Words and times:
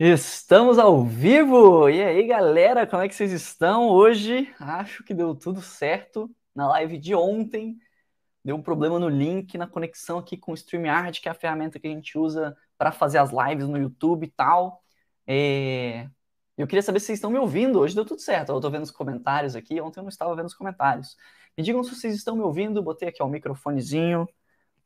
Estamos 0.00 0.78
ao 0.78 1.04
vivo! 1.04 1.88
E 1.88 2.00
aí, 2.00 2.24
galera, 2.24 2.86
como 2.86 3.02
é 3.02 3.08
que 3.08 3.14
vocês 3.16 3.32
estão? 3.32 3.88
Hoje 3.88 4.48
acho 4.60 5.02
que 5.02 5.12
deu 5.12 5.34
tudo 5.34 5.60
certo 5.60 6.30
na 6.54 6.68
live 6.68 6.96
de 6.98 7.16
ontem. 7.16 7.76
Deu 8.44 8.54
um 8.54 8.62
problema 8.62 9.00
no 9.00 9.08
link, 9.08 9.58
na 9.58 9.66
conexão 9.66 10.18
aqui 10.18 10.36
com 10.36 10.52
o 10.52 10.54
StreamYard, 10.54 11.20
que 11.20 11.28
é 11.28 11.32
a 11.32 11.34
ferramenta 11.34 11.80
que 11.80 11.88
a 11.88 11.90
gente 11.90 12.16
usa 12.16 12.56
para 12.78 12.92
fazer 12.92 13.18
as 13.18 13.30
lives 13.32 13.66
no 13.66 13.76
YouTube 13.76 14.24
e 14.24 14.30
tal. 14.30 14.84
É... 15.26 16.08
Eu 16.56 16.68
queria 16.68 16.82
saber 16.82 17.00
se 17.00 17.06
vocês 17.06 17.18
estão 17.18 17.30
me 17.32 17.38
ouvindo. 17.38 17.80
Hoje 17.80 17.96
deu 17.96 18.04
tudo 18.04 18.20
certo. 18.20 18.52
Eu 18.52 18.58
estou 18.58 18.70
vendo 18.70 18.84
os 18.84 18.92
comentários 18.92 19.56
aqui. 19.56 19.80
Ontem 19.80 19.98
eu 19.98 20.04
não 20.04 20.10
estava 20.10 20.32
vendo 20.36 20.46
os 20.46 20.54
comentários. 20.54 21.16
Me 21.56 21.64
digam 21.64 21.82
se 21.82 21.92
vocês 21.92 22.14
estão 22.14 22.36
me 22.36 22.42
ouvindo. 22.42 22.80
Botei 22.84 23.08
aqui 23.08 23.20
ó, 23.20 23.26
o 23.26 23.28
microfonezinho 23.28 24.28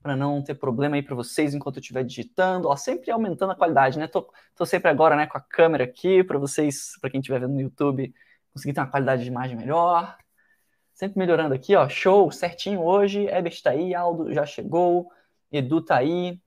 para 0.03 0.17
não 0.17 0.43
ter 0.43 0.55
problema 0.55 0.97
aí 0.97 1.03
para 1.03 1.15
vocês 1.15 1.55
enquanto 1.55 1.77
eu 1.77 1.81
estiver 1.81 2.05
digitando, 2.05 2.69
ó, 2.69 2.77
sempre 2.77 3.11
aumentando 3.11 3.53
a 3.53 3.57
qualidade, 3.57 3.99
né? 3.99 4.07
Tô, 4.09 4.31
tô 4.57 4.67
sempre 4.67 4.91
agora, 4.91 5.17
né, 5.17 5.27
com 5.27 5.39
a 5.39 5.41
câmera 5.41 5.85
aqui 5.85 6.25
para 6.25 6.39
vocês, 6.39 6.99
para 7.01 7.11
quem 7.11 7.21
estiver 7.21 7.41
vendo 7.41 7.55
no 7.55 7.61
YouTube, 7.61 8.13
conseguir 8.53 8.75
ter 8.75 8.81
uma 8.81 8.91
qualidade 8.91 9.23
de 9.23 9.29
imagem 9.31 9.57
melhor. 9.57 10.17
Sempre 10.95 11.19
melhorando 11.19 11.55
aqui, 11.55 11.75
ó, 11.77 11.89
show, 11.89 12.31
certinho 12.31 12.83
hoje. 12.83 13.27
Ebert 13.27 13.63
tá 13.63 13.71
aí, 13.71 13.95
Aldo 13.95 14.33
já 14.33 14.45
chegou, 14.45 15.11
Edu 15.51 15.81
tá 15.83 15.97
aí, 15.97 16.41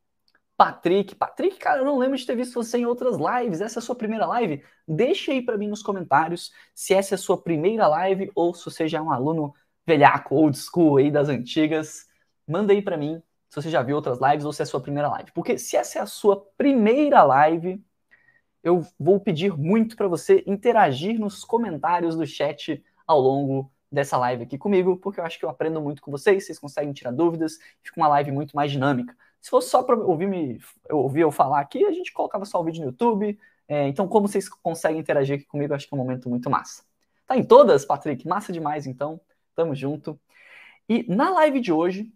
Patrick, 0.58 1.16
Patrick, 1.16 1.58
cara, 1.58 1.82
eu 1.82 1.86
não 1.86 1.98
lembro 1.98 2.18
de 2.18 2.26
ter 2.26 2.36
visto 2.36 2.54
você 2.54 2.78
em 2.78 2.86
outras 2.86 3.18
lives. 3.18 3.60
Essa 3.60 3.80
é 3.80 3.82
a 3.82 3.84
sua 3.84 3.96
primeira 3.96 4.26
live? 4.26 4.64
Deixa 4.88 5.32
aí 5.32 5.42
para 5.42 5.58
mim 5.58 5.68
nos 5.68 5.84
comentários 5.84 6.52
se 6.74 6.94
essa 6.94 7.16
é 7.16 7.18
a 7.18 7.20
sua 7.20 7.42
primeira 7.42 7.88
live 7.88 8.32
ou 8.34 8.54
se 8.54 8.64
você 8.64 8.88
já 8.88 9.00
é 9.00 9.02
um 9.02 9.12
aluno 9.12 9.54
velhaco, 9.86 10.36
old 10.36 10.58
school 10.58 10.98
aí 10.98 11.12
das 11.12 11.28
antigas. 11.30 12.08
Manda 12.48 12.72
aí 12.74 12.82
para 12.82 12.98
mim 12.98 13.22
se 13.50 13.56
você 13.56 13.70
já 13.70 13.82
viu 13.82 13.96
outras 13.96 14.20
lives 14.20 14.46
ou 14.46 14.54
se 14.54 14.62
é 14.62 14.64
a 14.64 14.66
sua 14.66 14.82
primeira 14.82 15.10
live. 15.10 15.32
Porque 15.32 15.58
se 15.58 15.78
essa 15.78 16.00
é 16.00 16.02
a 16.02 16.06
sua 16.06 16.46
primeira 16.58 17.24
live, 17.24 17.84
eu 18.64 18.86
vou 19.00 19.20
pedir 19.20 19.56
muito 19.58 19.96
para 19.96 20.08
você 20.08 20.44
interagir 20.48 21.20
nos 21.20 21.44
comentários 21.44 22.16
do 22.16 22.26
chat 22.26 22.84
ao 23.06 23.20
longo 23.20 23.72
dessa 23.92 24.18
live 24.18 24.44
aqui 24.44 24.58
comigo, 24.58 24.98
porque 24.98 25.20
eu 25.20 25.24
acho 25.24 25.40
que 25.40 25.46
eu 25.46 25.50
aprendo 25.50 25.80
muito 25.82 26.02
com 26.02 26.12
vocês, 26.12 26.46
vocês 26.46 26.60
conseguem 26.60 26.92
tirar 26.92 27.12
dúvidas, 27.12 27.60
fica 27.82 28.00
uma 28.00 28.08
live 28.10 28.32
muito 28.32 28.56
mais 28.56 28.72
dinâmica. 28.72 29.16
Se 29.40 29.50
fosse 29.50 29.70
só 29.70 29.84
para 29.84 29.96
ouvir, 29.96 30.28
me, 30.28 30.60
eu 30.90 30.98
ouvir 30.98 31.22
eu 31.22 31.32
falar 31.32 31.60
aqui, 31.60 31.86
a 31.86 31.92
gente 31.92 32.12
colocava 32.12 32.46
só 32.46 32.60
o 32.60 32.64
vídeo 32.64 32.82
no 32.82 32.88
YouTube. 32.88 33.38
É, 33.68 33.88
então, 33.88 34.08
como 34.08 34.28
vocês 34.28 34.50
conseguem 34.50 35.00
interagir 35.00 35.36
aqui 35.36 35.46
comigo, 35.46 35.74
acho 35.74 35.88
que 35.88 35.94
é 35.94 35.98
um 35.98 36.02
momento 36.02 36.28
muito 36.30 36.50
massa. 36.50 36.84
Tá 37.28 37.38
em 37.38 37.44
todas, 37.44 37.86
Patrick? 37.86 38.28
Massa 38.28 38.52
demais, 38.52 38.88
então. 38.88 39.22
Tamo 39.56 39.76
junto. 39.76 40.20
E 40.90 41.06
na 41.08 41.30
live 41.30 41.60
de 41.60 41.72
hoje, 41.72 42.12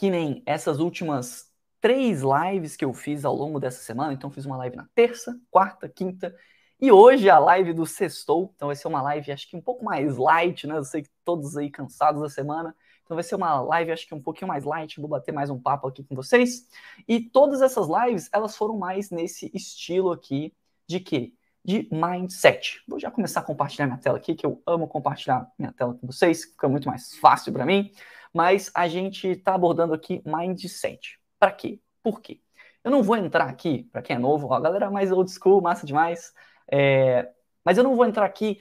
que 0.00 0.08
nem 0.08 0.42
essas 0.46 0.78
últimas 0.78 1.52
três 1.78 2.22
lives 2.22 2.74
que 2.74 2.82
eu 2.82 2.94
fiz 2.94 3.22
ao 3.22 3.36
longo 3.36 3.60
dessa 3.60 3.82
semana. 3.82 4.14
Então, 4.14 4.30
fiz 4.30 4.46
uma 4.46 4.56
live 4.56 4.74
na 4.74 4.88
terça, 4.94 5.38
quarta, 5.50 5.90
quinta. 5.90 6.34
E 6.80 6.90
hoje 6.90 7.28
a 7.28 7.38
live 7.38 7.74
do 7.74 7.84
Sextou. 7.84 8.50
Então, 8.56 8.68
vai 8.68 8.76
ser 8.76 8.88
uma 8.88 9.02
live, 9.02 9.30
acho 9.30 9.46
que 9.46 9.54
um 9.54 9.60
pouco 9.60 9.84
mais 9.84 10.16
light, 10.16 10.66
né? 10.66 10.78
Eu 10.78 10.84
sei 10.84 11.02
que 11.02 11.10
todos 11.22 11.54
aí 11.54 11.68
cansados 11.68 12.22
da 12.22 12.30
semana. 12.30 12.74
Então, 13.04 13.14
vai 13.14 13.22
ser 13.22 13.34
uma 13.34 13.60
live, 13.60 13.92
acho 13.92 14.08
que 14.08 14.14
um 14.14 14.22
pouquinho 14.22 14.48
mais 14.48 14.64
light. 14.64 14.98
Vou 14.98 15.06
bater 15.06 15.32
mais 15.32 15.50
um 15.50 15.60
papo 15.60 15.86
aqui 15.86 16.02
com 16.02 16.14
vocês. 16.14 16.66
E 17.06 17.20
todas 17.20 17.60
essas 17.60 17.86
lives, 17.86 18.30
elas 18.32 18.56
foram 18.56 18.78
mais 18.78 19.10
nesse 19.10 19.50
estilo 19.52 20.12
aqui 20.12 20.54
de 20.88 20.98
quê? 20.98 21.34
De 21.62 21.86
mindset. 21.92 22.82
Vou 22.88 22.98
já 22.98 23.10
começar 23.10 23.40
a 23.40 23.42
compartilhar 23.42 23.84
minha 23.84 23.98
tela 23.98 24.16
aqui, 24.16 24.34
que 24.34 24.46
eu 24.46 24.62
amo 24.66 24.88
compartilhar 24.88 25.46
minha 25.58 25.74
tela 25.74 25.92
com 25.92 26.06
vocês, 26.06 26.44
fica 26.44 26.70
muito 26.70 26.88
mais 26.88 27.14
fácil 27.16 27.52
para 27.52 27.66
mim 27.66 27.92
mas 28.32 28.70
a 28.74 28.88
gente 28.88 29.28
está 29.28 29.54
abordando 29.54 29.94
aqui 29.94 30.22
mindset. 30.24 31.18
Para 31.38 31.52
quê? 31.52 31.80
Por 32.02 32.20
quê? 32.20 32.40
Eu 32.82 32.90
não 32.90 33.02
vou 33.02 33.16
entrar 33.16 33.48
aqui, 33.48 33.84
para 33.92 34.02
quem 34.02 34.16
é 34.16 34.18
novo, 34.18 34.48
ó, 34.48 34.54
a 34.54 34.60
galera 34.60 34.90
mais 34.90 35.12
old 35.12 35.30
school, 35.30 35.60
massa 35.60 35.86
demais, 35.86 36.32
é, 36.70 37.30
mas 37.64 37.76
eu 37.76 37.84
não 37.84 37.94
vou 37.94 38.06
entrar 38.06 38.24
aqui 38.24 38.60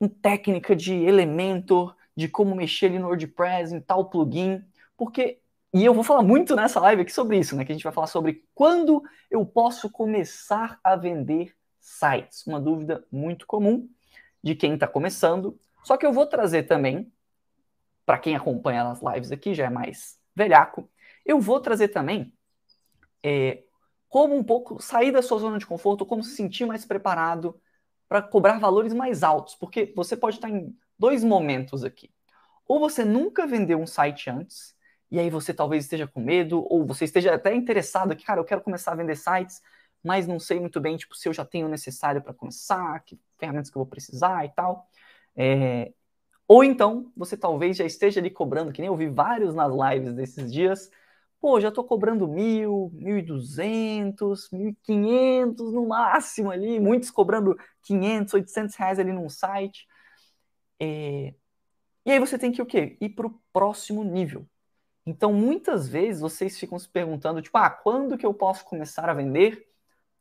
em 0.00 0.08
técnica 0.08 0.74
de 0.74 0.94
Elementor, 0.94 1.94
de 2.16 2.28
como 2.28 2.54
mexer 2.54 2.86
ali 2.86 2.98
no 2.98 3.06
WordPress, 3.06 3.74
em 3.74 3.80
tal 3.80 4.08
plugin, 4.10 4.64
porque 4.96 5.40
e 5.76 5.84
eu 5.84 5.92
vou 5.92 6.02
falar 6.02 6.22
muito 6.22 6.56
nessa 6.56 6.80
live 6.80 7.02
aqui 7.02 7.12
sobre 7.12 7.38
isso, 7.38 7.54
né? 7.54 7.62
Que 7.62 7.70
a 7.70 7.74
gente 7.74 7.84
vai 7.84 7.92
falar 7.92 8.06
sobre 8.06 8.42
quando 8.54 9.02
eu 9.30 9.44
posso 9.44 9.90
começar 9.90 10.80
a 10.82 10.96
vender 10.96 11.54
sites. 11.78 12.46
Uma 12.46 12.58
dúvida 12.58 13.04
muito 13.12 13.46
comum 13.46 13.86
de 14.42 14.54
quem 14.54 14.72
está 14.72 14.86
começando. 14.88 15.58
Só 15.84 15.98
que 15.98 16.06
eu 16.06 16.14
vou 16.14 16.26
trazer 16.26 16.62
também 16.62 17.12
para 18.06 18.18
quem 18.18 18.36
acompanha 18.36 18.84
nas 18.84 19.02
lives 19.02 19.32
aqui, 19.32 19.52
já 19.52 19.66
é 19.66 19.70
mais 19.70 20.18
velhaco. 20.34 20.88
Eu 21.24 21.40
vou 21.40 21.60
trazer 21.60 21.88
também 21.88 22.32
é, 23.22 23.64
como 24.08 24.36
um 24.36 24.44
pouco 24.44 24.80
sair 24.80 25.10
da 25.10 25.20
sua 25.20 25.38
zona 25.38 25.58
de 25.58 25.66
conforto, 25.66 26.06
como 26.06 26.22
se 26.22 26.36
sentir 26.36 26.64
mais 26.64 26.84
preparado 26.84 27.60
para 28.08 28.22
cobrar 28.22 28.58
valores 28.58 28.94
mais 28.94 29.24
altos, 29.24 29.56
porque 29.56 29.92
você 29.96 30.16
pode 30.16 30.36
estar 30.36 30.48
em 30.48 30.72
dois 30.96 31.24
momentos 31.24 31.82
aqui. 31.82 32.10
Ou 32.68 32.78
você 32.78 33.04
nunca 33.04 33.46
vendeu 33.46 33.80
um 33.80 33.86
site 33.86 34.30
antes, 34.30 34.74
e 35.10 35.18
aí 35.18 35.28
você 35.28 35.52
talvez 35.52 35.84
esteja 35.84 36.06
com 36.06 36.20
medo, 36.20 36.64
ou 36.70 36.86
você 36.86 37.04
esteja 37.04 37.34
até 37.34 37.54
interessado 37.54 38.14
que, 38.14 38.24
cara, 38.24 38.40
eu 38.40 38.44
quero 38.44 38.60
começar 38.60 38.92
a 38.92 38.96
vender 38.96 39.16
sites, 39.16 39.60
mas 40.02 40.26
não 40.26 40.38
sei 40.38 40.60
muito 40.60 40.80
bem, 40.80 40.96
tipo, 40.96 41.16
se 41.16 41.28
eu 41.28 41.32
já 41.32 41.44
tenho 41.44 41.66
o 41.66 41.70
necessário 41.70 42.22
para 42.22 42.32
começar, 42.32 43.00
que 43.04 43.18
ferramentas 43.38 43.70
que 43.70 43.76
eu 43.76 43.80
vou 43.80 43.90
precisar 43.90 44.44
e 44.44 44.50
tal. 44.50 44.88
É, 45.34 45.92
ou 46.48 46.62
então, 46.62 47.12
você 47.16 47.36
talvez 47.36 47.76
já 47.76 47.84
esteja 47.84 48.20
ali 48.20 48.30
cobrando, 48.30 48.72
que 48.72 48.80
nem 48.80 48.88
eu 48.88 48.96
vi 48.96 49.08
vários 49.08 49.54
nas 49.54 49.72
lives 49.72 50.14
desses 50.14 50.52
dias. 50.52 50.90
Pô, 51.40 51.60
já 51.60 51.68
estou 51.68 51.84
cobrando 51.84 52.28
mil, 52.28 52.90
mil 52.94 53.18
e 53.18 53.22
duzentos, 53.22 54.50
mil 54.50 54.70
e 54.70 54.74
quinhentos 54.76 55.72
no 55.72 55.88
máximo 55.88 56.50
ali, 56.50 56.80
muitos 56.80 57.10
cobrando 57.10 57.56
500, 57.82 58.34
800 58.34 58.76
reais 58.76 58.98
ali 58.98 59.12
num 59.12 59.28
site. 59.28 59.86
É... 60.80 61.34
E 62.04 62.12
aí 62.12 62.20
você 62.20 62.38
tem 62.38 62.52
que 62.52 62.62
o 62.62 62.66
quê? 62.66 62.96
Ir 63.00 63.10
para 63.10 63.26
o 63.26 63.40
próximo 63.52 64.04
nível. 64.04 64.46
Então, 65.06 65.32
muitas 65.32 65.88
vezes 65.88 66.20
vocês 66.20 66.58
ficam 66.58 66.78
se 66.78 66.88
perguntando, 66.88 67.42
tipo, 67.42 67.56
ah, 67.58 67.70
quando 67.70 68.18
que 68.18 68.26
eu 68.26 68.34
posso 68.34 68.64
começar 68.64 69.08
a 69.08 69.14
vender 69.14 69.68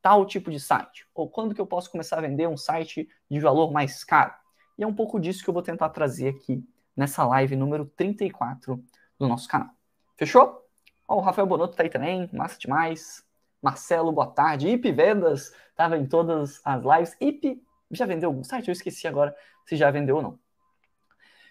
tal 0.02 0.26
tipo 0.26 0.52
de 0.52 0.60
site? 0.60 1.08
Ou 1.16 1.30
quando 1.30 1.56
que 1.56 1.62
eu 1.62 1.68
posso 1.68 1.92
começar 1.92 2.18
a 2.20 2.22
vender 2.22 2.48
um 2.48 2.58
site 2.58 3.10
de 3.30 3.40
valor 3.40 3.72
mais 3.72 4.04
caro? 4.04 4.34
E 4.78 4.84
é 4.84 4.88
um 4.88 4.94
pouco 4.94 5.20
disso 5.20 5.44
que 5.44 5.50
eu 5.50 5.54
vou 5.54 5.64
tentar 5.64 5.90
trazer 5.90 6.30
aqui 6.30 6.64
nessa 6.96 7.26
live 7.26 7.56
número 7.56 7.86
34 7.86 8.84
do 9.20 9.28
nosso 9.28 9.48
canal. 9.48 9.70
Fechou? 10.18 10.66
Ó, 11.08 11.18
o 11.18 11.22
Rafael 11.22 11.48
Bonotto 11.48 11.76
tá 11.76 11.84
aí 11.84 11.90
também, 11.90 12.30
massa 12.34 12.58
demais. 12.60 13.24
Marcelo, 13.62 14.12
boa 14.12 14.28
tarde. 14.28 14.70
IP 14.70 14.92
Vendas, 14.92 15.54
tava 15.76 15.98
em 15.98 16.06
todas 16.06 16.62
as 16.64 16.84
lives. 16.84 17.18
IP, 17.20 17.62
já 17.92 18.06
vendeu 18.06 18.30
algum 18.30 18.44
site? 18.44 18.68
Eu 18.68 18.74
esqueci 18.74 19.08
agora 19.08 19.36
se 19.66 19.76
já 19.76 19.90
vendeu 19.90 20.18
ou 20.18 20.22
não. 20.22 20.40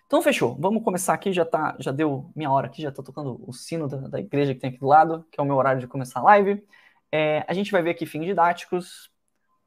Então 0.06 0.22
fechou, 0.22 0.54
vamos 0.60 0.84
começar 0.84 1.14
aqui, 1.14 1.32
já 1.32 1.44
tá, 1.44 1.74
já 1.80 1.90
deu 1.90 2.30
minha 2.36 2.50
hora 2.50 2.66
aqui, 2.66 2.82
já 2.82 2.92
tá 2.92 3.02
tocando 3.02 3.42
o 3.44 3.52
sino 3.52 3.88
da, 3.88 3.96
da 3.96 4.20
igreja 4.20 4.54
que 4.54 4.60
tem 4.60 4.70
aqui 4.70 4.78
do 4.78 4.86
lado, 4.86 5.26
que 5.32 5.40
é 5.40 5.42
o 5.42 5.46
meu 5.46 5.56
horário 5.56 5.80
de 5.80 5.88
começar 5.88 6.20
a 6.20 6.24
live. 6.24 6.64
É, 7.10 7.44
a 7.48 7.54
gente 7.54 7.72
vai 7.72 7.82
ver 7.82 7.90
aqui 7.90 8.06
fins 8.06 8.24
didáticos, 8.26 9.10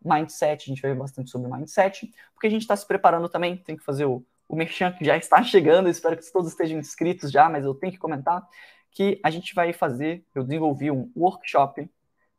mindset, 0.03 0.63
a 0.63 0.74
gente 0.74 0.81
vai 0.81 0.91
ver 0.91 1.00
bastante 1.00 1.30
sobre 1.30 1.52
mindset, 1.52 2.12
porque 2.34 2.47
a 2.47 2.50
gente 2.50 2.62
está 2.62 2.75
se 2.75 2.85
preparando 2.85 3.30
também, 3.30 3.58
tem 3.58 3.75
que 3.75 3.84
fazer 3.84 4.06
o, 4.06 4.25
o 4.47 4.56
merchan 4.56 4.91
que 4.91 5.06
já 5.06 5.16
está 5.18 5.44
chegando, 5.44 5.90
espero 5.90 6.18
que 6.18 6.31
todos 6.31 6.52
estejam 6.52 6.80
inscritos 6.80 7.31
já, 7.31 7.50
mas 7.50 7.66
eu 7.66 7.74
tenho 7.74 7.91
que 7.91 8.00
comentar 8.00 8.47
que 8.91 9.19
a 9.24 9.30
gente 9.30 9.53
vai 9.53 9.74
fazer, 9.74 10.25
eu 10.34 10.44
desenvolvi 10.44 10.90
um 10.90 11.12
workshop, 11.16 11.90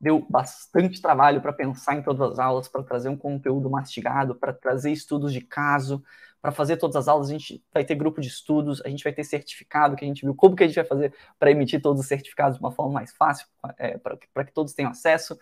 deu 0.00 0.24
bastante 0.28 1.00
trabalho 1.00 1.40
para 1.40 1.52
pensar 1.52 1.96
em 1.96 2.02
todas 2.02 2.32
as 2.32 2.38
aulas, 2.38 2.68
para 2.68 2.82
trazer 2.82 3.08
um 3.08 3.16
conteúdo 3.16 3.68
mastigado, 3.68 4.34
para 4.34 4.52
trazer 4.52 4.92
estudos 4.92 5.32
de 5.32 5.40
caso, 5.40 6.02
para 6.40 6.52
fazer 6.52 6.76
todas 6.76 6.94
as 6.96 7.08
aulas, 7.08 7.28
a 7.28 7.32
gente 7.32 7.62
vai 7.72 7.84
ter 7.84 7.96
grupo 7.96 8.20
de 8.20 8.28
estudos, 8.28 8.80
a 8.84 8.88
gente 8.88 9.02
vai 9.02 9.12
ter 9.12 9.24
certificado, 9.24 9.96
que 9.96 10.04
a 10.04 10.08
gente 10.08 10.22
viu 10.22 10.34
como 10.34 10.54
que 10.54 10.62
a 10.62 10.66
gente 10.66 10.76
vai 10.76 10.84
fazer 10.84 11.12
para 11.38 11.50
emitir 11.50 11.82
todos 11.82 12.00
os 12.00 12.06
certificados 12.06 12.58
de 12.58 12.62
uma 12.62 12.70
forma 12.70 12.92
mais 12.92 13.12
fácil, 13.12 13.46
é, 13.76 13.98
para 13.98 14.44
que 14.44 14.52
todos 14.52 14.72
tenham 14.72 14.90
acesso. 14.90 15.36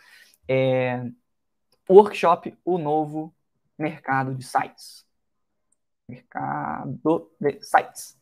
É, 0.48 1.04
workshop 1.88 2.56
O 2.64 2.78
Novo 2.78 3.34
Mercado 3.78 4.34
de 4.34 4.44
Sites. 4.44 5.04
Mercado 6.08 7.30
de 7.40 7.60
Sites. 7.60 8.18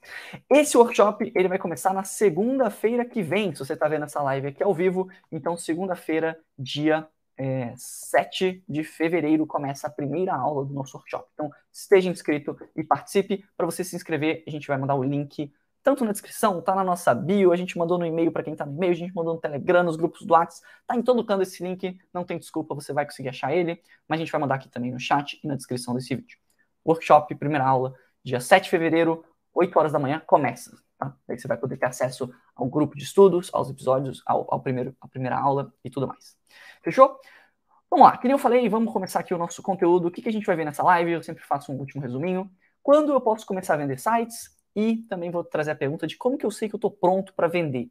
Esse 0.51 0.77
workshop 0.77 1.33
ele 1.35 1.49
vai 1.49 1.59
começar 1.59 1.93
na 1.93 2.05
segunda-feira 2.05 3.05
que 3.05 3.23
vem, 3.23 3.53
se 3.53 3.59
você 3.59 3.75
está 3.75 3.89
vendo 3.89 4.05
essa 4.05 4.23
live 4.23 4.49
aqui 4.49 4.63
ao 4.63 4.75
vivo. 4.75 5.09
Então, 5.31 5.57
segunda-feira, 5.57 6.39
dia 6.59 7.07
é, 7.37 7.75
7 7.77 8.65
de 8.69 8.85
fevereiro, 8.85 9.47
começa 9.47 9.87
a 9.87 9.91
primeira 9.91 10.35
aula 10.35 10.65
do 10.65 10.73
nosso 10.73 10.97
workshop. 10.97 11.29
Então, 11.35 11.51
esteja 11.73 12.09
inscrito 12.09 12.57
e 12.75 12.83
participe. 12.83 13.45
Para 13.57 13.67
você 13.67 13.85
se 13.85 13.97
inscrever, 13.97 14.43
a 14.47 14.51
gente 14.51 14.69
vai 14.69 14.79
mandar 14.79 14.95
o 14.95 15.03
link 15.03 15.53
tanto 15.85 16.03
na 16.03 16.13
descrição, 16.13 16.63
tá 16.63 16.75
na 16.75 16.83
nossa 16.83 17.15
bio, 17.15 17.53
a 17.53 17.57
gente 17.57 17.77
mandou 17.77 17.99
no 17.99 18.07
e-mail 18.07 18.33
para 18.33 18.43
quem 18.43 18.57
tá 18.57 18.65
no 18.65 18.73
e-mail, 18.73 18.93
a 18.93 18.97
gente 18.97 19.15
mandou 19.15 19.35
no 19.35 19.41
Telegram, 19.41 19.83
nos 19.83 19.97
grupos 19.97 20.23
do 20.23 20.33
WhatsApp, 20.33 20.67
tá 20.87 20.97
em 20.97 21.03
todo 21.03 21.23
canto 21.23 21.43
esse 21.43 21.63
link, 21.63 22.01
não 22.13 22.25
tem 22.25 22.39
desculpa, 22.39 22.75
você 22.75 22.91
vai 22.95 23.05
conseguir 23.05 23.29
achar 23.29 23.55
ele, 23.55 23.81
mas 24.09 24.19
a 24.19 24.25
gente 24.25 24.33
vai 24.33 24.41
mandar 24.41 24.55
aqui 24.55 24.69
também 24.71 24.91
no 24.91 24.99
chat 24.99 25.39
e 25.45 25.47
na 25.47 25.55
descrição 25.55 25.95
desse 25.95 26.17
vídeo. 26.17 26.39
Workshop, 26.87 27.35
primeira 27.35 27.67
aula, 27.67 27.95
dia 28.25 28.41
7 28.41 28.65
de 28.65 28.71
fevereiro, 28.71 29.23
8 29.53 29.79
horas 29.79 29.93
da 29.93 29.99
manhã, 29.99 30.23
começa, 30.27 30.75
tá? 30.99 31.15
Aí 31.29 31.39
você 31.39 31.47
vai 31.47 31.59
poder 31.59 31.77
ter 31.77 31.87
acesso 31.87 32.33
ao 32.57 32.67
grupo 32.67 32.97
de 32.97 33.05
estudos, 33.05 33.51
aos 33.53 33.69
episódios, 33.69 34.23
ao, 34.25 34.47
ao 34.53 34.61
primeiro, 34.61 34.97
à 35.03 35.07
primeira 35.07 35.39
aula 35.39 35.71
e 35.85 35.91
tudo 35.91 36.09
mais. 36.09 36.35
Fechou? 36.83 37.21
Vamos 37.91 38.07
lá, 38.07 38.17
que 38.17 38.27
nem 38.27 38.33
eu 38.33 38.39
falei, 38.39 38.67
vamos 38.71 38.91
começar 38.91 39.21
aqui 39.21 39.35
o 39.35 39.39
nosso 39.39 39.63
conteúdo. 39.63 40.09
O 40.09 40.11
que, 40.11 40.23
que 40.23 40.31
a 40.31 40.33
gente 40.33 40.47
vai 40.47 40.57
ver 40.57 40.65
nessa 40.65 40.83
live? 40.83 41.13
Eu 41.13 41.23
sempre 41.23 41.45
faço 41.45 41.71
um 41.71 41.77
último 41.77 42.01
resuminho. 42.01 42.51
Quando 42.83 43.13
eu 43.13 43.21
posso 43.21 43.45
começar 43.45 43.75
a 43.75 43.77
vender 43.77 43.99
sites? 43.99 44.64
E 44.75 44.99
também 45.09 45.31
vou 45.31 45.45
trazer 45.45 45.71
a 45.71 45.77
pergunta 45.77 46.07
de 46.07 46.17
como 46.17 46.37
que 46.37 46.45
eu 46.45 46.51
sei 46.51 46.69
que 46.69 46.75
eu 46.75 46.79
estou 46.79 46.91
pronto 46.91 47.33
para 47.35 47.47
vender. 47.47 47.91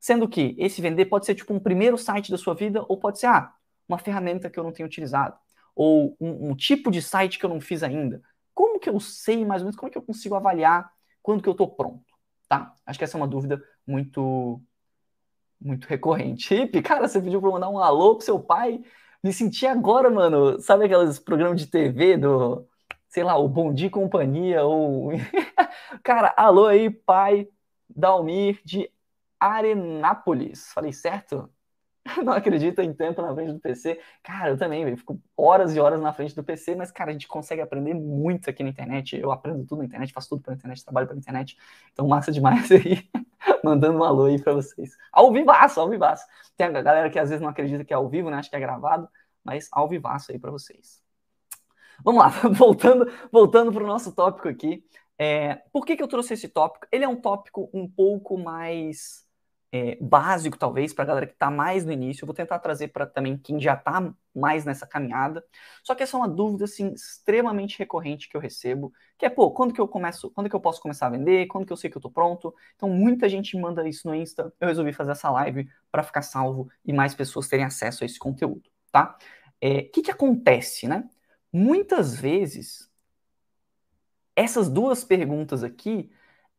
Sendo 0.00 0.28
que 0.28 0.54
esse 0.58 0.82
vender 0.82 1.06
pode 1.06 1.26
ser 1.26 1.34
tipo 1.34 1.54
um 1.54 1.60
primeiro 1.60 1.96
site 1.96 2.30
da 2.30 2.36
sua 2.38 2.54
vida, 2.54 2.84
ou 2.88 2.98
pode 2.98 3.18
ser 3.18 3.26
ah, 3.26 3.52
uma 3.88 3.98
ferramenta 3.98 4.50
que 4.50 4.58
eu 4.58 4.64
não 4.64 4.72
tenho 4.72 4.86
utilizado, 4.86 5.36
ou 5.74 6.16
um, 6.20 6.50
um 6.50 6.56
tipo 6.56 6.90
de 6.90 7.00
site 7.00 7.38
que 7.38 7.44
eu 7.46 7.50
não 7.50 7.60
fiz 7.60 7.82
ainda. 7.82 8.20
Como 8.52 8.78
que 8.78 8.88
eu 8.88 9.00
sei 9.00 9.44
mais 9.44 9.62
ou 9.62 9.66
menos, 9.66 9.76
como 9.76 9.90
que 9.90 9.98
eu 9.98 10.02
consigo 10.02 10.34
avaliar 10.34 10.90
quando 11.22 11.42
que 11.42 11.48
eu 11.48 11.52
estou 11.52 11.68
pronto? 11.68 12.04
Tá? 12.48 12.74
Acho 12.84 12.98
que 12.98 13.04
essa 13.04 13.16
é 13.16 13.20
uma 13.20 13.28
dúvida 13.28 13.62
muito 13.86 14.60
muito 15.60 15.86
recorrente. 15.86 16.54
Ip, 16.54 16.82
cara, 16.82 17.08
você 17.08 17.20
pediu 17.20 17.40
para 17.40 17.50
mandar 17.50 17.70
um 17.70 17.78
alô 17.78 18.16
pro 18.16 18.24
seu 18.24 18.38
pai? 18.38 18.82
Me 19.22 19.32
senti 19.32 19.66
agora, 19.66 20.10
mano, 20.10 20.60
sabe 20.60 20.84
aqueles 20.84 21.18
programas 21.18 21.58
de 21.58 21.66
TV 21.66 22.18
do, 22.18 22.68
sei 23.14 23.22
lá, 23.22 23.38
o 23.38 23.48
Bom 23.48 23.72
Dia 23.72 23.88
Companhia, 23.88 24.64
ou... 24.64 25.12
cara, 26.02 26.34
alô 26.36 26.66
aí, 26.66 26.90
pai 26.90 27.46
Dalmir 27.88 28.60
de 28.64 28.90
Arenápolis. 29.38 30.72
Falei 30.72 30.92
certo? 30.92 31.48
Não 32.24 32.32
acredito 32.32 32.80
em 32.80 32.92
tempo 32.92 33.22
na 33.22 33.32
frente 33.32 33.52
do 33.52 33.60
PC. 33.60 34.00
Cara, 34.20 34.50
eu 34.50 34.58
também, 34.58 34.96
fico 34.96 35.22
horas 35.36 35.76
e 35.76 35.78
horas 35.78 36.00
na 36.00 36.12
frente 36.12 36.34
do 36.34 36.42
PC, 36.42 36.74
mas, 36.74 36.90
cara, 36.90 37.10
a 37.10 37.12
gente 37.12 37.28
consegue 37.28 37.62
aprender 37.62 37.94
muito 37.94 38.50
aqui 38.50 38.64
na 38.64 38.70
internet. 38.70 39.16
Eu 39.16 39.30
aprendo 39.30 39.64
tudo 39.64 39.78
na 39.78 39.84
internet, 39.84 40.12
faço 40.12 40.30
tudo 40.30 40.42
pela 40.42 40.56
internet, 40.56 40.84
trabalho 40.84 41.06
pela 41.06 41.20
internet. 41.20 41.56
Então, 41.92 42.08
massa 42.08 42.32
demais 42.32 42.68
aí. 42.74 43.08
Mandando 43.62 43.96
um 43.96 44.02
alô 44.02 44.24
aí 44.24 44.42
pra 44.42 44.54
vocês. 44.54 44.96
Ao 45.12 45.32
vivaço, 45.32 45.78
ao 45.78 45.88
vivaço. 45.88 46.26
Tem 46.56 46.66
a 46.66 46.82
galera 46.82 47.08
que 47.08 47.18
às 47.20 47.28
vezes 47.28 47.40
não 47.40 47.48
acredita 47.48 47.84
que 47.84 47.92
é 47.92 47.96
ao 47.96 48.08
vivo, 48.08 48.28
né? 48.28 48.38
Acho 48.38 48.50
que 48.50 48.56
é 48.56 48.60
gravado, 48.60 49.08
mas 49.44 49.68
ao 49.70 49.88
vivaço 49.88 50.32
aí 50.32 50.38
para 50.40 50.50
vocês. 50.50 51.03
Vamos 52.02 52.22
lá, 52.22 52.28
voltando, 52.50 53.10
voltando 53.30 53.72
para 53.72 53.84
o 53.84 53.86
nosso 53.86 54.12
tópico 54.12 54.48
aqui. 54.48 54.84
É, 55.18 55.56
por 55.72 55.84
que, 55.84 55.96
que 55.96 56.02
eu 56.02 56.08
trouxe 56.08 56.34
esse 56.34 56.48
tópico? 56.48 56.86
Ele 56.90 57.04
é 57.04 57.08
um 57.08 57.20
tópico 57.20 57.70
um 57.72 57.88
pouco 57.88 58.36
mais 58.36 59.24
é, 59.74 59.96
básico, 60.00 60.56
talvez, 60.56 60.92
para 60.92 61.02
a 61.02 61.06
galera 61.06 61.26
que 61.26 61.32
está 61.32 61.50
mais 61.50 61.84
no 61.84 61.90
início. 61.90 62.22
Eu 62.22 62.26
vou 62.26 62.34
tentar 62.34 62.60
trazer 62.60 62.88
para 62.88 63.06
também 63.06 63.36
quem 63.36 63.60
já 63.60 63.74
está 63.74 64.14
mais 64.32 64.64
nessa 64.64 64.86
caminhada. 64.86 65.44
Só 65.82 65.96
que 65.96 66.02
essa 66.04 66.16
é 66.16 66.20
uma 66.20 66.28
dúvida 66.28 66.64
assim, 66.64 66.92
extremamente 66.92 67.76
recorrente 67.78 68.28
que 68.28 68.36
eu 68.36 68.40
recebo, 68.40 68.92
que 69.18 69.26
é, 69.26 69.30
pô, 69.30 69.50
quando 69.50 69.74
que 69.74 69.80
eu 69.80 69.88
começo, 69.88 70.30
quando 70.30 70.48
que 70.48 70.54
eu 70.54 70.60
posso 70.60 70.80
começar 70.80 71.06
a 71.06 71.10
vender? 71.10 71.46
Quando 71.46 71.66
que 71.66 71.72
eu 71.72 71.76
sei 71.76 71.90
que 71.90 71.96
eu 71.96 72.00
estou 72.00 72.10
pronto? 72.10 72.54
Então, 72.76 72.88
muita 72.88 73.28
gente 73.28 73.56
manda 73.58 73.86
isso 73.88 74.06
no 74.08 74.14
Insta. 74.14 74.52
Eu 74.60 74.68
resolvi 74.68 74.92
fazer 74.92 75.10
essa 75.10 75.28
live 75.30 75.68
para 75.90 76.04
ficar 76.04 76.22
salvo 76.22 76.68
e 76.84 76.92
mais 76.92 77.12
pessoas 77.14 77.48
terem 77.48 77.64
acesso 77.64 78.04
a 78.04 78.06
esse 78.06 78.18
conteúdo, 78.18 78.70
tá? 78.92 79.16
O 79.18 79.24
é, 79.60 79.82
que, 79.82 80.02
que 80.02 80.10
acontece, 80.10 80.86
né? 80.86 81.08
Muitas 81.54 82.14
vezes, 82.14 82.90
essas 84.36 84.68
duas 84.68 85.04
perguntas 85.04 85.62
aqui, 85.62 86.10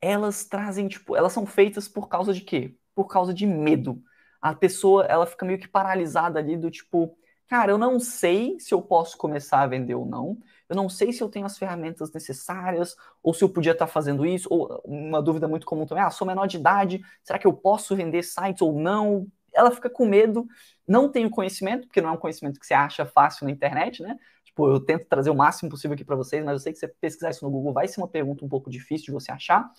elas 0.02 0.46
trazem, 0.46 0.88
tipo, 0.88 1.16
elas 1.16 1.34
são 1.34 1.46
feitas 1.46 1.88
por 1.88 2.08
causa 2.08 2.34
de 2.34 2.42
quê? 2.42 2.76
por 2.96 3.08
causa 3.08 3.34
de 3.34 3.46
medo. 3.46 4.02
A 4.42 4.56
pessoa, 4.56 5.04
ela 5.06 5.26
fica 5.26 5.46
meio 5.46 5.60
que 5.60 5.68
paralisada 5.68 6.40
ali 6.40 6.56
do 6.56 6.72
tipo, 6.72 7.18
cara, 7.46 7.72
eu 7.72 7.78
não 7.78 8.00
sei 8.00 8.58
se 8.58 8.74
eu 8.74 8.82
posso 8.82 9.18
começar 9.18 9.62
a 9.62 9.68
vender 9.68 9.96
ou 9.96 10.06
não. 10.06 10.38
Eu 10.70 10.78
não 10.78 10.88
sei 10.88 11.12
se 11.12 11.22
eu 11.22 11.28
tenho 11.28 11.46
as 11.46 11.58
ferramentas 11.58 12.14
necessárias 12.14 12.96
ou 13.22 13.34
se 13.34 13.44
eu 13.44 13.50
podia 13.50 13.74
estar 13.74 13.88
fazendo 13.88 14.26
isso. 14.26 14.48
Ou 14.50 14.82
uma 14.86 15.22
dúvida 15.22 15.46
muito 15.46 15.66
comum 15.66 15.86
também, 15.86 16.06
ah, 16.06 16.10
sou 16.10 16.26
menor 16.26 16.48
de 16.48 16.56
idade, 16.58 17.02
será 17.22 17.38
que 17.38 17.46
eu 17.46 17.54
posso 17.54 17.96
vender 17.98 18.24
sites 18.24 18.62
ou 18.62 18.80
não? 18.80 19.28
Ela 19.54 19.72
fica 19.72 19.90
com 19.90 20.06
medo, 20.06 20.48
não 20.88 21.10
tem 21.12 21.26
o 21.26 21.30
conhecimento, 21.30 21.88
porque 21.88 22.02
não 22.02 22.10
é 22.10 22.14
um 22.14 22.18
conhecimento 22.18 22.60
que 22.60 22.66
você 22.66 22.74
acha 22.74 23.06
fácil 23.06 23.46
na 23.46 23.52
internet, 23.52 24.02
né? 24.02 24.18
Tipo, 24.56 24.70
eu 24.70 24.80
tento 24.80 25.06
trazer 25.08 25.30
o 25.30 25.36
máximo 25.36 25.70
possível 25.70 25.96
aqui 25.96 26.06
para 26.06 26.16
vocês, 26.16 26.44
mas 26.44 26.54
eu 26.54 26.60
sei 26.60 26.72
que 26.72 26.80
você 26.80 26.88
pesquisar 26.88 27.30
isso 27.30 27.44
no 27.44 27.52
Google 27.52 27.74
vai 27.74 27.90
ser 27.90 28.00
uma 28.00 28.08
pergunta 28.08 28.46
um 28.46 28.48
pouco 28.48 28.70
difícil 28.70 29.08
de 29.08 29.12
você 29.12 29.30
achar. 29.30 29.70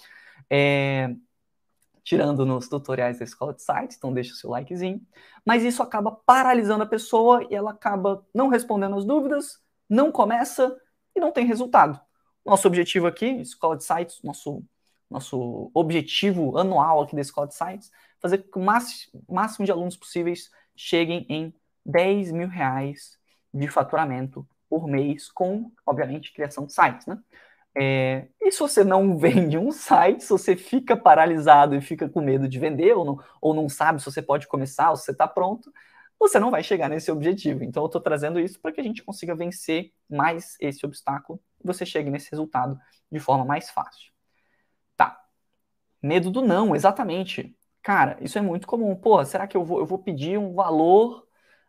É, 0.51 1.17
tirando 2.05 2.45
nos 2.45 2.69
tutoriais 2.69 3.19
da 3.19 3.25
escola 3.25 3.55
de 3.55 3.63
sites, 3.63 3.97
então 3.97 4.13
deixa 4.13 4.35
o 4.35 4.37
seu 4.37 4.51
likezinho. 4.51 5.01
Mas 5.47 5.65
isso 5.65 5.83
acaba 5.83 6.13
paralisando 6.13 6.83
a 6.83 6.87
pessoa 6.87 7.43
e 7.51 7.55
ela 7.55 7.71
acaba 7.71 8.23
não 8.35 8.49
respondendo 8.49 8.97
as 8.97 9.07
dúvidas, 9.07 9.63
não 9.89 10.13
começa 10.13 10.77
e 11.15 11.21
não 11.21 11.33
tem 11.33 11.47
resultado. 11.47 11.99
Nosso 12.45 12.69
objetivo 12.69 13.07
aqui, 13.07 13.29
escola 13.41 13.79
de 13.79 13.85
sites, 13.85 14.23
nosso, 14.23 14.63
nosso 15.11 15.71
objetivo 15.73 16.59
anual 16.59 17.01
aqui 17.01 17.15
da 17.15 17.23
escola 17.23 17.47
de 17.47 17.55
sites, 17.55 17.91
fazer 18.21 18.39
com 18.39 18.51
que 18.51 18.59
o 18.59 18.63
máximo, 18.63 19.25
máximo 19.27 19.65
de 19.65 19.73
alunos 19.73 19.97
possíveis 19.97 20.51
cheguem 20.77 21.25
em 21.31 21.55
10 21.83 22.31
mil 22.31 22.49
reais 22.49 23.19
de 23.55 23.69
faturamento 23.69 24.47
por 24.69 24.87
mês 24.87 25.31
com, 25.31 25.71
obviamente, 25.87 26.33
criação 26.33 26.67
de 26.67 26.73
sites, 26.73 27.07
né? 27.07 27.19
É, 27.79 28.29
e 28.41 28.51
se 28.51 28.59
você 28.59 28.83
não 28.83 29.17
vende 29.19 29.59
um 29.59 29.71
site, 29.71 30.25
se 30.25 30.31
você 30.31 30.57
fica 30.57 30.97
paralisado 30.97 31.75
e 31.75 31.81
fica 31.81 32.09
com 32.09 32.21
medo 32.23 32.49
de 32.49 32.59
vender, 32.59 32.95
ou 32.95 33.05
não, 33.05 33.19
ou 33.41 33.55
não 33.55 33.69
sabe 33.69 34.01
se 34.01 34.07
você 34.07 34.23
pode 34.23 34.47
começar, 34.47 34.91
ou 34.91 34.97
se 34.97 35.05
você 35.05 35.13
está 35.13 35.29
pronto, 35.29 35.71
você 36.19 36.39
não 36.39 36.51
vai 36.51 36.63
chegar 36.63 36.89
nesse 36.89 37.11
objetivo. 37.11 37.63
Então, 37.63 37.83
eu 37.83 37.87
estou 37.87 38.01
trazendo 38.01 38.41
isso 38.41 38.61
para 38.61 38.73
que 38.73 38.81
a 38.81 38.85
gente 38.85 39.03
consiga 39.03 39.35
vencer 39.35 39.93
mais 40.09 40.57
esse 40.61 40.85
obstáculo 40.87 41.41
e 41.63 41.67
você 41.67 41.85
chegue 41.85 42.11
nesse 42.11 42.31
resultado 42.31 42.79
de 43.13 43.21
forma 43.21 43.45
mais 43.45 43.71
fácil. 43.71 44.11
Tá. 44.97 45.21
Medo 46.03 46.31
do 46.31 46.43
não, 46.43 46.75
exatamente. 46.75 47.57
Cara, 47.83 48.17
isso 48.21 48.39
é 48.39 48.43
muito 48.43 48.67
comum. 48.67 48.97
Pô, 48.97 49.25
será 49.25 49.47
que 49.47 49.57
eu 49.57 49.65
vou, 49.65 49.81
eu 49.81 49.87
vou 49.87 49.99
pedir 49.99 50.39
um 50.39 50.55
valor 50.55 51.26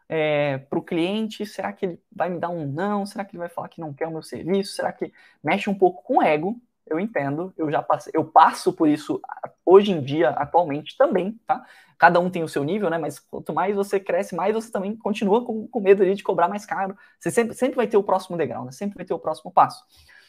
é, 0.09 0.57
para 0.57 0.79
o 0.79 0.83
cliente? 0.83 1.45
Será 1.45 1.73
que 1.73 1.85
ele 1.85 2.01
vai 2.11 2.29
me 2.29 2.39
dar 2.39 2.49
um 2.49 2.65
não? 2.65 3.05
Será 3.05 3.25
que 3.25 3.31
ele 3.31 3.39
vai 3.39 3.49
falar 3.49 3.69
que 3.69 3.81
não 3.81 3.93
quer 3.93 4.07
o 4.07 4.11
meu 4.11 4.23
serviço? 4.23 4.73
Será 4.73 4.91
que 4.91 5.11
mexe 5.43 5.69
um 5.69 5.75
pouco 5.75 6.03
com 6.03 6.17
o 6.17 6.21
ego? 6.21 6.59
Eu 6.85 6.99
entendo, 6.99 7.53
eu 7.57 7.69
já 7.69 7.81
passei, 7.83 8.13
eu 8.15 8.23
passo 8.23 8.71
por 8.71 8.87
isso 8.87 9.21
hoje 9.65 9.91
em 9.91 10.01
dia, 10.01 10.29
atualmente 10.29 10.95
também, 10.97 11.37
tá? 11.45 11.65
Cada 11.97 12.19
um 12.19 12.29
tem 12.29 12.43
o 12.43 12.47
seu 12.47 12.63
nível, 12.63 12.89
né? 12.89 12.97
Mas 12.97 13.19
quanto 13.19 13.53
mais 13.53 13.75
você 13.75 13.99
cresce, 13.99 14.35
mais 14.35 14.53
você 14.53 14.71
também 14.71 14.95
continua 14.95 15.43
com, 15.43 15.67
com 15.67 15.79
medo 15.81 16.15
de 16.15 16.23
cobrar 16.23 16.47
mais 16.47 16.65
caro. 16.65 16.95
Você 17.19 17.29
sempre, 17.29 17.53
sempre 17.55 17.75
vai 17.75 17.87
ter 17.87 17.97
o 17.97 18.03
próximo 18.03 18.37
degrau, 18.37 18.63
né? 18.63 18.71
Sempre 18.71 18.95
vai 18.95 19.05
ter 19.05 19.13
o 19.13 19.19
próximo 19.19 19.51
passo. 19.51 19.83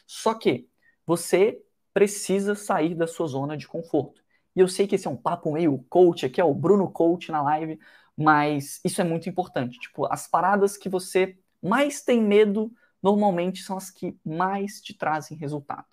Só 0.07 0.35
que 0.35 0.69
você 1.07 1.63
precisa 1.95 2.55
sair 2.55 2.95
da 2.95 3.07
sua 3.07 3.27
zona 3.27 3.57
de 3.57 3.69
conforto. 3.69 4.21
E 4.57 4.61
eu 4.61 4.67
sei 4.69 4.87
que 4.87 4.95
esse 4.95 5.07
é 5.07 5.11
um 5.11 5.17
papo 5.17 5.53
meio 5.53 5.79
coach, 5.89 6.27
aqui 6.27 6.41
é 6.41 6.45
o 6.45 6.55
Bruno 6.55 6.91
Coach 6.91 7.31
na 7.31 7.43
live, 7.43 7.79
mas 8.19 8.81
isso 8.85 9.01
é 9.01 9.05
muito 9.05 9.29
importante. 9.29 9.79
Tipo, 9.79 10.13
as 10.13 10.27
paradas 10.27 10.77
que 10.77 10.89
você 10.89 11.39
mais 11.63 12.03
tem 12.03 12.21
medo 12.21 12.73
normalmente 13.01 13.63
são 13.63 13.77
as 13.77 13.91
que 13.91 14.19
mais 14.25 14.81
te 14.81 14.93
trazem 14.93 15.39
resultado. 15.39 15.87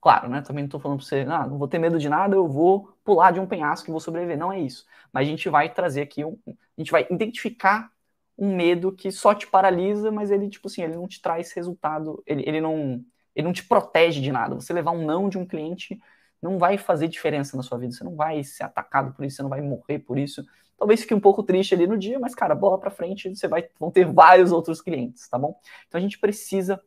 Claro, 0.00 0.28
né? 0.28 0.42
Também 0.42 0.64
não 0.64 0.66
estou 0.66 0.80
falando 0.80 0.98
para 0.98 1.06
você, 1.06 1.20
ah, 1.26 1.46
não 1.46 1.56
vou 1.56 1.66
ter 1.66 1.78
medo 1.78 1.98
de 1.98 2.10
nada, 2.10 2.36
eu 2.36 2.46
vou 2.46 2.94
pular 3.02 3.30
de 3.30 3.40
um 3.40 3.46
penhasco 3.46 3.88
e 3.88 3.92
vou 3.92 4.00
sobreviver. 4.00 4.36
Não 4.36 4.52
é 4.52 4.60
isso. 4.60 4.84
Mas 5.10 5.26
a 5.26 5.30
gente 5.30 5.48
vai 5.48 5.72
trazer 5.72 6.02
aqui, 6.02 6.22
um, 6.22 6.38
a 6.46 6.52
gente 6.80 6.92
vai 6.92 7.06
identificar 7.10 7.90
um 8.36 8.54
medo 8.54 8.92
que 8.92 9.10
só 9.10 9.34
te 9.34 9.46
paralisa, 9.46 10.12
mas 10.12 10.30
ele, 10.30 10.50
tipo 10.50 10.68
assim, 10.68 10.82
ele 10.82 10.96
não 10.96 11.08
te 11.08 11.22
traz 11.22 11.52
resultado, 11.52 12.22
ele, 12.26 12.42
ele, 12.46 12.60
não, 12.60 13.02
ele 13.34 13.46
não 13.46 13.52
te 13.54 13.64
protege 13.64 14.20
de 14.20 14.30
nada. 14.30 14.54
Você 14.54 14.74
levar 14.74 14.90
um 14.90 15.06
não 15.06 15.30
de 15.30 15.38
um 15.38 15.46
cliente 15.46 15.98
não 16.42 16.58
vai 16.58 16.76
fazer 16.76 17.08
diferença 17.08 17.56
na 17.56 17.62
sua 17.62 17.78
vida. 17.78 17.92
Você 17.92 18.04
não 18.04 18.14
vai 18.14 18.44
ser 18.44 18.64
atacado 18.64 19.14
por 19.14 19.24
isso, 19.24 19.36
você 19.36 19.42
não 19.42 19.48
vai 19.48 19.62
morrer 19.62 20.00
por 20.00 20.18
isso. 20.18 20.44
Talvez 20.76 21.00
fique 21.02 21.14
um 21.14 21.20
pouco 21.20 21.42
triste 21.42 21.74
ali 21.74 21.86
no 21.86 21.96
dia, 21.96 22.18
mas, 22.18 22.34
cara, 22.34 22.54
bola 22.54 22.78
para 22.78 22.90
frente, 22.90 23.34
você 23.34 23.46
vai 23.46 23.68
vão 23.78 23.90
ter 23.90 24.04
vários 24.04 24.52
outros 24.52 24.80
clientes, 24.80 25.28
tá 25.28 25.38
bom? 25.38 25.58
Então 25.86 25.98
a 25.98 26.02
gente 26.02 26.18
precisa 26.18 26.80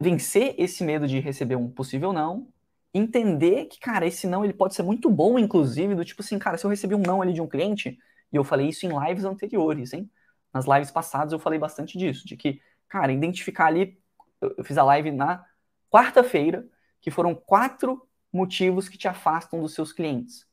vencer 0.00 0.54
esse 0.58 0.84
medo 0.84 1.06
de 1.06 1.20
receber 1.20 1.56
um 1.56 1.70
possível 1.70 2.12
não, 2.12 2.48
entender 2.92 3.66
que, 3.66 3.78
cara, 3.78 4.06
esse 4.06 4.26
não 4.26 4.44
ele 4.44 4.54
pode 4.54 4.74
ser 4.74 4.82
muito 4.82 5.10
bom, 5.10 5.38
inclusive, 5.38 5.94
do 5.94 6.04
tipo 6.04 6.22
assim, 6.22 6.38
cara, 6.38 6.56
se 6.56 6.64
eu 6.64 6.70
recebi 6.70 6.94
um 6.94 7.02
não 7.02 7.20
ali 7.20 7.32
de 7.32 7.40
um 7.40 7.46
cliente, 7.46 7.98
e 8.32 8.36
eu 8.36 8.44
falei 8.44 8.68
isso 8.68 8.86
em 8.86 9.06
lives 9.06 9.24
anteriores, 9.24 9.92
hein? 9.92 10.10
Nas 10.52 10.66
lives 10.66 10.90
passadas 10.90 11.32
eu 11.32 11.38
falei 11.38 11.58
bastante 11.58 11.98
disso, 11.98 12.26
de 12.26 12.36
que, 12.36 12.60
cara, 12.88 13.12
identificar 13.12 13.66
ali, 13.66 13.98
eu 14.40 14.64
fiz 14.64 14.78
a 14.78 14.84
live 14.84 15.10
na 15.10 15.44
quarta-feira, 15.90 16.66
que 17.00 17.10
foram 17.10 17.34
quatro 17.34 18.06
motivos 18.32 18.88
que 18.88 18.98
te 18.98 19.08
afastam 19.08 19.60
dos 19.60 19.74
seus 19.74 19.92
clientes 19.92 20.46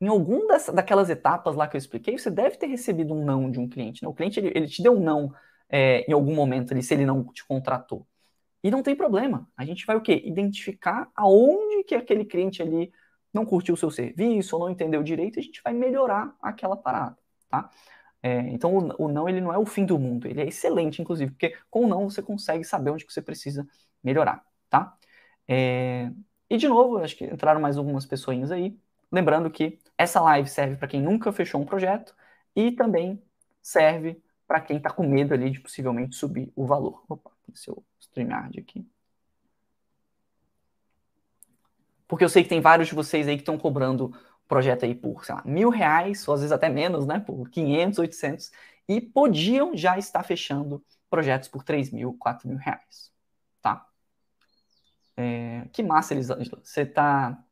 em 0.00 0.06
algum 0.08 0.46
das, 0.46 0.68
daquelas 0.68 1.10
etapas 1.10 1.54
lá 1.56 1.66
que 1.66 1.76
eu 1.76 1.78
expliquei, 1.78 2.18
você 2.18 2.30
deve 2.30 2.56
ter 2.56 2.66
recebido 2.66 3.14
um 3.14 3.24
não 3.24 3.50
de 3.50 3.58
um 3.58 3.68
cliente. 3.68 4.02
Né? 4.02 4.08
O 4.08 4.14
cliente 4.14 4.38
ele, 4.38 4.52
ele 4.54 4.68
te 4.68 4.82
deu 4.82 4.96
um 4.96 5.00
não 5.00 5.32
é, 5.68 6.00
em 6.08 6.12
algum 6.12 6.34
momento 6.34 6.72
ali, 6.72 6.82
se 6.82 6.94
ele 6.94 7.04
não 7.04 7.24
te 7.32 7.46
contratou. 7.46 8.06
E 8.62 8.70
não 8.70 8.82
tem 8.82 8.96
problema. 8.96 9.48
A 9.56 9.64
gente 9.64 9.86
vai 9.86 9.96
o 9.96 10.00
quê? 10.00 10.22
Identificar 10.24 11.10
aonde 11.14 11.84
que 11.84 11.94
aquele 11.94 12.24
cliente 12.24 12.62
ali 12.62 12.92
não 13.32 13.44
curtiu 13.44 13.74
o 13.74 13.76
seu 13.76 13.90
serviço 13.90 14.56
ou 14.56 14.62
não 14.62 14.70
entendeu 14.70 15.02
direito, 15.02 15.38
a 15.38 15.42
gente 15.42 15.60
vai 15.62 15.72
melhorar 15.72 16.34
aquela 16.40 16.76
parada, 16.76 17.16
tá? 17.48 17.70
É, 18.22 18.40
então 18.48 18.74
o, 18.74 19.04
o, 19.04 19.08
não 19.08 19.28
ele 19.28 19.40
não 19.40 19.52
é 19.52 19.58
o 19.58 19.66
fim 19.66 19.84
do 19.86 19.98
mundo, 19.98 20.26
ele 20.26 20.40
é 20.40 20.48
excelente, 20.48 21.00
inclusive, 21.00 21.30
porque 21.32 21.56
com 21.70 21.84
o 21.84 21.88
não 21.88 22.10
você 22.10 22.20
consegue 22.22 22.64
saber 22.64 22.90
onde 22.90 23.06
que 23.06 23.12
você 23.12 23.22
precisa 23.22 23.66
melhorar, 24.02 24.44
tá? 24.68 24.96
É, 25.46 26.10
e 26.50 26.56
de 26.56 26.68
novo, 26.68 26.98
acho 26.98 27.16
que 27.16 27.24
entraram 27.26 27.60
mais 27.60 27.76
algumas 27.78 28.06
pessoinhas 28.06 28.50
aí. 28.50 28.76
Lembrando 29.10 29.50
que 29.50 29.78
essa 29.98 30.20
live 30.20 30.48
serve 30.48 30.76
para 30.76 30.88
quem 30.88 31.02
nunca 31.02 31.32
fechou 31.32 31.60
um 31.60 31.66
projeto 31.66 32.14
e 32.54 32.72
também 32.72 33.22
serve 33.60 34.22
para 34.46 34.60
quem 34.60 34.78
está 34.78 34.90
com 34.90 35.06
medo 35.06 35.34
ali 35.34 35.50
de 35.50 35.60
possivelmente 35.60 36.16
subir 36.16 36.50
o 36.56 36.66
valor. 36.66 37.04
Opa, 37.08 37.30
seu 37.54 37.84
StreamYard 38.00 38.60
aqui. 38.60 38.88
Porque 42.06 42.24
eu 42.24 42.28
sei 42.28 42.42
que 42.42 42.48
tem 42.48 42.60
vários 42.60 42.88
de 42.88 42.94
vocês 42.94 43.28
aí 43.28 43.36
que 43.36 43.42
estão 43.42 43.58
cobrando 43.58 44.14
projeto 44.48 44.84
aí 44.84 44.94
por, 44.94 45.26
sei 45.26 45.34
lá, 45.34 45.42
mil 45.44 45.68
reais, 45.68 46.26
ou 46.26 46.34
às 46.34 46.40
vezes 46.40 46.52
até 46.52 46.70
menos, 46.70 47.06
né? 47.06 47.20
Por 47.20 47.50
500, 47.50 47.98
800, 47.98 48.50
e 48.88 49.00
podiam 49.00 49.76
já 49.76 49.98
estar 49.98 50.22
fechando 50.22 50.82
projetos 51.10 51.48
por 51.48 51.62
3 51.62 51.90
mil, 51.90 52.14
4 52.18 52.48
mil 52.48 52.56
reais, 52.56 53.12
tá? 53.60 53.86
É, 55.16 55.68
que 55.72 55.82
massa, 55.82 56.14
Elisângela. 56.14 56.60
Você 56.62 56.86
tá... 56.86 57.44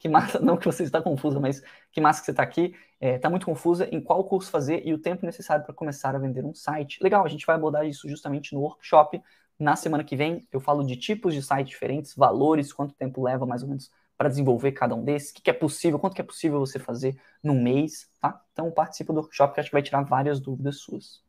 Que 0.00 0.08
massa, 0.08 0.40
não 0.42 0.56
que 0.56 0.66
você 0.66 0.82
está 0.82 1.00
confusa, 1.00 1.38
mas 1.38 1.62
que 1.92 2.00
massa 2.00 2.20
que 2.20 2.24
você 2.24 2.30
está 2.32 2.42
aqui. 2.42 2.74
Está 3.00 3.28
é, 3.28 3.30
muito 3.30 3.46
confusa 3.46 3.88
em 3.92 4.00
qual 4.00 4.24
curso 4.24 4.50
fazer 4.50 4.82
e 4.84 4.92
o 4.92 4.98
tempo 4.98 5.24
necessário 5.24 5.64
para 5.64 5.74
começar 5.74 6.16
a 6.16 6.18
vender 6.18 6.44
um 6.44 6.54
site. 6.54 7.02
Legal, 7.02 7.24
a 7.24 7.28
gente 7.28 7.46
vai 7.46 7.54
abordar 7.54 7.86
isso 7.86 8.08
justamente 8.08 8.54
no 8.54 8.60
workshop. 8.60 9.22
Na 9.58 9.76
semana 9.76 10.02
que 10.02 10.16
vem, 10.16 10.48
eu 10.50 10.58
falo 10.58 10.82
de 10.82 10.96
tipos 10.96 11.34
de 11.34 11.42
sites 11.42 11.68
diferentes, 11.68 12.16
valores, 12.16 12.72
quanto 12.72 12.94
tempo 12.94 13.22
leva 13.22 13.46
mais 13.46 13.62
ou 13.62 13.68
menos 13.68 13.90
para 14.16 14.28
desenvolver 14.28 14.72
cada 14.72 14.94
um 14.94 15.02
desses, 15.02 15.30
o 15.30 15.34
que, 15.34 15.42
que, 15.42 15.50
é 15.50 15.52
possível, 15.54 15.98
quanto 15.98 16.14
que 16.14 16.20
é 16.20 16.24
possível 16.24 16.58
você 16.58 16.78
fazer 16.78 17.18
num 17.42 17.62
mês, 17.62 18.10
tá? 18.20 18.42
Então 18.52 18.70
participa 18.70 19.14
do 19.14 19.20
workshop 19.20 19.54
que 19.54 19.60
acho 19.60 19.70
que 19.70 19.74
vai 19.74 19.82
tirar 19.82 20.02
várias 20.02 20.40
dúvidas 20.40 20.76
suas. 20.78 21.22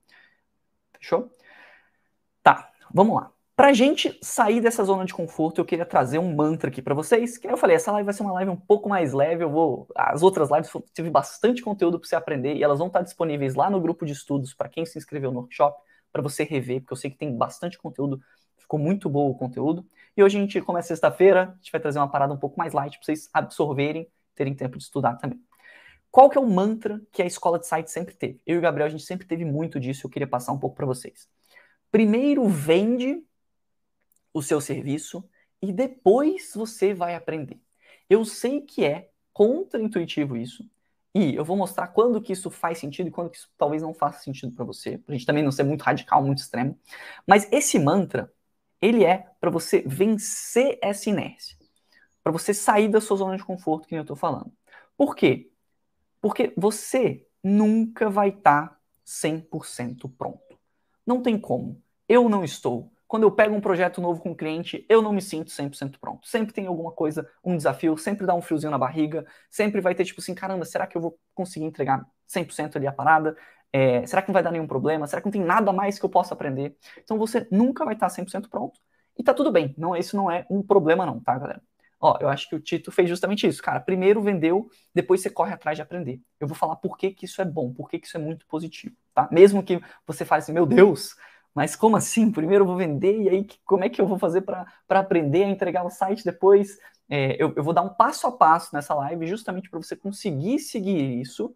Fechou? 0.97 1.31
Tá, 2.43 2.71
vamos 2.93 3.15
lá. 3.15 3.40
Pra 3.55 3.73
gente 3.73 4.17
sair 4.23 4.59
dessa 4.59 4.83
zona 4.83 5.05
de 5.05 5.13
conforto, 5.13 5.61
eu 5.61 5.65
queria 5.65 5.85
trazer 5.85 6.17
um 6.17 6.33
mantra 6.33 6.69
aqui 6.69 6.81
para 6.81 6.95
vocês. 6.95 7.37
Que 7.37 7.47
eu 7.47 7.57
falei, 7.57 7.75
essa 7.75 7.91
live 7.91 8.05
vai 8.05 8.13
ser 8.13 8.23
uma 8.23 8.33
live 8.33 8.51
um 8.51 8.55
pouco 8.55 8.89
mais 8.89 9.13
leve. 9.13 9.43
Eu 9.43 9.49
vou. 9.51 9.87
As 9.95 10.23
outras 10.23 10.49
lives 10.49 10.71
tive 10.93 11.09
bastante 11.09 11.61
conteúdo 11.61 11.99
para 11.99 12.07
você 12.07 12.15
aprender 12.15 12.55
e 12.55 12.63
elas 12.63 12.79
vão 12.79 12.87
estar 12.87 13.01
disponíveis 13.01 13.53
lá 13.53 13.69
no 13.69 13.79
grupo 13.79 14.05
de 14.05 14.13
estudos 14.13 14.53
para 14.53 14.69
quem 14.69 14.85
se 14.85 14.97
inscreveu 14.97 15.31
no 15.31 15.41
workshop 15.41 15.79
para 16.11 16.21
você 16.21 16.43
rever, 16.43 16.81
porque 16.81 16.93
eu 16.93 16.97
sei 16.97 17.09
que 17.09 17.17
tem 17.17 17.35
bastante 17.35 17.77
conteúdo, 17.77 18.21
ficou 18.57 18.79
muito 18.79 19.09
bom 19.09 19.29
o 19.29 19.35
conteúdo. 19.35 19.85
E 20.15 20.23
hoje 20.23 20.37
a 20.37 20.41
gente 20.41 20.59
começa 20.61 20.89
sexta-feira, 20.89 21.51
a 21.53 21.55
gente 21.55 21.71
vai 21.71 21.79
trazer 21.79 21.99
uma 21.99 22.09
parada 22.09 22.33
um 22.33 22.37
pouco 22.37 22.57
mais 22.57 22.73
light 22.73 22.97
para 22.97 23.05
vocês 23.05 23.29
absorverem, 23.33 24.07
terem 24.35 24.53
tempo 24.53 24.77
de 24.77 24.83
estudar 24.83 25.15
também. 25.15 25.39
Qual 26.09 26.29
que 26.29 26.37
é 26.37 26.41
o 26.41 26.49
mantra 26.49 27.01
que 27.11 27.21
a 27.21 27.25
escola 27.25 27.57
de 27.57 27.65
site 27.65 27.89
sempre 27.89 28.13
teve? 28.13 28.41
Eu 28.45 28.55
e 28.55 28.57
o 28.57 28.61
Gabriel, 28.61 28.87
a 28.87 28.89
gente 28.89 29.03
sempre 29.03 29.25
teve 29.25 29.45
muito 29.45 29.79
disso, 29.79 30.05
eu 30.05 30.09
queria 30.11 30.27
passar 30.27 30.51
um 30.51 30.59
pouco 30.59 30.75
para 30.75 30.85
vocês. 30.85 31.29
Primeiro 31.89 32.47
vende 32.49 33.23
o 34.33 34.41
seu 34.41 34.61
serviço 34.61 35.23
e 35.61 35.71
depois 35.71 36.51
você 36.55 36.93
vai 36.93 37.15
aprender. 37.15 37.59
Eu 38.09 38.25
sei 38.25 38.61
que 38.61 38.83
é 38.83 39.09
contra-intuitivo 39.33 40.35
isso, 40.35 40.69
e 41.13 41.35
eu 41.35 41.43
vou 41.43 41.57
mostrar 41.57 41.87
quando 41.87 42.21
que 42.21 42.31
isso 42.31 42.49
faz 42.49 42.77
sentido 42.77 43.07
e 43.07 43.11
quando 43.11 43.29
que 43.29 43.37
isso 43.37 43.49
talvez 43.57 43.81
não 43.81 43.93
faça 43.93 44.23
sentido 44.23 44.55
para 44.55 44.63
você, 44.63 44.97
pra 44.97 45.13
gente 45.13 45.25
também 45.25 45.43
não 45.43 45.51
ser 45.51 45.63
muito 45.63 45.81
radical, 45.81 46.23
muito 46.23 46.39
extremo. 46.39 46.79
Mas 47.27 47.51
esse 47.51 47.77
mantra, 47.77 48.31
ele 48.81 49.03
é 49.03 49.27
para 49.39 49.49
você 49.49 49.83
vencer 49.85 50.79
essa 50.81 51.09
inércia, 51.09 51.57
para 52.23 52.31
você 52.31 52.53
sair 52.53 52.87
da 52.87 53.01
sua 53.01 53.17
zona 53.17 53.35
de 53.35 53.43
conforto 53.43 53.87
que 53.87 53.95
eu 53.95 54.01
estou 54.01 54.15
falando. 54.15 54.51
Por 54.95 55.15
quê? 55.15 55.51
Porque 56.21 56.53
você 56.55 57.27
nunca 57.43 58.09
vai 58.09 58.29
estar 58.29 58.69
tá 58.69 58.79
100% 59.05 60.09
pronto. 60.17 60.57
Não 61.05 61.21
tem 61.21 61.37
como. 61.37 61.81
Eu 62.07 62.29
não 62.29 62.43
estou 62.43 62.91
quando 63.11 63.23
eu 63.23 63.31
pego 63.31 63.53
um 63.53 63.59
projeto 63.59 63.99
novo 63.99 64.21
com 64.21 64.29
um 64.29 64.33
cliente, 64.33 64.85
eu 64.87 65.01
não 65.01 65.11
me 65.11 65.21
sinto 65.21 65.51
100% 65.51 65.99
pronto. 65.99 66.25
Sempre 66.25 66.53
tem 66.53 66.65
alguma 66.65 66.93
coisa, 66.93 67.29
um 67.43 67.57
desafio, 67.57 67.97
sempre 67.97 68.25
dá 68.25 68.33
um 68.33 68.41
friozinho 68.41 68.71
na 68.71 68.77
barriga, 68.77 69.25
sempre 69.49 69.81
vai 69.81 69.93
ter 69.93 70.05
tipo 70.05 70.21
assim, 70.21 70.33
caramba, 70.33 70.63
será 70.63 70.87
que 70.87 70.95
eu 70.95 71.01
vou 71.01 71.19
conseguir 71.35 71.65
entregar 71.65 72.07
100% 72.25 72.77
ali 72.77 72.87
a 72.87 72.91
parada? 72.93 73.35
É, 73.73 74.05
será 74.07 74.21
que 74.21 74.29
não 74.29 74.33
vai 74.33 74.41
dar 74.41 74.49
nenhum 74.49 74.65
problema? 74.65 75.05
Será 75.07 75.21
que 75.21 75.25
não 75.27 75.31
tem 75.33 75.43
nada 75.43 75.73
mais 75.73 75.99
que 75.99 76.05
eu 76.05 76.09
possa 76.09 76.33
aprender? 76.33 76.77
Então 77.03 77.17
você 77.17 77.45
nunca 77.51 77.83
vai 77.83 77.95
estar 77.95 78.07
100% 78.07 78.47
pronto. 78.49 78.79
E 79.17 79.21
tá 79.21 79.33
tudo 79.33 79.51
bem, 79.51 79.75
não, 79.77 79.93
isso 79.93 80.15
não 80.15 80.31
é 80.31 80.45
um 80.49 80.63
problema 80.63 81.05
não, 81.05 81.19
tá, 81.19 81.37
galera? 81.37 81.61
Ó, 81.99 82.17
eu 82.21 82.29
acho 82.29 82.47
que 82.47 82.55
o 82.55 82.61
Tito 82.61 82.93
fez 82.93 83.09
justamente 83.09 83.45
isso, 83.45 83.61
cara. 83.61 83.81
Primeiro 83.81 84.21
vendeu, 84.21 84.69
depois 84.95 85.21
você 85.21 85.29
corre 85.29 85.53
atrás 85.53 85.77
de 85.77 85.81
aprender. 85.81 86.21
Eu 86.39 86.47
vou 86.47 86.55
falar 86.55 86.77
por 86.77 86.97
que, 86.97 87.11
que 87.11 87.25
isso 87.25 87.41
é 87.41 87.45
bom, 87.45 87.73
por 87.73 87.89
que, 87.89 87.99
que 87.99 88.07
isso 88.07 88.15
é 88.15 88.21
muito 88.21 88.47
positivo, 88.47 88.95
tá? 89.13 89.27
Mesmo 89.29 89.61
que 89.61 89.81
você 90.07 90.23
fale 90.23 90.41
assim, 90.41 90.53
meu 90.53 90.65
Deus, 90.65 91.13
mas 91.53 91.75
como 91.75 91.97
assim? 91.97 92.31
Primeiro 92.31 92.63
eu 92.63 92.67
vou 92.67 92.77
vender 92.77 93.21
e 93.21 93.29
aí 93.29 93.47
como 93.65 93.83
é 93.83 93.89
que 93.89 94.01
eu 94.01 94.07
vou 94.07 94.17
fazer 94.17 94.41
para 94.41 94.65
aprender 94.89 95.43
a 95.43 95.49
entregar 95.49 95.85
o 95.85 95.89
site 95.89 96.23
depois? 96.23 96.77
É, 97.09 97.35
eu, 97.41 97.53
eu 97.55 97.63
vou 97.63 97.73
dar 97.73 97.81
um 97.81 97.89
passo 97.89 98.25
a 98.27 98.31
passo 98.31 98.73
nessa 98.73 98.93
live 98.93 99.27
justamente 99.27 99.69
para 99.69 99.81
você 99.81 99.95
conseguir 99.95 100.59
seguir 100.59 101.19
isso 101.19 101.53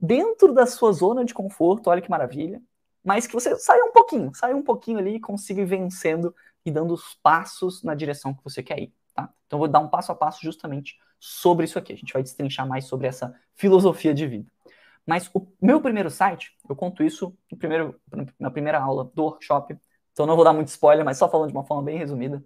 dentro 0.00 0.52
da 0.52 0.66
sua 0.66 0.92
zona 0.92 1.24
de 1.24 1.32
conforto, 1.32 1.88
olha 1.88 2.02
que 2.02 2.10
maravilha, 2.10 2.60
mas 3.04 3.26
que 3.26 3.32
você 3.32 3.56
saia 3.56 3.84
um 3.84 3.92
pouquinho, 3.92 4.34
saia 4.34 4.56
um 4.56 4.62
pouquinho 4.62 4.98
ali 4.98 5.16
e 5.16 5.20
consiga 5.20 5.62
ir 5.62 5.66
vencendo 5.66 6.34
e 6.64 6.70
dando 6.70 6.92
os 6.92 7.14
passos 7.22 7.84
na 7.84 7.94
direção 7.94 8.34
que 8.34 8.42
você 8.42 8.62
quer 8.62 8.80
ir, 8.80 8.92
tá? 9.14 9.32
Então 9.46 9.56
eu 9.56 9.60
vou 9.60 9.68
dar 9.68 9.78
um 9.78 9.88
passo 9.88 10.10
a 10.10 10.14
passo 10.14 10.40
justamente 10.42 10.96
sobre 11.20 11.64
isso 11.64 11.78
aqui. 11.78 11.92
A 11.92 11.96
gente 11.96 12.12
vai 12.12 12.22
destrinchar 12.22 12.66
mais 12.66 12.86
sobre 12.86 13.06
essa 13.06 13.32
filosofia 13.54 14.12
de 14.12 14.26
vida. 14.26 14.50
Mas 15.06 15.28
o 15.34 15.46
meu 15.60 15.80
primeiro 15.80 16.10
site, 16.10 16.52
eu 16.68 16.76
conto 16.76 17.02
isso 17.02 17.36
no 17.50 17.58
primeiro, 17.58 18.00
na 18.38 18.50
primeira 18.50 18.80
aula 18.80 19.10
do 19.14 19.22
workshop, 19.22 19.76
então 20.12 20.26
não 20.26 20.36
vou 20.36 20.44
dar 20.44 20.52
muito 20.52 20.68
spoiler, 20.68 21.04
mas 21.04 21.18
só 21.18 21.28
falando 21.28 21.48
de 21.50 21.56
uma 21.56 21.64
forma 21.64 21.82
bem 21.82 21.98
resumida. 21.98 22.42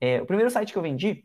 É, 0.00 0.20
o 0.20 0.26
primeiro 0.26 0.50
site 0.50 0.72
que 0.72 0.78
eu 0.78 0.82
vendi, 0.82 1.24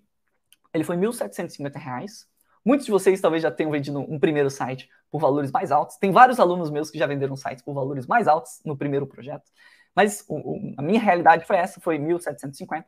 ele 0.74 0.84
foi 0.84 0.96
R$ 0.96 1.02
1.750. 1.02 2.28
Muitos 2.64 2.86
de 2.86 2.92
vocês 2.92 3.20
talvez 3.20 3.42
já 3.44 3.52
tenham 3.52 3.72
vendido 3.72 4.00
um 4.00 4.20
primeiro 4.20 4.50
site 4.50 4.90
por 5.10 5.20
valores 5.20 5.52
mais 5.52 5.72
altos. 5.72 5.98
Tem 5.98 6.12
vários 6.12 6.40
alunos 6.40 6.70
meus 6.70 6.90
que 6.92 6.98
já 6.98 7.08
venderam 7.08 7.36
sites 7.36 7.64
por 7.64 7.74
valores 7.74 8.06
mais 8.06 8.28
altos 8.28 8.62
no 8.64 8.78
primeiro 8.78 9.08
projeto. 9.08 9.50
Mas 9.96 10.24
o, 10.28 10.36
o, 10.36 10.76
a 10.78 10.82
minha 10.82 11.00
realidade 11.00 11.46
foi 11.46 11.58
essa, 11.58 11.80
foi 11.82 11.98
1.750. 11.98 12.86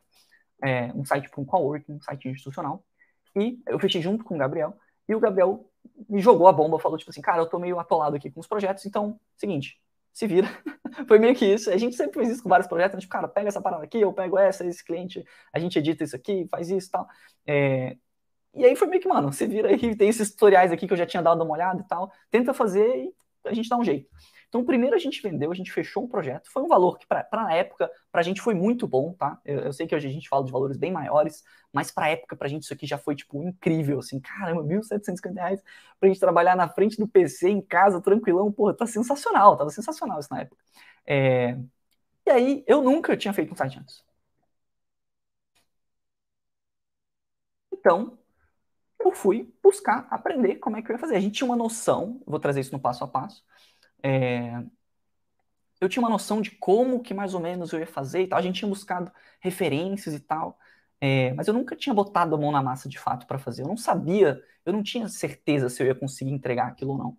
É, 0.64 0.92
um 0.94 1.04
site 1.04 1.28
para 1.28 1.40
um 1.40 1.44
coworking, 1.44 1.94
um 1.94 2.00
site 2.00 2.28
institucional. 2.28 2.84
E 3.34 3.60
eu 3.66 3.78
fechei 3.80 4.00
junto 4.00 4.24
com 4.24 4.36
o 4.36 4.38
Gabriel. 4.38 4.76
E 5.08 5.14
o 5.14 5.20
Gabriel 5.20 5.68
me 6.08 6.20
jogou 6.20 6.46
a 6.46 6.52
bomba, 6.52 6.78
falou 6.78 6.98
tipo 6.98 7.10
assim, 7.10 7.20
cara, 7.20 7.40
eu 7.40 7.46
tô 7.46 7.58
meio 7.58 7.78
atolado 7.78 8.16
aqui 8.16 8.30
com 8.30 8.40
os 8.40 8.46
projetos, 8.46 8.84
então, 8.84 9.18
seguinte, 9.36 9.80
se 10.12 10.26
vira. 10.26 10.48
Foi 11.08 11.18
meio 11.18 11.34
que 11.34 11.46
isso. 11.46 11.70
A 11.70 11.76
gente 11.76 11.96
sempre 11.96 12.20
fez 12.20 12.34
isso 12.34 12.42
com 12.42 12.48
vários 12.48 12.68
projetos, 12.68 12.96
a 12.96 13.00
gente, 13.00 13.08
cara, 13.08 13.26
pega 13.26 13.48
essa 13.48 13.60
parada 13.60 13.84
aqui, 13.84 14.00
eu 14.00 14.12
pego 14.12 14.38
essa, 14.38 14.64
esse 14.66 14.84
cliente, 14.84 15.24
a 15.52 15.58
gente 15.58 15.78
edita 15.78 16.04
isso 16.04 16.14
aqui, 16.14 16.46
faz 16.50 16.70
isso 16.70 16.88
e 16.88 16.90
tal. 16.90 17.08
É... 17.46 17.96
E 18.54 18.64
aí 18.66 18.76
foi 18.76 18.86
meio 18.86 19.00
que, 19.00 19.08
mano, 19.08 19.32
se 19.32 19.46
vira 19.46 19.68
aí, 19.70 19.96
tem 19.96 20.08
esses 20.08 20.30
tutoriais 20.30 20.70
aqui 20.70 20.86
que 20.86 20.92
eu 20.92 20.96
já 20.96 21.06
tinha 21.06 21.22
dado 21.22 21.42
uma 21.42 21.54
olhada 21.54 21.80
e 21.80 21.88
tal, 21.88 22.12
tenta 22.30 22.52
fazer 22.52 22.86
e 22.86 23.14
a 23.46 23.54
gente 23.54 23.68
dá 23.68 23.78
um 23.78 23.84
jeito. 23.84 24.08
Então, 24.52 24.62
primeiro 24.66 24.94
a 24.94 24.98
gente 24.98 25.22
vendeu, 25.22 25.50
a 25.50 25.54
gente 25.54 25.72
fechou 25.72 26.04
um 26.04 26.06
projeto. 26.06 26.50
Foi 26.52 26.62
um 26.62 26.68
valor 26.68 26.98
que, 26.98 27.06
para 27.06 27.26
a 27.32 27.54
época, 27.54 27.90
para 28.10 28.20
a 28.20 28.22
gente 28.22 28.42
foi 28.42 28.52
muito 28.52 28.86
bom, 28.86 29.14
tá? 29.14 29.40
Eu, 29.46 29.60
eu, 29.60 29.72
sei 29.72 29.86
que 29.86 29.96
hoje 29.96 30.06
a 30.06 30.10
gente 30.10 30.28
fala 30.28 30.44
de 30.44 30.52
valores 30.52 30.76
bem 30.76 30.92
maiores, 30.92 31.42
mas 31.72 31.90
para 31.90 32.04
a 32.04 32.08
época, 32.10 32.36
para 32.36 32.46
a 32.48 32.50
gente, 32.50 32.64
isso 32.64 32.74
aqui 32.74 32.86
já 32.86 32.98
foi, 32.98 33.16
tipo, 33.16 33.42
incrível, 33.42 33.98
assim. 34.00 34.20
Caramba, 34.20 34.62
1.750 34.62 35.40
reais 35.40 35.62
para 35.98 36.06
a 36.06 36.12
gente 36.12 36.20
trabalhar 36.20 36.54
na 36.54 36.68
frente 36.68 36.98
do 36.98 37.08
PC, 37.08 37.48
em 37.48 37.62
casa, 37.62 37.98
tranquilão. 38.02 38.52
Pô, 38.52 38.74
tá 38.74 38.86
sensacional, 38.86 39.56
tava 39.56 39.70
sensacional 39.70 40.20
isso 40.20 40.28
na 40.30 40.42
época. 40.42 40.62
É... 41.06 41.56
E 42.26 42.30
aí, 42.30 42.64
eu 42.66 42.82
nunca 42.82 43.16
tinha 43.16 43.34
feito 43.34 43.52
um 43.52 43.56
site 43.56 43.78
antes. 43.78 44.04
Então, 47.72 48.18
eu 49.00 49.12
fui 49.12 49.52
buscar 49.62 50.06
aprender 50.10 50.56
como 50.56 50.76
é 50.76 50.82
que 50.82 50.90
eu 50.90 50.94
ia 50.94 51.00
fazer. 51.00 51.16
A 51.16 51.20
gente 51.20 51.36
tinha 51.36 51.46
uma 51.48 51.56
noção, 51.56 52.20
vou 52.26 52.40
trazer 52.40 52.60
isso 52.60 52.72
no 52.72 52.80
passo 52.80 53.04
a 53.04 53.08
passo, 53.08 53.44
é, 54.02 54.62
eu 55.80 55.88
tinha 55.88 56.02
uma 56.02 56.10
noção 56.10 56.40
de 56.40 56.50
como 56.52 57.02
que 57.02 57.12
mais 57.12 57.34
ou 57.34 57.40
menos 57.40 57.72
eu 57.72 57.80
ia 57.80 57.86
fazer 57.86 58.22
e 58.22 58.28
tal. 58.28 58.38
A 58.38 58.42
gente 58.42 58.60
tinha 58.60 58.68
buscado 58.68 59.10
referências 59.40 60.14
e 60.14 60.20
tal, 60.20 60.58
é, 61.00 61.32
mas 61.34 61.48
eu 61.48 61.54
nunca 61.54 61.74
tinha 61.74 61.94
botado 61.94 62.34
a 62.34 62.38
mão 62.38 62.52
na 62.52 62.62
massa 62.62 62.88
de 62.88 62.98
fato 62.98 63.26
para 63.26 63.38
fazer. 63.38 63.62
Eu 63.62 63.68
não 63.68 63.76
sabia, 63.76 64.42
eu 64.64 64.72
não 64.72 64.82
tinha 64.82 65.08
certeza 65.08 65.68
se 65.68 65.82
eu 65.82 65.86
ia 65.86 65.94
conseguir 65.94 66.30
entregar 66.32 66.68
aquilo 66.68 66.92
ou 66.92 66.98
não. 66.98 67.18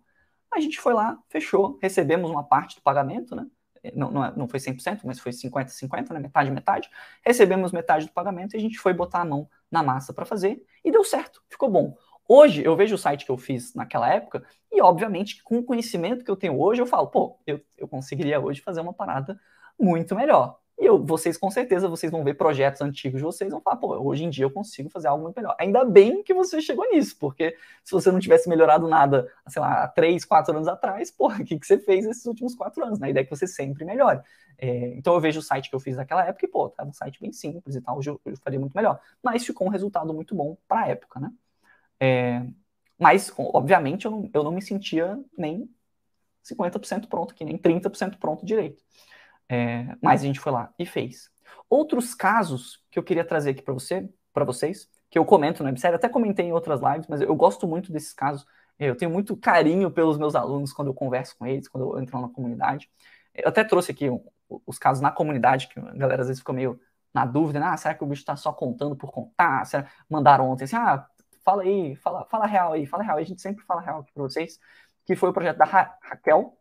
A 0.52 0.60
gente 0.60 0.80
foi 0.80 0.94
lá, 0.94 1.18
fechou, 1.28 1.78
recebemos 1.82 2.30
uma 2.30 2.44
parte 2.44 2.76
do 2.76 2.82
pagamento, 2.82 3.36
né? 3.36 3.46
É, 3.82 3.92
não, 3.94 4.10
não, 4.10 4.24
é, 4.24 4.32
não 4.34 4.48
foi 4.48 4.58
100%, 4.58 5.02
mas 5.04 5.20
foi 5.20 5.32
50-50, 5.32 6.14
né? 6.14 6.20
metade, 6.20 6.50
metade. 6.50 6.90
Recebemos 7.24 7.70
metade 7.72 8.06
do 8.06 8.12
pagamento 8.12 8.54
e 8.54 8.56
a 8.56 8.60
gente 8.60 8.78
foi 8.78 8.94
botar 8.94 9.20
a 9.20 9.24
mão 9.26 9.48
na 9.70 9.82
massa 9.82 10.14
para 10.14 10.24
fazer 10.24 10.64
e 10.82 10.90
deu 10.90 11.04
certo, 11.04 11.42
ficou 11.50 11.70
bom. 11.70 11.96
Hoje 12.28 12.64
eu 12.64 12.74
vejo 12.74 12.94
o 12.94 12.98
site 12.98 13.24
que 13.24 13.30
eu 13.30 13.36
fiz 13.36 13.74
naquela 13.74 14.08
época 14.08 14.44
e, 14.72 14.80
obviamente, 14.80 15.42
com 15.42 15.58
o 15.58 15.64
conhecimento 15.64 16.24
que 16.24 16.30
eu 16.30 16.36
tenho 16.36 16.58
hoje, 16.58 16.80
eu 16.80 16.86
falo, 16.86 17.06
pô, 17.08 17.38
eu, 17.46 17.60
eu 17.76 17.86
conseguiria 17.86 18.40
hoje 18.40 18.60
fazer 18.60 18.80
uma 18.80 18.92
parada 18.92 19.38
muito 19.78 20.14
melhor. 20.14 20.58
E 20.76 20.84
eu, 20.84 21.04
vocês, 21.04 21.36
com 21.38 21.50
certeza, 21.50 21.88
vocês 21.88 22.10
vão 22.10 22.24
ver 22.24 22.34
projetos 22.34 22.80
antigos 22.80 23.18
de 23.18 23.24
vocês, 23.24 23.50
vão 23.52 23.60
falar, 23.60 23.76
pô, 23.76 23.96
hoje 24.02 24.24
em 24.24 24.30
dia 24.30 24.44
eu 24.44 24.50
consigo 24.50 24.90
fazer 24.90 25.06
algo 25.06 25.22
muito 25.22 25.36
melhor. 25.36 25.54
Ainda 25.60 25.84
bem 25.84 26.22
que 26.24 26.34
você 26.34 26.60
chegou 26.60 26.90
nisso, 26.90 27.16
porque 27.20 27.56
se 27.84 27.92
você 27.92 28.10
não 28.10 28.18
tivesse 28.18 28.48
melhorado 28.48 28.88
nada, 28.88 29.30
sei 29.46 29.62
lá, 29.62 29.84
há 29.84 29.88
três, 29.88 30.24
quatro 30.24 30.52
anos 30.54 30.66
atrás, 30.66 31.10
pô, 31.12 31.28
o 31.28 31.44
que, 31.44 31.58
que 31.58 31.66
você 31.66 31.78
fez 31.78 32.04
nesses 32.04 32.26
últimos 32.26 32.54
quatro 32.56 32.84
anos? 32.84 32.98
Né? 32.98 33.08
A 33.08 33.10
ideia 33.10 33.22
é 33.22 33.24
que 33.24 33.30
você 33.30 33.46
sempre 33.46 33.84
melhore. 33.84 34.20
É, 34.58 34.96
então 34.96 35.14
eu 35.14 35.20
vejo 35.20 35.38
o 35.40 35.42
site 35.42 35.68
que 35.68 35.76
eu 35.76 35.80
fiz 35.80 35.96
naquela 35.96 36.24
época 36.26 36.46
e, 36.46 36.48
pô, 36.48 36.68
tá 36.68 36.84
um 36.84 36.92
site 36.92 37.20
bem 37.20 37.32
simples 37.32 37.76
e 37.76 37.80
tal, 37.80 37.98
hoje 37.98 38.10
eu, 38.10 38.20
eu 38.24 38.36
faria 38.38 38.58
muito 38.58 38.74
melhor. 38.74 38.98
Mas 39.22 39.44
ficou 39.44 39.66
um 39.66 39.70
resultado 39.70 40.12
muito 40.12 40.34
bom 40.34 40.56
para 40.66 40.82
a 40.82 40.88
época, 40.88 41.20
né? 41.20 41.30
É, 42.00 42.42
mas, 42.98 43.32
obviamente, 43.36 44.04
eu 44.04 44.10
não, 44.10 44.30
eu 44.32 44.44
não 44.44 44.52
me 44.52 44.62
sentia 44.62 45.18
nem 45.36 45.68
50% 46.42 47.08
pronto, 47.08 47.34
que 47.34 47.44
nem 47.44 47.56
30% 47.58 48.18
pronto 48.18 48.44
direito. 48.44 48.82
É, 49.48 49.96
mas 50.00 50.22
a 50.22 50.24
gente 50.26 50.40
foi 50.40 50.52
lá 50.52 50.72
e 50.78 50.86
fez. 50.86 51.30
Outros 51.68 52.14
casos 52.14 52.82
que 52.90 52.98
eu 52.98 53.02
queria 53.02 53.24
trazer 53.24 53.50
aqui 53.50 53.62
para 53.62 53.74
você, 53.74 54.08
para 54.32 54.44
vocês, 54.44 54.88
que 55.10 55.18
eu 55.18 55.24
comento 55.24 55.62
no 55.62 55.68
websérie, 55.68 55.96
até 55.96 56.08
comentei 56.08 56.46
em 56.46 56.52
outras 56.52 56.80
lives, 56.80 57.06
mas 57.08 57.20
eu 57.20 57.34
gosto 57.34 57.66
muito 57.66 57.92
desses 57.92 58.12
casos. 58.12 58.46
Eu 58.78 58.96
tenho 58.96 59.10
muito 59.10 59.36
carinho 59.36 59.90
pelos 59.90 60.18
meus 60.18 60.34
alunos 60.34 60.72
quando 60.72 60.88
eu 60.88 60.94
converso 60.94 61.36
com 61.38 61.46
eles, 61.46 61.68
quando 61.68 61.84
eu 61.94 62.00
entro 62.00 62.20
na 62.20 62.28
comunidade. 62.28 62.90
Eu 63.34 63.48
até 63.48 63.62
trouxe 63.64 63.92
aqui 63.92 64.06
os 64.66 64.78
casos 64.78 65.00
na 65.00 65.10
comunidade, 65.10 65.68
que 65.68 65.78
a 65.78 65.92
galera 65.94 66.22
às 66.22 66.28
vezes 66.28 66.40
fica 66.40 66.52
meio 66.52 66.80
na 67.12 67.24
dúvida, 67.24 67.60
né? 67.60 67.66
ah, 67.66 67.76
será 67.76 67.94
que 67.94 68.02
o 68.02 68.06
bicho 68.06 68.22
está 68.22 68.34
só 68.36 68.52
contando 68.52 68.96
por 68.96 69.12
contar? 69.12 69.64
Será... 69.66 69.88
Mandaram 70.08 70.50
ontem 70.50 70.64
assim, 70.64 70.76
ah, 70.76 71.06
fala 71.44 71.62
aí, 71.62 71.94
fala, 71.96 72.24
fala 72.26 72.46
real 72.46 72.72
aí, 72.72 72.86
fala 72.86 73.02
real. 73.02 73.18
A 73.18 73.22
gente 73.22 73.40
sempre 73.40 73.64
fala 73.64 73.80
real 73.80 74.00
aqui 74.00 74.12
para 74.12 74.22
vocês, 74.22 74.58
que 75.04 75.14
foi 75.14 75.28
o 75.30 75.32
projeto 75.32 75.58
da 75.58 75.64
Ra 75.64 75.96
Raquel, 76.02 76.56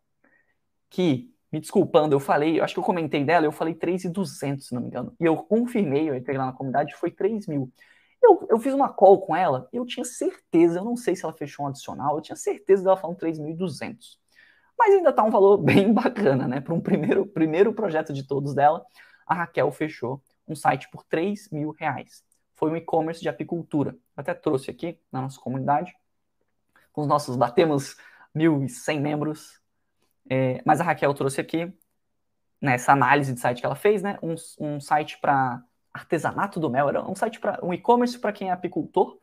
que, 0.90 1.34
me 1.52 1.60
desculpando, 1.60 2.16
eu 2.16 2.20
falei, 2.20 2.60
eu 2.60 2.64
acho 2.64 2.74
que 2.74 2.80
eu 2.80 2.84
comentei 2.84 3.24
dela, 3.24 3.46
eu 3.46 3.52
falei 3.52 3.74
3,200, 3.74 4.68
se 4.68 4.74
não 4.76 4.82
me 4.82 4.88
engano. 4.90 5.16
E 5.20 5.26
eu 5.26 5.38
confirmei, 5.38 6.10
eu 6.10 6.16
entrei 6.16 6.38
lá 6.38 6.48
na 6.48 6.54
comunidade, 6.54 6.96
foi 6.96 7.12
3 7.12 7.48
mil. 7.48 7.72
Eu, 8.22 8.48
eu 8.50 8.60
fiz 8.60 8.74
uma 8.74 8.92
call 8.92 9.22
com 9.22 9.36
ela, 9.36 9.68
eu 9.74 9.86
tinha 9.86 10.06
certeza, 10.06 10.80
eu 10.80 10.86
não 10.86 10.96
sei 10.96 11.16
se 11.16 11.26
ela 11.26 11.34
fechou 11.34 11.66
um 11.66 11.70
adicional, 11.70 12.16
eu 12.16 12.22
tinha 12.22 12.36
certeza 12.36 12.84
dela 12.84 12.98
falando 12.98 13.18
3.200. 13.18 14.18
Mas 14.78 14.96
ainda 14.96 15.14
tá 15.14 15.24
um 15.24 15.32
valor 15.32 15.58
bem 15.64 15.94
bacana, 15.94 16.48
né? 16.48 16.62
Para 16.62 16.74
um 16.74 16.82
primeiro, 16.82 17.26
primeiro 17.26 17.74
projeto 17.74 18.14
de 18.14 18.26
todos 18.26 18.54
dela, 18.54 18.86
a 19.26 19.34
Raquel 19.34 19.72
fechou 19.72 20.22
um 20.48 20.56
site 20.56 20.90
por 20.90 21.04
3 21.04 21.50
mil 21.52 21.72
reais. 21.72 22.24
Foi 22.64 22.72
um 22.72 22.78
e-commerce 22.78 23.20
de 23.20 23.28
apicultura. 23.28 23.94
Até 24.16 24.34
trouxe 24.34 24.72
aqui 24.72 24.98
na 25.12 25.22
nossa 25.22 25.38
comunidade. 25.38 25.94
Com 26.94 27.02
os 27.02 27.08
nossos, 27.08 27.36
batemos 27.36 27.98
1.100 28.34 29.02
membros. 29.02 29.62
É, 30.30 30.62
mas 30.66 30.80
a 30.80 30.86
Raquel 30.86 31.14
trouxe 31.14 31.42
aqui, 31.42 31.78
nessa 32.62 32.94
análise 32.94 33.34
de 33.34 33.40
site 33.42 33.60
que 33.60 33.66
ela 33.66 33.76
fez, 33.76 34.02
né? 34.02 34.18
Um, 34.24 34.36
um 34.62 34.80
site 34.80 35.20
para 35.20 35.62
artesanato 35.94 36.58
do 36.58 36.70
mel, 36.70 36.88
era 36.88 37.04
um 37.04 37.14
site 37.14 37.38
para 37.38 37.60
um 37.62 37.74
e-commerce 37.74 38.18
para 38.18 38.32
quem 38.32 38.48
é 38.48 38.54
apicultor. 38.54 39.20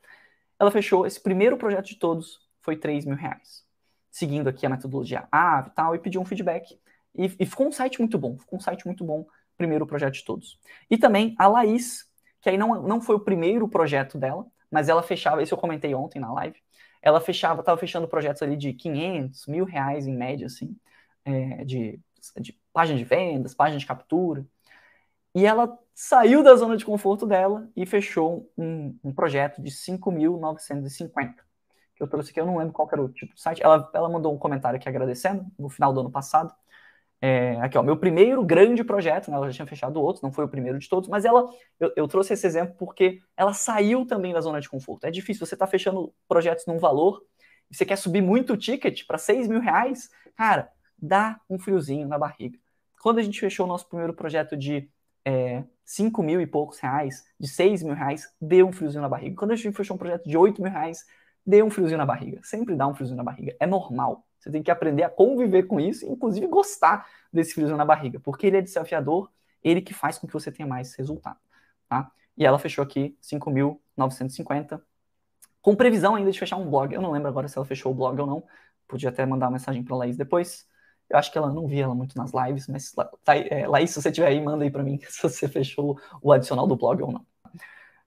Ela 0.59 0.70
fechou 0.70 1.06
esse 1.06 1.18
primeiro 1.18 1.56
projeto 1.56 1.87
de 1.87 1.97
todos, 1.97 2.47
foi 2.61 2.76
3 2.76 3.06
mil 3.06 3.16
reais. 3.16 3.64
Seguindo 4.11 4.50
aqui 4.50 4.66
a 4.66 4.68
metodologia 4.68 5.26
AVE 5.32 5.70
e 5.70 5.73
tal, 5.73 5.94
e 5.94 5.99
pediu 5.99 6.20
um 6.20 6.26
feedback. 6.26 6.78
E, 7.14 7.25
e, 7.25 7.47
ficou 7.47 7.68
um 7.68 7.73
site 7.73 8.00
muito 8.00 8.18
bom, 8.18 8.37
ficou 8.37 8.59
um 8.59 8.61
site 8.61 8.85
muito 8.85 9.02
bom, 9.02 9.26
primeiro 9.56 9.87
projeto 9.87 10.12
de 10.12 10.26
todos. 10.26 10.61
E 10.90 10.99
também 10.99 11.35
a 11.38 11.49
Laís, 11.49 12.10
que 12.40 12.49
aí 12.49 12.59
não, 12.59 12.82
não 12.82 13.00
foi 13.00 13.16
o 13.16 13.20
primeiro 13.20 13.68
projeto 13.68 14.18
dela, 14.18 14.47
mas 14.70 14.88
ela 14.88 15.02
fechava, 15.02 15.42
isso 15.42 15.54
eu 15.54 15.59
comentei 15.59 15.94
ontem 15.94 16.18
na 16.18 16.32
live, 16.32 16.56
ela 17.02 17.20
fechava, 17.20 17.61
estava 17.61 17.78
fechando 17.78 18.09
projetos 18.09 18.42
ali 18.42 18.56
de 18.56 18.73
500, 18.73 19.47
mil 19.47 19.64
reais 19.64 20.06
em 20.06 20.14
média, 20.14 20.47
assim, 20.47 20.76
é, 21.25 21.64
de, 21.64 22.00
de 22.38 22.59
página 22.73 22.99
de 22.99 23.04
vendas, 23.04 23.54
página 23.54 23.78
de 23.78 23.87
captura. 23.87 24.47
E 25.35 25.47
ela 25.47 25.78
saiu 25.94 26.42
da 26.42 26.54
zona 26.56 26.76
de 26.76 26.85
conforto 26.85 27.26
dela 27.26 27.68
e 27.76 27.87
fechou 27.87 28.50
um, 28.56 28.99
um 29.04 29.12
projeto 29.12 29.62
de 29.62 29.70
5.950. 29.70 31.35
Que 31.94 32.02
eu 32.02 32.09
trouxe 32.09 32.30
aqui, 32.30 32.40
eu 32.40 32.47
não 32.47 32.56
lembro 32.59 32.73
qual 32.73 32.88
era 32.92 33.02
o 33.02 33.09
tipo 33.09 33.35
de 33.35 33.40
site. 33.40 33.62
Ela, 33.62 33.88
ela 33.94 34.09
mandou 34.09 34.35
um 34.35 34.38
comentário 34.38 34.78
aqui 34.78 34.88
agradecendo 34.88 35.47
no 35.59 35.68
final 35.68 35.92
do 35.92 36.00
ano 36.00 36.11
passado. 36.11 36.52
É, 37.23 37.61
aqui, 37.61 37.77
ó, 37.77 37.83
meu 37.83 37.99
primeiro 37.99 38.43
grande 38.43 38.83
projeto, 38.83 39.31
né, 39.31 39.37
ela 39.37 39.47
já 39.50 39.57
tinha 39.57 39.67
fechado 39.67 40.00
outros, 40.00 40.23
não 40.23 40.33
foi 40.33 40.45
o 40.45 40.49
primeiro 40.49 40.79
de 40.79 40.89
todos, 40.89 41.09
mas 41.09 41.27
ela, 41.27 41.45
eu, 41.79 41.93
eu 41.95 42.09
trouxe 42.09 42.33
esse 42.33 42.47
exemplo 42.47 42.75
porque 42.79 43.21
ela 43.37 43.53
saiu 43.53 44.07
também 44.07 44.33
da 44.33 44.41
zona 44.41 44.61
de 44.61 44.69
conforto. 44.69 45.05
É 45.05 45.11
difícil, 45.11 45.45
você 45.47 45.55
está 45.55 45.67
fechando 45.67 46.15
projetos 46.27 46.65
num 46.67 46.79
valor, 46.79 47.23
você 47.71 47.85
quer 47.85 47.97
subir 47.97 48.23
muito 48.23 48.55
o 48.55 48.57
ticket 48.57 49.07
para 49.07 49.19
6 49.19 49.49
mil 49.49 49.61
reais, 49.61 50.09
cara, 50.35 50.71
dá 51.00 51.39
um 51.49 51.59
friozinho 51.59 52.09
na 52.09 52.19
barriga. 52.19 52.59
Quando 53.03 53.19
a 53.19 53.23
gente 53.23 53.39
fechou 53.39 53.67
o 53.67 53.69
nosso 53.69 53.89
primeiro 53.89 54.15
projeto 54.15 54.57
de 54.57 54.89
é, 55.25 55.62
5 55.85 56.23
mil 56.23 56.41
e 56.41 56.47
poucos 56.47 56.78
reais, 56.78 57.25
de 57.39 57.49
6 57.49 57.83
mil 57.83 57.95
reais, 57.95 58.28
deu 58.41 58.67
um 58.67 58.73
friozinho 58.73 59.02
na 59.02 59.09
barriga. 59.09 59.37
Quando 59.37 59.52
a 59.52 59.56
gente 59.56 59.76
fechou 59.76 59.95
um 59.95 59.99
projeto 59.99 60.28
de 60.28 60.37
8 60.37 60.61
mil 60.63 60.71
reais, 60.71 61.04
deu 61.47 61.67
um 61.67 61.71
friozinho 61.71 61.99
na 61.99 62.06
barriga. 62.06 62.41
Sempre 62.43 62.75
dá 62.75 62.87
um 62.87 62.95
friozinho 62.95 63.17
na 63.17 63.25
barriga. 63.25 63.54
É 63.59 63.67
normal. 63.67 64.25
Você 64.41 64.50
tem 64.50 64.63
que 64.63 64.71
aprender 64.71 65.03
a 65.03 65.11
conviver 65.11 65.65
com 65.65 65.79
isso 65.79 66.07
inclusive, 66.07 66.47
gostar 66.47 67.07
desse 67.33 67.55
friozinho 67.55 67.76
na 67.76 67.85
barriga, 67.85 68.19
porque 68.19 68.47
ele 68.47 68.57
é 68.57 68.63
desafiador, 68.63 69.31
ele 69.63 69.83
que 69.83 69.93
faz 69.95 70.19
com 70.19 70.26
que 70.26 70.33
você 70.33 70.50
tenha 70.50 70.67
mais 70.67 70.95
resultado. 70.95 71.39
Tá? 71.89 72.11
E 72.37 72.47
ela 72.47 72.59
fechou 72.59 72.83
aqui 72.83 73.17
5.950, 73.23 74.81
com 75.61 75.76
previsão 75.76 76.15
ainda 76.15 76.33
de 76.33 76.39
fechar 76.39 76.57
um 76.57 76.69
blog. 76.71 76.95
Eu 76.95 77.03
não 77.03 77.11
lembro 77.13 77.29
agora 77.29 77.47
se 77.49 77.59
ela 77.59 77.67
fechou 77.67 77.93
o 77.93 77.95
blog 77.95 78.19
ou 78.19 78.26
não. 78.26 78.43
Podia 78.89 79.11
até 79.11 79.26
mandar 79.26 79.47
uma 79.47 79.53
mensagem 79.53 79.85
para 79.85 79.95
a 79.95 79.99
Laís 79.99 80.17
depois. 80.17 80.67
Eu 81.09 81.19
acho 81.19 81.31
que 81.31 81.37
ela 81.37 81.53
não 81.53 81.67
via 81.67 81.85
ela 81.85 81.95
muito 81.95 82.17
nas 82.17 82.33
lives, 82.33 82.67
mas 82.67 82.93
tá, 83.25 83.37
é, 83.37 83.67
Laís, 83.67 83.91
se 83.91 84.00
você 84.00 84.11
tiver 84.11 84.29
aí, 84.29 84.41
manda 84.41 84.65
aí 84.65 84.71
para 84.71 84.83
mim 84.83 84.99
se 85.07 85.23
você 85.23 85.49
fechou 85.49 86.00
o 86.23 86.33
adicional 86.33 86.67
do 86.67 86.76
blog 86.76 87.03
ou 87.03 87.13
não. 87.13 87.26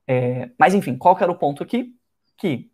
É, 0.08 0.50
mas 0.58 0.74
enfim, 0.74 0.98
qual 0.98 1.16
que 1.16 1.24
era 1.24 1.32
o 1.32 1.38
ponto 1.38 1.62
aqui? 1.62 1.96
Que 2.38 2.73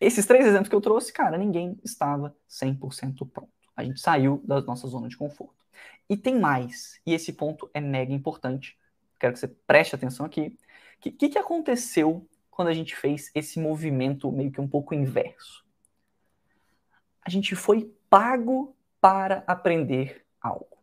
esses 0.00 0.26
três 0.26 0.46
exemplos 0.46 0.68
que 0.68 0.74
eu 0.74 0.80
trouxe, 0.80 1.12
cara, 1.12 1.36
ninguém 1.36 1.78
estava 1.84 2.36
100% 2.48 3.28
pronto. 3.28 3.50
A 3.76 3.84
gente 3.84 4.00
saiu 4.00 4.42
da 4.44 4.60
nossa 4.60 4.86
zona 4.86 5.08
de 5.08 5.16
conforto. 5.16 5.54
E 6.08 6.16
tem 6.16 6.38
mais, 6.38 7.00
e 7.06 7.12
esse 7.12 7.32
ponto 7.32 7.70
é 7.74 7.80
mega 7.80 8.12
importante. 8.12 8.78
Quero 9.18 9.32
que 9.32 9.38
você 9.38 9.48
preste 9.48 9.94
atenção 9.94 10.24
aqui. 10.24 10.56
O 10.96 11.00
que, 11.00 11.10
que, 11.10 11.28
que 11.28 11.38
aconteceu 11.38 12.26
quando 12.50 12.68
a 12.68 12.74
gente 12.74 12.96
fez 12.96 13.30
esse 13.34 13.60
movimento 13.60 14.30
meio 14.32 14.50
que 14.50 14.60
um 14.60 14.68
pouco 14.68 14.94
inverso? 14.94 15.64
A 17.22 17.30
gente 17.30 17.54
foi 17.54 17.92
pago 18.08 18.74
para 19.00 19.44
aprender 19.46 20.24
algo. 20.40 20.78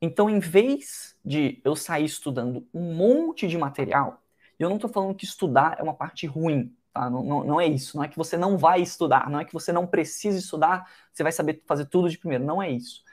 Então, 0.00 0.28
em 0.28 0.38
vez 0.38 1.16
de 1.24 1.60
eu 1.64 1.74
sair 1.74 2.04
estudando 2.04 2.68
um 2.72 2.94
monte 2.94 3.48
de 3.48 3.56
material, 3.56 4.22
eu 4.58 4.68
não 4.68 4.76
estou 4.76 4.90
falando 4.90 5.14
que 5.14 5.24
estudar 5.24 5.76
é 5.78 5.82
uma 5.82 5.94
parte 5.94 6.26
ruim, 6.26 6.74
tá? 6.96 7.10
Não, 7.10 7.22
não, 7.22 7.44
não, 7.44 7.60
é 7.60 7.66
isso. 7.66 7.96
Não 7.96 8.04
é 8.04 8.08
que 8.08 8.16
você 8.16 8.36
não 8.36 8.56
vai 8.56 8.80
estudar, 8.80 9.28
não 9.28 9.38
é 9.38 9.44
que 9.44 9.52
você 9.52 9.72
não 9.72 9.86
precisa 9.86 10.38
estudar, 10.38 10.90
você 11.12 11.22
vai 11.22 11.32
saber 11.32 11.62
fazer 11.66 11.86
tudo 11.86 12.08
de 12.08 12.18
primeiro. 12.18 12.44
Não 12.44 12.62
é 12.62 12.70
isso. 12.70 13.04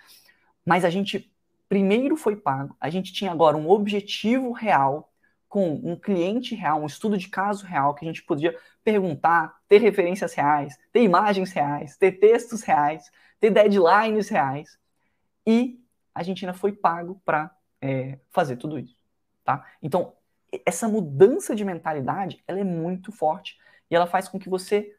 Mas 0.66 0.86
a 0.86 0.90
gente 0.90 1.30
primeiro 1.68 2.16
foi 2.16 2.36
pago, 2.36 2.76
a 2.80 2.90
gente 2.90 3.12
tinha 3.12 3.32
agora 3.32 3.58
um 3.58 3.70
objetivo 3.70 4.52
real 4.52 5.12
com 5.50 5.74
um 5.84 5.96
cliente 5.96 6.56
real, 6.56 6.82
um 6.82 6.86
estudo 6.86 7.18
de 7.18 7.28
caso 7.28 7.66
real 7.66 7.94
que 7.94 8.06
a 8.06 8.08
gente 8.08 8.24
podia 8.24 8.58
perguntar, 8.84 9.56
ter 9.68 9.80
referências 9.80 10.34
reais, 10.34 10.78
ter 10.92 11.04
imagens 11.04 11.52
reais, 11.52 11.98
ter 11.98 12.14
textos 12.14 12.64
reais, 12.64 13.12
ter 13.40 13.50
deadlines 13.50 14.30
reais. 14.30 14.78
E 15.46 15.80
a 16.14 16.24
gente 16.24 16.46
ainda 16.46 16.58
foi 16.58 16.72
pago 16.72 17.22
para 17.26 17.56
é, 17.82 18.20
fazer 18.32 18.56
tudo 18.58 18.80
isso. 18.80 18.96
Tá? 19.44 19.66
Então, 19.82 20.14
essa 20.66 20.88
mudança 20.88 21.56
de 21.56 21.66
mentalidade 21.66 22.44
ela 22.48 22.60
é 22.60 22.64
muito 22.64 23.12
forte 23.12 23.58
e 23.90 23.96
ela 23.96 24.08
faz 24.08 24.28
com 24.28 24.40
que 24.40 24.50
você 24.50 24.96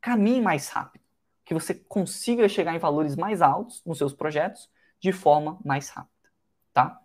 caminhe 0.00 0.40
mais 0.40 0.68
rápido, 0.68 1.02
que 1.44 1.54
você 1.54 1.74
consiga 1.74 2.48
chegar 2.48 2.74
em 2.74 2.78
valores 2.78 3.16
mais 3.16 3.42
altos 3.42 3.82
nos 3.84 3.98
seus 3.98 4.12
projetos 4.12 4.70
de 5.00 5.12
forma 5.12 5.58
mais 5.64 5.88
rápida. 5.88 6.30
Tá? 6.72 7.00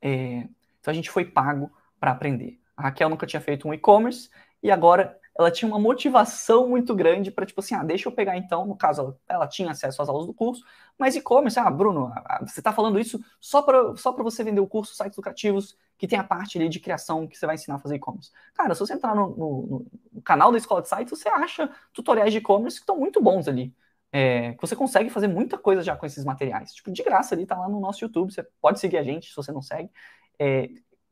É, 0.00 0.48
então 0.80 0.92
a 0.92 0.94
gente 0.94 1.10
foi 1.10 1.24
pago 1.24 1.72
para 1.98 2.12
aprender. 2.12 2.60
A 2.76 2.82
Raquel 2.82 3.08
nunca 3.08 3.26
tinha 3.26 3.40
feito 3.40 3.68
um 3.68 3.74
e-commerce 3.74 4.28
e 4.62 4.70
agora 4.70 5.18
ela 5.36 5.50
tinha 5.50 5.68
uma 5.68 5.78
motivação 5.78 6.68
muito 6.68 6.94
grande 6.94 7.30
para, 7.30 7.44
tipo 7.44 7.60
assim, 7.60 7.74
ah, 7.74 7.82
deixa 7.82 8.08
eu 8.08 8.12
pegar 8.12 8.36
então, 8.36 8.64
no 8.64 8.76
caso, 8.76 9.00
ela, 9.00 9.18
ela 9.28 9.48
tinha 9.48 9.70
acesso 9.70 10.00
às 10.00 10.08
aulas 10.08 10.26
do 10.26 10.34
curso, 10.34 10.64
mas 10.96 11.16
e-commerce, 11.16 11.58
ah, 11.58 11.68
Bruno, 11.70 12.12
você 12.40 12.60
está 12.60 12.72
falando 12.72 13.00
isso 13.00 13.18
só 13.40 13.60
para 13.62 13.96
só 13.96 14.12
você 14.12 14.44
vender 14.44 14.60
o 14.60 14.66
curso 14.66 14.94
Sites 14.94 15.16
Lucrativos, 15.16 15.76
que 15.98 16.06
tem 16.06 16.18
a 16.18 16.24
parte 16.24 16.58
ali 16.58 16.68
de 16.68 16.78
criação 16.78 17.26
que 17.26 17.36
você 17.36 17.46
vai 17.46 17.56
ensinar 17.56 17.76
a 17.76 17.78
fazer 17.78 17.96
e-commerce. 17.96 18.30
Cara, 18.54 18.74
se 18.74 18.80
você 18.80 18.94
entrar 18.94 19.14
no, 19.14 19.28
no, 19.36 19.86
no, 20.12 20.22
canal 20.22 20.52
da 20.52 20.58
Escola 20.58 20.82
de 20.82 20.88
Sites, 20.88 21.10
você 21.10 21.28
acha 21.28 21.68
tutoriais 21.92 22.32
de 22.32 22.38
e-commerce 22.38 22.76
que 22.76 22.82
estão 22.82 22.96
muito 22.96 23.20
bons 23.20 23.48
ali. 23.48 23.74
É, 24.12 24.52
você 24.60 24.76
consegue 24.76 25.10
fazer 25.10 25.26
muita 25.26 25.58
coisa 25.58 25.82
já 25.82 25.96
com 25.96 26.06
esses 26.06 26.24
materiais. 26.24 26.72
Tipo, 26.72 26.92
de 26.92 27.02
graça 27.02 27.34
ali, 27.34 27.46
tá 27.46 27.58
lá 27.58 27.68
no 27.68 27.80
nosso 27.80 28.04
YouTube, 28.04 28.32
você 28.32 28.44
pode 28.60 28.78
seguir 28.78 28.98
a 28.98 29.02
gente 29.02 29.28
se 29.28 29.34
você 29.34 29.50
não 29.50 29.60
segue. 29.60 29.90
É, 30.38 30.68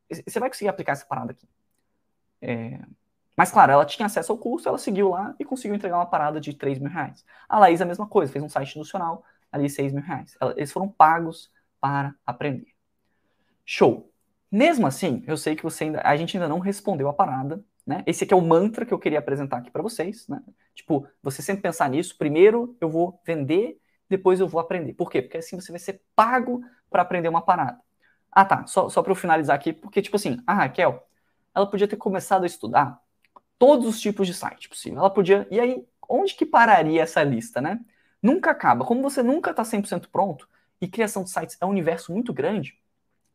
você 0.08 0.38
vai 0.38 0.48
conseguir 0.48 0.68
aplicar 0.68 0.92
essa 0.92 1.06
parada 1.06 1.32
aqui. 1.32 1.48
É, 2.40 2.80
mas, 3.36 3.50
claro, 3.50 3.72
ela 3.72 3.84
tinha 3.84 4.06
acesso 4.06 4.32
ao 4.32 4.38
curso, 4.38 4.68
ela 4.68 4.78
seguiu 4.78 5.10
lá 5.10 5.34
e 5.38 5.44
conseguiu 5.44 5.74
entregar 5.74 5.96
uma 5.96 6.06
parada 6.06 6.40
de 6.40 6.52
3 6.54 6.78
mil 6.78 6.90
reais. 6.90 7.24
A 7.48 7.58
Laís, 7.58 7.80
a 7.80 7.84
mesma 7.84 8.06
coisa, 8.06 8.32
fez 8.32 8.44
um 8.44 8.48
site 8.48 8.68
institucional, 8.68 9.24
ali 9.50 9.68
6 9.70 9.92
mil 9.92 10.02
reais. 10.02 10.36
Eles 10.56 10.70
foram 10.70 10.88
pagos 10.88 11.50
para 11.80 12.14
aprender. 12.26 12.68
Show! 13.64 14.10
Mesmo 14.50 14.86
assim, 14.86 15.24
eu 15.26 15.36
sei 15.36 15.56
que 15.56 15.62
você 15.62 15.84
ainda, 15.84 16.02
a 16.04 16.14
gente 16.14 16.36
ainda 16.36 16.48
não 16.48 16.58
respondeu 16.58 17.08
a 17.08 17.12
parada, 17.12 17.64
né? 17.86 18.02
Esse 18.06 18.24
aqui 18.24 18.34
é 18.34 18.36
o 18.36 18.42
mantra 18.42 18.84
que 18.84 18.92
eu 18.92 18.98
queria 18.98 19.18
apresentar 19.18 19.58
aqui 19.58 19.70
para 19.70 19.82
vocês, 19.82 20.28
né? 20.28 20.42
Tipo, 20.74 21.06
você 21.22 21.40
sempre 21.40 21.62
pensar 21.62 21.88
nisso, 21.88 22.18
primeiro 22.18 22.76
eu 22.80 22.90
vou 22.90 23.18
vender, 23.24 23.80
depois 24.10 24.40
eu 24.40 24.46
vou 24.46 24.60
aprender. 24.60 24.92
Por 24.92 25.10
quê? 25.10 25.22
Porque 25.22 25.38
assim 25.38 25.58
você 25.58 25.72
vai 25.72 25.78
ser 25.78 26.02
pago 26.14 26.62
para 26.90 27.00
aprender 27.00 27.28
uma 27.28 27.40
parada. 27.40 27.80
Ah, 28.30 28.44
tá, 28.44 28.66
só, 28.66 28.88
só 28.90 29.02
para 29.02 29.12
eu 29.12 29.16
finalizar 29.16 29.56
aqui, 29.56 29.72
porque 29.72 30.02
tipo 30.02 30.16
assim, 30.16 30.38
a 30.46 30.52
Raquel, 30.54 31.02
ela 31.54 31.66
podia 31.66 31.88
ter 31.88 31.96
começado 31.96 32.44
a 32.44 32.46
estudar 32.46 33.01
todos 33.62 33.86
os 33.86 34.00
tipos 34.00 34.26
de 34.26 34.34
site 34.34 34.68
possível. 34.68 34.98
Ela 34.98 35.10
podia. 35.10 35.46
E 35.48 35.60
aí, 35.60 35.86
onde 36.08 36.34
que 36.34 36.44
pararia 36.44 37.00
essa 37.02 37.22
lista, 37.22 37.60
né? 37.60 37.78
nunca 38.20 38.50
acaba. 38.50 38.84
Como 38.84 39.00
você 39.00 39.22
nunca 39.22 39.52
está 39.52 39.64
100% 39.64 40.08
pronto, 40.10 40.48
e 40.80 40.88
criação 40.88 41.22
de 41.22 41.30
sites 41.30 41.56
é 41.60 41.64
um 41.66 41.70
universo 41.70 42.12
muito 42.12 42.32
grande, 42.32 42.76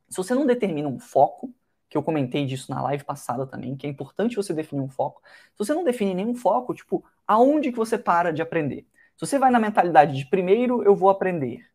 se 0.10 0.18
você 0.18 0.36
não 0.36 0.46
determina 0.46 0.90
um 0.90 1.00
foco, 1.00 1.54
que 1.90 1.98
eu 1.98 2.04
comentei 2.04 2.46
disso 2.46 2.70
na 2.70 2.82
live 2.82 3.06
passada 3.06 3.48
também, 3.48 3.76
que 3.78 3.88
é 3.88 3.90
importante 3.90 4.36
você 4.36 4.54
definir 4.54 4.82
um 4.82 4.90
foco. 4.90 5.22
Se 5.54 5.60
você 5.60 5.74
não 5.74 5.86
define 5.86 6.14
nenhum 6.14 6.36
foco, 6.36 6.74
tipo, 6.74 7.06
aonde 7.26 7.72
que 7.72 7.78
você 7.78 7.98
para 7.98 8.34
de 8.34 8.42
aprender? 8.42 8.86
Se 9.16 9.26
você 9.26 9.40
vai 9.40 9.50
na 9.50 9.60
mentalidade 9.60 10.18
de 10.18 10.26
primeiro 10.26 10.84
eu 10.84 10.94
vou 10.94 11.10
aprender, 11.10 11.66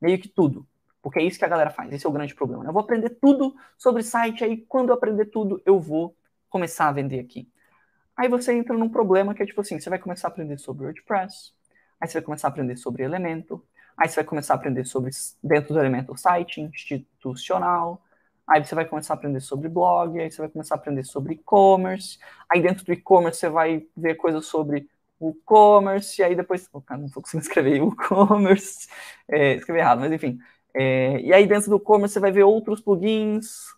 meio 0.00 0.18
que 0.18 0.28
tudo, 0.28 0.66
porque 1.02 1.18
é 1.18 1.22
isso 1.22 1.38
que 1.38 1.44
a 1.44 1.48
galera 1.48 1.68
faz, 1.68 1.92
esse 1.92 2.06
é 2.06 2.08
o 2.08 2.12
grande 2.12 2.34
problema. 2.34 2.62
Né? 2.62 2.70
Eu 2.70 2.72
vou 2.72 2.82
aprender 2.82 3.10
tudo 3.10 3.54
sobre 3.76 4.02
site, 4.02 4.42
aí 4.42 4.56
quando 4.56 4.88
eu 4.88 4.94
aprender 4.94 5.26
tudo, 5.26 5.60
eu 5.66 5.78
vou 5.78 6.16
começar 6.48 6.88
a 6.88 6.92
vender 6.92 7.20
aqui. 7.20 7.46
Aí 8.18 8.28
você 8.28 8.52
entra 8.52 8.76
num 8.76 8.88
problema 8.88 9.32
que 9.32 9.44
é 9.44 9.46
tipo 9.46 9.60
assim, 9.60 9.78
você 9.78 9.88
vai 9.88 9.98
começar 10.00 10.26
a 10.26 10.30
aprender 10.32 10.58
sobre 10.58 10.84
WordPress, 10.86 11.52
aí 12.00 12.08
você 12.08 12.14
vai 12.14 12.22
começar 12.22 12.48
a 12.48 12.50
aprender 12.50 12.76
sobre 12.76 13.04
Elementor, 13.04 13.62
aí 13.96 14.08
você 14.08 14.16
vai 14.16 14.24
começar 14.24 14.54
a 14.54 14.56
aprender 14.56 14.84
sobre, 14.84 15.12
dentro 15.40 15.72
do 15.72 15.78
Elementor, 15.78 16.18
site 16.18 16.60
institucional, 16.60 18.02
aí 18.44 18.64
você 18.64 18.74
vai 18.74 18.84
começar 18.86 19.14
a 19.14 19.16
aprender 19.16 19.38
sobre 19.38 19.68
blog, 19.68 20.18
aí 20.20 20.28
você 20.32 20.38
vai 20.38 20.48
começar 20.48 20.74
a 20.74 20.78
aprender 20.78 21.04
sobre 21.04 21.34
e-commerce, 21.34 22.18
aí 22.50 22.60
dentro 22.60 22.84
do 22.84 22.92
e-commerce 22.92 23.38
você 23.38 23.48
vai 23.48 23.86
ver 23.96 24.16
coisas 24.16 24.46
sobre 24.46 24.88
o 25.20 25.32
commerce, 25.44 26.20
aí 26.20 26.34
depois, 26.34 26.68
oh, 26.72 26.80
cara, 26.80 26.98
não 26.98 27.06
estou 27.06 27.22
conseguindo 27.22 27.46
escrever 27.46 27.80
o 27.80 27.94
commerce, 27.94 28.88
é, 29.30 29.54
escrevi 29.54 29.78
errado, 29.78 30.00
mas 30.00 30.10
enfim, 30.10 30.40
é, 30.74 31.20
e 31.20 31.32
aí 31.32 31.46
dentro 31.46 31.70
do 31.70 31.78
commerce 31.78 32.14
você 32.14 32.20
vai 32.20 32.32
ver 32.32 32.42
outros 32.42 32.80
plugins, 32.80 33.77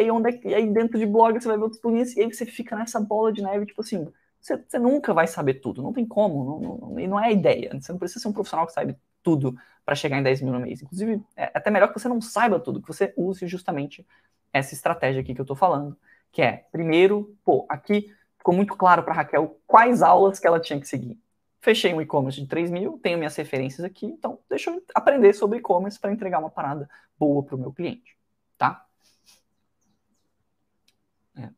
e 0.00 0.04
aí, 0.04 0.10
onde 0.10 0.30
é, 0.30 0.40
e 0.44 0.54
aí 0.54 0.72
dentro 0.72 0.98
de 0.98 1.06
blog 1.06 1.40
você 1.40 1.48
vai 1.48 1.56
ver 1.56 1.64
outros 1.64 1.80
plugins, 1.80 2.16
e 2.16 2.22
aí 2.22 2.32
você 2.32 2.46
fica 2.46 2.76
nessa 2.76 3.00
bola 3.00 3.32
de 3.32 3.42
neve, 3.42 3.66
tipo 3.66 3.80
assim, 3.80 4.10
você, 4.40 4.56
você 4.56 4.78
nunca 4.78 5.12
vai 5.12 5.26
saber 5.26 5.54
tudo, 5.54 5.82
não 5.82 5.92
tem 5.92 6.06
como, 6.06 6.44
não, 6.44 6.60
não, 6.60 6.76
não, 6.78 7.08
não 7.08 7.20
é 7.20 7.26
a 7.26 7.32
ideia, 7.32 7.70
você 7.78 7.92
não 7.92 7.98
precisa 7.98 8.20
ser 8.20 8.28
um 8.28 8.32
profissional 8.32 8.66
que 8.66 8.72
sabe 8.72 8.96
tudo 9.22 9.54
para 9.84 9.94
chegar 9.94 10.18
em 10.18 10.22
10 10.22 10.40
mil 10.42 10.52
no 10.52 10.60
mês. 10.60 10.82
Inclusive, 10.82 11.22
é 11.36 11.50
até 11.54 11.70
melhor 11.70 11.88
que 11.88 11.98
você 11.98 12.08
não 12.08 12.20
saiba 12.20 12.58
tudo, 12.58 12.80
que 12.80 12.88
você 12.88 13.12
use 13.16 13.46
justamente 13.46 14.06
essa 14.52 14.74
estratégia 14.74 15.20
aqui 15.20 15.34
que 15.34 15.40
eu 15.40 15.44
estou 15.44 15.56
falando, 15.56 15.96
que 16.32 16.42
é, 16.42 16.66
primeiro, 16.72 17.36
pô, 17.44 17.66
aqui 17.68 18.12
ficou 18.38 18.54
muito 18.54 18.74
claro 18.76 19.02
para 19.02 19.14
Raquel 19.14 19.60
quais 19.66 20.02
aulas 20.02 20.38
que 20.38 20.46
ela 20.46 20.60
tinha 20.60 20.80
que 20.80 20.88
seguir. 20.88 21.18
Fechei 21.60 21.92
um 21.92 22.00
e-commerce 22.00 22.40
de 22.40 22.46
3 22.46 22.70
mil, 22.70 22.98
tenho 23.02 23.18
minhas 23.18 23.36
referências 23.36 23.84
aqui, 23.84 24.06
então 24.06 24.38
deixa 24.48 24.70
eu 24.70 24.82
aprender 24.94 25.34
sobre 25.34 25.58
e-commerce 25.58 26.00
para 26.00 26.12
entregar 26.12 26.38
uma 26.38 26.50
parada 26.50 26.88
boa 27.18 27.42
para 27.42 27.54
o 27.54 27.58
meu 27.58 27.72
cliente, 27.72 28.16
tá? 28.56 28.86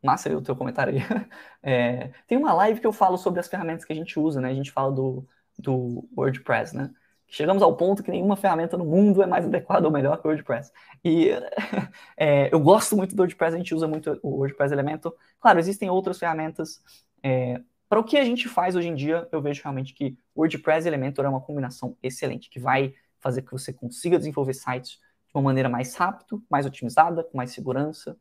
Massa 0.03 0.29
aí 0.29 0.35
o 0.35 0.43
teu 0.43 0.57
comentário 0.57 0.95
aí. 0.95 1.01
É, 1.65 2.11
tem 2.27 2.37
uma 2.37 2.53
live 2.53 2.81
que 2.81 2.87
eu 2.87 2.93
falo 2.93 3.17
sobre 3.17 3.39
as 3.39 3.47
ferramentas 3.47 3.85
que 3.85 3.93
a 3.93 3.97
gente 3.97 4.19
usa, 4.19 4.41
né? 4.41 4.49
A 4.51 4.55
gente 4.55 4.73
fala 4.73 4.91
do, 4.91 5.25
do 5.57 6.09
WordPress, 6.17 6.77
né? 6.77 6.91
Chegamos 7.29 7.63
ao 7.63 7.77
ponto 7.77 8.03
que 8.03 8.11
nenhuma 8.11 8.37
ferramenta 8.37 8.77
no 8.77 8.85
mundo 8.85 9.23
é 9.23 9.27
mais 9.27 9.45
adequada 9.47 9.87
ou 9.87 9.93
melhor 9.93 10.21
que 10.21 10.27
o 10.27 10.31
WordPress. 10.31 10.73
E 11.05 11.31
é, 12.17 12.53
eu 12.53 12.59
gosto 12.59 12.97
muito 12.97 13.15
do 13.15 13.21
WordPress, 13.21 13.55
a 13.55 13.59
gente 13.59 13.75
usa 13.75 13.87
muito 13.87 14.19
o 14.23 14.39
WordPress 14.39 14.73
Elementor. 14.73 15.15
Claro, 15.41 15.59
existem 15.61 15.89
outras 15.89 16.19
ferramentas 16.19 16.83
é, 17.23 17.61
para 17.93 18.01
o 18.01 18.05
que 18.05 18.17
a 18.17 18.25
gente 18.25 18.49
faz 18.49 18.75
hoje 18.75 18.89
em 18.89 18.95
dia, 18.95 19.29
eu 19.31 19.43
vejo 19.43 19.61
realmente 19.63 19.93
que 19.93 20.17
WordPress 20.35 20.87
e 20.87 20.89
Elementor 20.89 21.27
é 21.27 21.29
uma 21.29 21.43
combinação 21.43 21.95
excelente, 22.03 22.49
que 22.49 22.59
vai 22.59 22.95
fazer 23.21 23.43
que 23.43 23.53
você 23.53 23.71
consiga 23.71 24.17
desenvolver 24.17 24.55
sites 24.55 24.93
de 24.93 25.35
uma 25.35 25.43
maneira 25.43 25.69
mais 25.69 25.95
rápida, 25.95 26.41
mais 26.51 26.65
otimizada, 26.65 27.23
com 27.23 27.37
mais 27.37 27.51
segurança. 27.51 28.17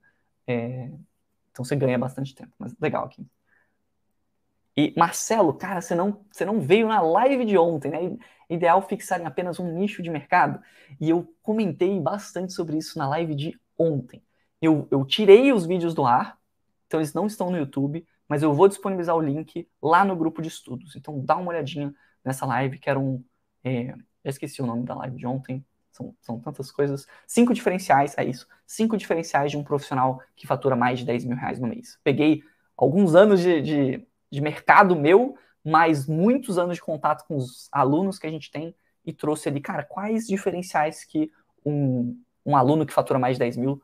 É... 0.45 0.91
Então 1.51 1.63
você 1.65 1.75
ganha 1.75 1.97
bastante 1.97 2.33
tempo. 2.33 2.53
Mas 2.57 2.73
legal 2.79 3.05
aqui. 3.05 3.25
E 4.75 4.93
Marcelo, 4.97 5.53
cara, 5.53 5.81
você 5.81 5.93
não, 5.93 6.25
você 6.31 6.45
não 6.45 6.59
veio 6.61 6.87
na 6.87 7.01
live 7.01 7.45
de 7.45 7.57
ontem, 7.57 7.91
né? 7.91 8.17
Ideal 8.49 8.81
fixar 8.81 9.19
em 9.21 9.25
apenas 9.25 9.59
um 9.59 9.73
nicho 9.73 10.01
de 10.01 10.09
mercado. 10.09 10.61
E 10.99 11.09
eu 11.09 11.33
comentei 11.41 11.99
bastante 11.99 12.53
sobre 12.53 12.77
isso 12.77 12.97
na 12.97 13.07
live 13.09 13.35
de 13.35 13.59
ontem. 13.77 14.23
Eu, 14.61 14.87
eu 14.91 15.05
tirei 15.05 15.51
os 15.51 15.65
vídeos 15.65 15.93
do 15.93 16.05
ar, 16.05 16.37
então 16.87 16.99
eles 16.99 17.13
não 17.13 17.25
estão 17.25 17.49
no 17.49 17.57
YouTube, 17.57 18.05
mas 18.27 18.43
eu 18.43 18.53
vou 18.53 18.67
disponibilizar 18.67 19.15
o 19.15 19.21
link 19.21 19.67
lá 19.81 20.05
no 20.05 20.15
grupo 20.15 20.41
de 20.41 20.47
estudos. 20.47 20.95
Então 20.95 21.19
dá 21.23 21.35
uma 21.35 21.49
olhadinha 21.49 21.93
nessa 22.23 22.45
live, 22.45 22.77
que 22.79 22.89
era 22.89 22.99
um. 22.99 23.23
É, 23.63 23.93
esqueci 24.23 24.61
o 24.61 24.65
nome 24.65 24.83
da 24.83 24.95
live 24.95 25.17
de 25.17 25.25
ontem. 25.25 25.65
São, 25.91 26.15
são 26.21 26.39
tantas 26.39 26.71
coisas. 26.71 27.07
Cinco 27.27 27.53
diferenciais, 27.53 28.17
é 28.17 28.23
isso. 28.23 28.47
Cinco 28.65 28.97
diferenciais 28.97 29.51
de 29.51 29.57
um 29.57 29.63
profissional 29.63 30.21
que 30.35 30.47
fatura 30.47 30.75
mais 30.75 30.99
de 30.99 31.05
10 31.05 31.25
mil 31.25 31.37
reais 31.37 31.59
no 31.59 31.67
mês. 31.67 31.99
Peguei 32.03 32.41
alguns 32.77 33.15
anos 33.15 33.39
de, 33.41 33.61
de, 33.61 34.07
de 34.31 34.41
mercado 34.41 34.95
meu, 34.95 35.37
mais 35.63 36.07
muitos 36.07 36.57
anos 36.57 36.75
de 36.75 36.81
contato 36.81 37.25
com 37.27 37.35
os 37.35 37.69
alunos 37.71 38.17
que 38.17 38.27
a 38.27 38.31
gente 38.31 38.49
tem 38.49 38.75
e 39.05 39.13
trouxe 39.13 39.49
ali, 39.49 39.59
cara, 39.59 39.83
quais 39.83 40.27
diferenciais 40.27 41.03
que 41.03 41.31
um, 41.65 42.19
um 42.45 42.55
aluno 42.55 42.85
que 42.85 42.93
fatura 42.93 43.19
mais 43.19 43.35
de 43.35 43.39
10 43.39 43.57
mil 43.57 43.81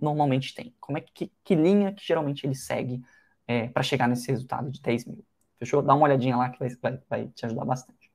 normalmente 0.00 0.54
tem? 0.54 0.74
Como 0.80 0.98
é 0.98 1.00
que, 1.00 1.32
que 1.42 1.54
linha 1.54 1.92
que 1.92 2.04
geralmente 2.06 2.46
ele 2.46 2.54
segue 2.54 3.02
é, 3.46 3.68
para 3.68 3.82
chegar 3.82 4.08
nesse 4.08 4.30
resultado 4.30 4.70
de 4.70 4.80
10 4.80 5.06
mil. 5.06 5.24
Fechou? 5.58 5.82
Dá 5.82 5.94
uma 5.94 6.04
olhadinha 6.04 6.36
lá 6.36 6.50
que 6.50 6.58
vai, 6.58 6.68
vai, 6.80 7.02
vai 7.08 7.28
te 7.28 7.46
ajudar 7.46 7.64
bastante. 7.64 8.10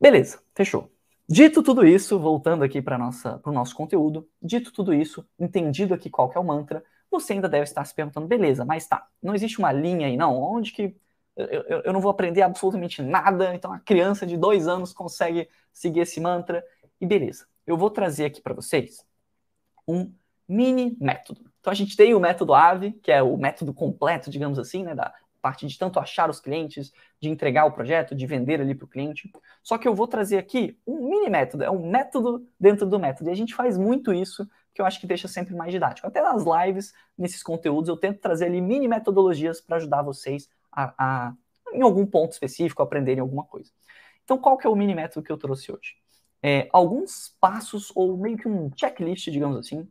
Beleza, 0.00 0.42
fechou. 0.54 0.90
Dito 1.28 1.62
tudo 1.62 1.86
isso, 1.86 2.18
voltando 2.18 2.64
aqui 2.64 2.82
para 2.82 2.98
o 2.98 3.52
nosso 3.52 3.74
conteúdo, 3.74 4.28
dito 4.40 4.72
tudo 4.72 4.92
isso, 4.92 5.26
entendido 5.38 5.94
aqui 5.94 6.10
qual 6.10 6.28
que 6.28 6.36
é 6.36 6.40
o 6.40 6.44
mantra, 6.44 6.84
você 7.10 7.34
ainda 7.34 7.48
deve 7.48 7.64
estar 7.64 7.84
se 7.84 7.94
perguntando, 7.94 8.26
beleza, 8.26 8.64
mas 8.64 8.86
tá, 8.86 9.06
não 9.22 9.34
existe 9.34 9.58
uma 9.58 9.72
linha 9.72 10.06
aí 10.08 10.16
não, 10.16 10.36
onde 10.36 10.72
que 10.72 10.96
eu, 11.36 11.46
eu, 11.46 11.82
eu 11.84 11.92
não 11.92 12.00
vou 12.00 12.10
aprender 12.10 12.42
absolutamente 12.42 13.02
nada, 13.02 13.54
então 13.54 13.72
a 13.72 13.78
criança 13.78 14.26
de 14.26 14.36
dois 14.36 14.66
anos 14.66 14.92
consegue 14.92 15.48
seguir 15.72 16.00
esse 16.00 16.20
mantra, 16.20 16.64
e 17.00 17.06
beleza. 17.06 17.46
Eu 17.66 17.76
vou 17.76 17.90
trazer 17.90 18.26
aqui 18.26 18.40
para 18.40 18.54
vocês 18.54 19.04
um 19.86 20.12
mini 20.48 20.96
método. 21.00 21.40
Então 21.60 21.72
a 21.72 21.74
gente 21.74 21.96
tem 21.96 22.14
o 22.14 22.20
método 22.20 22.54
AVE, 22.54 22.92
que 23.02 23.10
é 23.10 23.22
o 23.22 23.36
método 23.36 23.74
completo, 23.74 24.30
digamos 24.30 24.58
assim, 24.58 24.84
né, 24.84 24.94
da 24.94 25.12
parte 25.42 25.66
de 25.66 25.76
tanto 25.76 25.98
achar 25.98 26.30
os 26.30 26.40
clientes, 26.40 26.92
de 27.20 27.28
entregar 27.28 27.66
o 27.66 27.72
projeto, 27.72 28.14
de 28.14 28.26
vender 28.26 28.60
ali 28.60 28.74
para 28.74 28.84
o 28.84 28.88
cliente. 28.88 29.30
Só 29.62 29.76
que 29.76 29.88
eu 29.88 29.94
vou 29.94 30.06
trazer 30.06 30.38
aqui 30.38 30.78
um 30.86 31.08
mini 31.08 31.28
método, 31.28 31.64
é 31.64 31.70
um 31.70 31.90
método 31.90 32.46
dentro 32.58 32.86
do 32.86 32.98
método. 32.98 33.28
E 33.28 33.32
a 33.32 33.36
gente 33.36 33.52
faz 33.52 33.76
muito 33.76 34.12
isso, 34.14 34.48
que 34.72 34.80
eu 34.80 34.86
acho 34.86 35.00
que 35.00 35.06
deixa 35.06 35.26
sempre 35.26 35.54
mais 35.54 35.72
didático. 35.72 36.06
Até 36.06 36.22
nas 36.22 36.44
lives, 36.44 36.94
nesses 37.18 37.42
conteúdos, 37.42 37.88
eu 37.88 37.96
tento 37.96 38.20
trazer 38.20 38.46
ali 38.46 38.60
mini 38.60 38.86
metodologias 38.86 39.60
para 39.60 39.76
ajudar 39.76 40.02
vocês 40.02 40.48
a, 40.70 40.94
a, 40.96 41.34
em 41.72 41.82
algum 41.82 42.06
ponto 42.06 42.32
específico, 42.32 42.80
aprenderem 42.80 43.20
alguma 43.20 43.44
coisa. 43.44 43.70
Então, 44.24 44.38
qual 44.38 44.56
que 44.56 44.66
é 44.66 44.70
o 44.70 44.76
mini 44.76 44.94
método 44.94 45.26
que 45.26 45.32
eu 45.32 45.36
trouxe 45.36 45.72
hoje? 45.72 45.96
É, 46.40 46.68
alguns 46.72 47.36
passos, 47.40 47.92
ou 47.94 48.16
meio 48.16 48.36
que 48.36 48.48
um 48.48 48.70
checklist, 48.76 49.28
digamos 49.30 49.58
assim, 49.58 49.88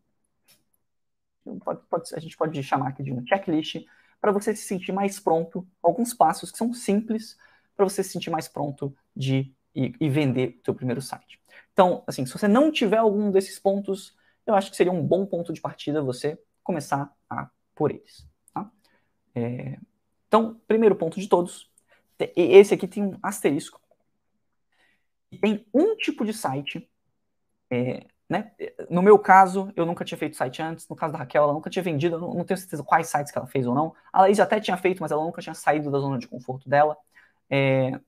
pode, 1.63 1.81
pode, 1.89 2.15
a 2.15 2.19
gente 2.19 2.37
pode 2.37 2.61
chamar 2.63 2.89
aqui 2.89 3.03
de 3.03 3.11
um 3.11 3.25
checklist, 3.25 3.83
para 4.21 4.31
você 4.31 4.55
se 4.55 4.63
sentir 4.63 4.91
mais 4.91 5.19
pronto, 5.19 5.67
alguns 5.81 6.13
passos 6.13 6.51
que 6.51 6.57
são 6.57 6.71
simples 6.73 7.35
para 7.75 7.83
você 7.83 8.03
se 8.03 8.11
sentir 8.11 8.29
mais 8.29 8.47
pronto 8.47 8.95
de 9.15 9.51
ir, 9.73 9.95
ir 9.99 10.09
vender 10.09 10.59
o 10.61 10.65
seu 10.65 10.75
primeiro 10.75 11.01
site. 11.01 11.41
Então, 11.73 12.03
assim, 12.05 12.25
se 12.25 12.31
você 12.31 12.47
não 12.47 12.71
tiver 12.71 12.97
algum 12.97 13.31
desses 13.31 13.57
pontos, 13.57 14.15
eu 14.45 14.53
acho 14.53 14.69
que 14.69 14.77
seria 14.77 14.91
um 14.91 15.05
bom 15.05 15.25
ponto 15.25 15.51
de 15.51 15.59
partida 15.59 16.01
você 16.01 16.39
começar 16.63 17.11
a 17.27 17.49
por 17.73 17.89
eles. 17.89 18.27
Tá? 18.53 18.71
É, 19.33 19.79
então, 20.27 20.61
primeiro 20.67 20.95
ponto 20.95 21.19
de 21.19 21.27
todos, 21.27 21.71
esse 22.35 22.73
aqui 22.73 22.87
tem 22.87 23.03
um 23.03 23.17
asterisco. 23.23 23.81
Tem 25.41 25.65
um 25.73 25.95
tipo 25.95 26.23
de 26.23 26.33
site 26.33 26.87
é, 27.71 28.05
né? 28.31 28.49
No 28.89 29.01
meu 29.01 29.19
caso, 29.19 29.73
eu 29.75 29.85
nunca 29.85 30.05
tinha 30.05 30.17
feito 30.17 30.37
site 30.37 30.61
antes. 30.61 30.87
No 30.87 30.95
caso 30.95 31.11
da 31.11 31.19
Raquel, 31.19 31.43
ela 31.43 31.51
nunca 31.51 31.69
tinha 31.69 31.83
vendido. 31.83 32.15
Eu 32.15 32.33
não 32.33 32.45
tenho 32.45 32.57
certeza 32.57 32.81
quais 32.81 33.07
sites 33.07 33.29
que 33.29 33.37
ela 33.37 33.45
fez 33.45 33.67
ou 33.67 33.75
não. 33.75 33.93
A 34.11 34.21
Laís 34.21 34.39
até 34.39 34.57
tinha 34.57 34.77
feito, 34.77 35.01
mas 35.01 35.11
ela 35.11 35.21
nunca 35.21 35.41
tinha 35.41 35.53
saído 35.53 35.91
da 35.91 35.99
zona 35.99 36.17
de 36.17 36.29
conforto 36.29 36.69
dela. 36.69 36.95
É... 37.49 37.99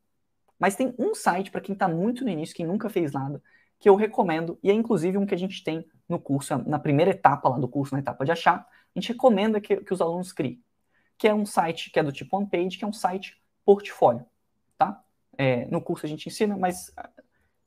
Mas 0.57 0.77
tem 0.77 0.95
um 0.97 1.13
site 1.13 1.51
para 1.51 1.59
quem 1.59 1.73
está 1.73 1.89
muito 1.89 2.23
no 2.23 2.29
início, 2.29 2.55
quem 2.55 2.65
nunca 2.65 2.89
fez 2.89 3.12
nada, 3.12 3.43
que 3.77 3.89
eu 3.89 3.95
recomendo, 3.97 4.57
e 4.63 4.71
é 4.71 4.73
inclusive 4.73 5.17
um 5.17 5.25
que 5.25 5.36
a 5.36 5.38
gente 5.38 5.62
tem 5.62 5.86
no 6.07 6.17
curso, 6.17 6.57
na 6.59 6.79
primeira 6.79 7.12
etapa 7.12 7.49
lá 7.49 7.57
do 7.57 7.67
curso, 7.67 7.93
na 7.93 7.99
etapa 7.99 8.23
de 8.23 8.31
achar, 8.31 8.65
a 8.95 8.99
gente 8.99 9.12
recomenda 9.12 9.59
que, 9.59 9.75
que 9.75 9.93
os 9.93 9.99
alunos 9.99 10.31
criem. 10.31 10.63
Que 11.17 11.27
é 11.27 11.33
um 11.33 11.45
site 11.45 11.91
que 11.91 11.99
é 11.99 12.03
do 12.03 12.13
tipo 12.13 12.38
OnePage, 12.38 12.77
que 12.77 12.86
é 12.86 12.88
um 12.88 12.93
site 12.93 13.38
portfólio. 13.65 14.25
Tá? 14.77 15.03
É, 15.38 15.65
no 15.65 15.81
curso 15.81 16.05
a 16.05 16.09
gente 16.09 16.27
ensina, 16.27 16.55
mas 16.55 16.93
ah, 16.95 17.09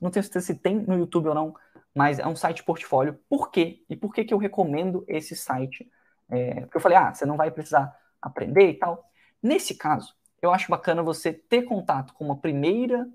não 0.00 0.10
tenho 0.10 0.22
certeza 0.22 0.46
se 0.46 0.54
tem 0.54 0.76
no 0.76 0.96
YouTube 0.96 1.28
ou 1.28 1.34
não 1.34 1.54
mas 1.96 2.18
é 2.18 2.26
um 2.26 2.36
site 2.36 2.62
portfólio. 2.62 3.18
Por 3.26 3.50
quê? 3.50 3.82
E 3.88 3.96
por 3.96 4.12
que, 4.12 4.22
que 4.22 4.34
eu 4.34 4.36
recomendo 4.36 5.02
esse 5.08 5.34
site? 5.34 5.90
É, 6.28 6.60
porque 6.60 6.76
eu 6.76 6.80
falei, 6.80 6.98
ah, 6.98 7.14
você 7.14 7.24
não 7.24 7.38
vai 7.38 7.50
precisar 7.50 7.90
aprender 8.20 8.68
e 8.68 8.74
tal. 8.74 9.10
Nesse 9.42 9.74
caso, 9.74 10.14
eu 10.42 10.52
acho 10.52 10.70
bacana 10.70 11.02
você 11.02 11.32
ter 11.32 11.62
contato 11.62 12.12
com 12.12 12.22
uma 12.22 12.36
primeira 12.36 13.08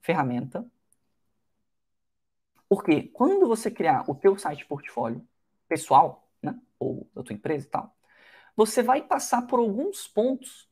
ferramenta, 0.00 0.64
porque 2.68 3.08
quando 3.08 3.48
você 3.48 3.72
criar 3.72 4.08
o 4.08 4.14
teu 4.14 4.38
site 4.38 4.66
portfólio 4.66 5.26
pessoal, 5.66 6.28
né, 6.40 6.56
ou 6.78 7.10
da 7.12 7.24
tua 7.24 7.34
empresa 7.34 7.66
e 7.66 7.70
tal, 7.70 7.92
você 8.54 8.84
vai 8.84 9.02
passar 9.02 9.48
por 9.48 9.58
alguns 9.58 10.06
pontos 10.06 10.70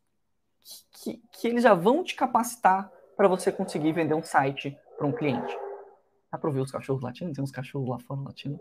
que, 0.60 1.16
que, 1.16 1.22
que 1.32 1.48
eles 1.48 1.64
já 1.64 1.74
vão 1.74 2.04
te 2.04 2.14
capacitar 2.14 2.92
para 3.16 3.26
você 3.26 3.50
conseguir 3.50 3.90
vender 3.90 4.14
um 4.14 4.22
site 4.22 4.78
para 4.96 5.06
um 5.06 5.12
cliente. 5.12 5.69
Dá 6.30 6.38
para 6.38 6.48
ouvir 6.48 6.60
os 6.60 6.70
cachorros 6.70 7.02
latindo? 7.02 7.32
Tem 7.32 7.42
uns 7.42 7.50
cachorros 7.50 7.88
lá 7.88 7.98
fora 7.98 8.20
latindo. 8.20 8.58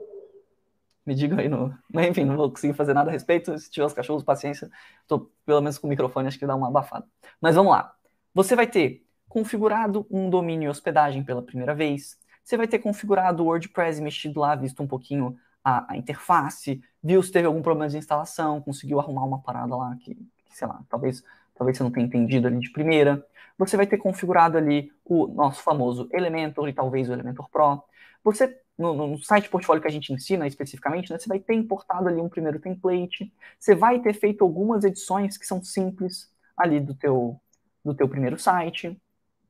Me 1.06 1.16
digam 1.16 1.40
aí 1.40 1.48
no. 1.48 1.78
Mas 1.92 2.08
enfim, 2.08 2.26
não 2.26 2.36
vou 2.36 2.50
conseguir 2.50 2.74
fazer 2.74 2.94
nada 2.94 3.10
a 3.10 3.14
respeito. 3.14 3.58
Se 3.58 3.70
tiver 3.70 3.86
os 3.86 3.94
cachorros, 3.94 4.24
paciência. 4.24 4.70
Tô 5.08 5.30
pelo 5.46 5.62
menos 5.62 5.78
com 5.78 5.88
o 5.88 5.90
microfone, 5.90 6.28
acho 6.28 6.40
que 6.40 6.46
dá 6.46 6.56
uma 6.56 6.68
abafada. 6.68 7.08
Mas 7.42 7.56
vamos 7.56 7.72
lá. 7.72 7.96
Você 8.34 8.56
vai 8.56 8.68
ter 8.68 9.06
configurado 9.28 10.06
um 10.10 10.30
domínio 10.30 10.68
e 10.68 10.70
hospedagem 10.70 11.24
pela 11.24 11.42
primeira 11.42 11.76
vez. 11.76 12.18
Você 12.44 12.58
vai 12.58 12.68
ter 12.68 12.80
configurado 12.80 13.44
o 13.44 13.46
WordPress, 13.48 14.02
mexido 14.02 14.40
lá, 14.40 14.56
visto 14.56 14.82
um 14.82 14.88
pouquinho 14.88 15.38
a, 15.64 15.94
a, 15.94 15.98
interface, 15.98 16.82
viu 17.04 17.22
se 17.22 17.32
teve 17.32 17.46
algum 17.46 17.62
problema 17.62 17.90
de 17.90 17.98
instalação, 17.98 18.62
conseguiu 18.62 19.00
arrumar 19.00 19.24
uma 19.24 19.40
parada 19.40 19.76
lá 19.76 19.96
que, 19.98 20.16
que, 20.16 20.58
sei 20.58 20.68
lá, 20.68 20.82
talvez, 20.90 21.24
talvez 21.60 21.78
você 21.78 21.84
não 21.84 21.92
tenha 21.92 22.06
entendido 22.06 22.48
ali 22.48 22.58
de 22.60 22.72
primeira. 22.72 23.24
Você 23.58 23.76
vai 23.76 23.86
ter 23.86 23.98
configurado 23.98 24.58
ali 24.58 24.90
o 25.04 25.28
nosso 25.28 25.62
famoso 25.62 26.08
Elementor 26.14 26.70
e 26.70 26.74
talvez 26.74 27.10
o 27.10 27.14
Elementor 27.14 27.50
Pro. 27.50 27.84
Você, 28.24 28.58
no, 28.78 28.94
no 28.94 29.20
site 29.20 29.50
portfólio 29.50 29.82
que 29.82 29.88
a 29.88 29.92
gente 29.92 30.14
ensina 30.14 30.48
especificamente, 30.48 31.12
né, 31.12 31.20
você 31.20 31.28
vai 31.28 31.40
ter 31.40 31.54
importado 31.54 32.08
ali 32.08 32.22
um 32.22 32.30
primeiro 32.30 32.60
template, 32.60 33.32
você 33.60 33.76
vai 33.76 34.00
ter 34.00 34.14
feito 34.14 34.42
algumas 34.42 34.86
edições 34.86 35.38
que 35.38 35.46
são 35.46 35.62
simples 35.62 36.32
ali 36.56 36.80
do 36.80 36.96
teu, 36.96 37.38
do 37.84 37.94
teu 37.94 38.08
primeiro 38.08 38.40
site. 38.40 38.98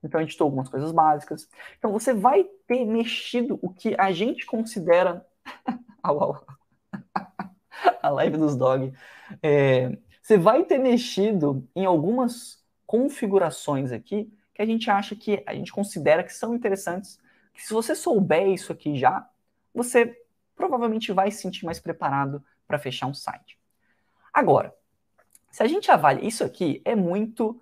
Então, 0.04 0.20
editou 0.20 0.46
algumas 0.46 0.70
coisas 0.70 0.92
básicas. 0.92 1.48
Então, 1.78 1.92
você 1.92 2.14
vai 2.14 2.44
ter 2.66 2.86
mexido 2.86 3.60
o 3.62 3.70
que 3.70 3.96
a 4.00 4.12
gente 4.12 4.46
considera. 4.46 5.24
A 8.02 8.10
live 8.10 8.38
dos 8.38 8.56
dog. 8.56 8.94
É, 9.44 9.98
você 10.30 10.38
vai 10.38 10.64
ter 10.64 10.78
mexido 10.78 11.68
em 11.76 11.86
algumas 11.86 12.64
configurações 12.86 13.92
aqui 13.92 14.32
que 14.54 14.62
a 14.62 14.66
gente 14.66 14.88
acha 14.92 15.16
que 15.16 15.44
a 15.44 15.56
gente 15.56 15.72
considera 15.72 16.24
que 16.24 16.32
são 16.32 16.54
interessantes. 16.54 17.20
Que 17.52 17.66
se 17.66 17.74
você 17.74 17.96
souber 17.96 18.48
isso 18.48 18.72
aqui 18.72 18.96
já, 18.96 19.28
você 19.74 20.16
provavelmente 20.56 21.12
vai 21.12 21.32
se 21.32 21.42
sentir 21.42 21.66
mais 21.66 21.80
preparado 21.80 22.46
para 22.68 22.78
fechar 22.78 23.08
um 23.08 23.14
site. 23.14 23.60
Agora, 24.32 24.72
se 25.50 25.64
a 25.64 25.68
gente 25.68 25.90
avalia 25.90 26.28
isso 26.28 26.44
aqui, 26.44 26.80
é 26.86 26.96
muito. 26.96 27.60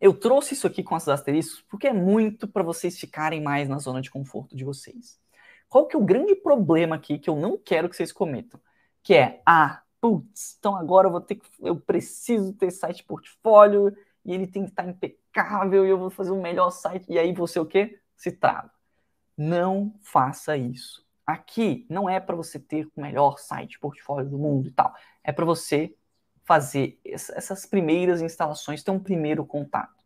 Eu 0.00 0.12
trouxe 0.12 0.54
isso 0.54 0.66
aqui 0.66 0.82
com 0.82 0.96
esses 0.96 1.08
asteriscos 1.08 1.64
porque 1.68 1.86
é 1.86 1.92
muito 1.92 2.48
para 2.48 2.64
vocês 2.64 2.98
ficarem 2.98 3.40
mais 3.40 3.68
na 3.68 3.78
zona 3.78 4.00
de 4.00 4.10
conforto 4.10 4.56
de 4.56 4.64
vocês. 4.64 5.20
Qual 5.68 5.86
que 5.86 5.94
é 5.94 5.98
o 5.98 6.04
grande 6.04 6.34
problema 6.34 6.96
aqui 6.96 7.20
que 7.20 7.30
eu 7.30 7.36
não 7.36 7.56
quero 7.56 7.88
que 7.88 7.94
vocês 7.94 8.10
cometam? 8.10 8.60
Que 9.00 9.14
é, 9.14 9.40
ah, 9.46 9.80
putz, 10.00 10.56
então 10.58 10.76
agora 10.76 11.08
eu 11.08 11.12
vou 11.12 11.20
ter 11.20 11.36
que, 11.36 11.48
eu 11.60 11.76
preciso 11.76 12.52
ter 12.52 12.70
site 12.70 13.04
portfólio 13.04 13.96
e 14.24 14.32
ele 14.32 14.46
tem 14.46 14.64
que 14.64 14.70
estar 14.70 14.86
impecável 14.86 15.84
e 15.86 15.90
eu 15.90 15.98
vou 15.98 16.10
fazer 16.10 16.30
o 16.30 16.40
melhor 16.40 16.70
site 16.70 17.06
e 17.08 17.18
aí 17.18 17.32
você 17.32 17.58
o 17.58 17.66
quê? 17.66 18.00
Se 18.16 18.32
trava. 18.32 18.70
Não 19.36 19.94
faça 20.02 20.56
isso. 20.56 21.06
Aqui 21.26 21.86
não 21.88 22.08
é 22.08 22.18
para 22.18 22.34
você 22.34 22.58
ter 22.58 22.86
o 22.86 23.00
melhor 23.00 23.38
site 23.38 23.78
portfólio 23.78 24.28
do 24.28 24.38
mundo 24.38 24.68
e 24.68 24.72
tal. 24.72 24.94
É 25.22 25.30
para 25.30 25.44
você 25.44 25.94
fazer 26.44 26.98
essas 27.04 27.66
primeiras 27.66 28.22
instalações, 28.22 28.82
ter 28.82 28.90
um 28.90 28.98
primeiro 28.98 29.44
contato. 29.44 29.98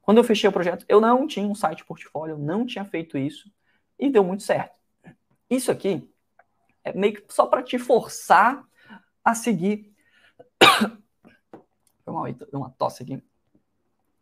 Quando 0.00 0.18
eu 0.18 0.24
fechei 0.24 0.48
o 0.48 0.52
projeto, 0.52 0.84
eu 0.88 1.00
não 1.00 1.26
tinha 1.26 1.46
um 1.46 1.54
site 1.54 1.84
portfólio, 1.84 2.34
eu 2.34 2.38
não 2.38 2.64
tinha 2.64 2.84
feito 2.84 3.18
isso 3.18 3.50
e 3.98 4.08
deu 4.08 4.22
muito 4.22 4.44
certo. 4.44 4.78
Isso 5.48 5.70
aqui 5.70 6.08
é 6.84 6.92
meio 6.92 7.14
que 7.14 7.34
só 7.34 7.46
para 7.46 7.62
te 7.62 7.78
forçar 7.78 8.64
a 9.30 9.34
seguir. 9.34 9.92
Foi 12.04 12.36
uma 12.52 12.70
tosse 12.70 13.02
aqui. 13.02 13.22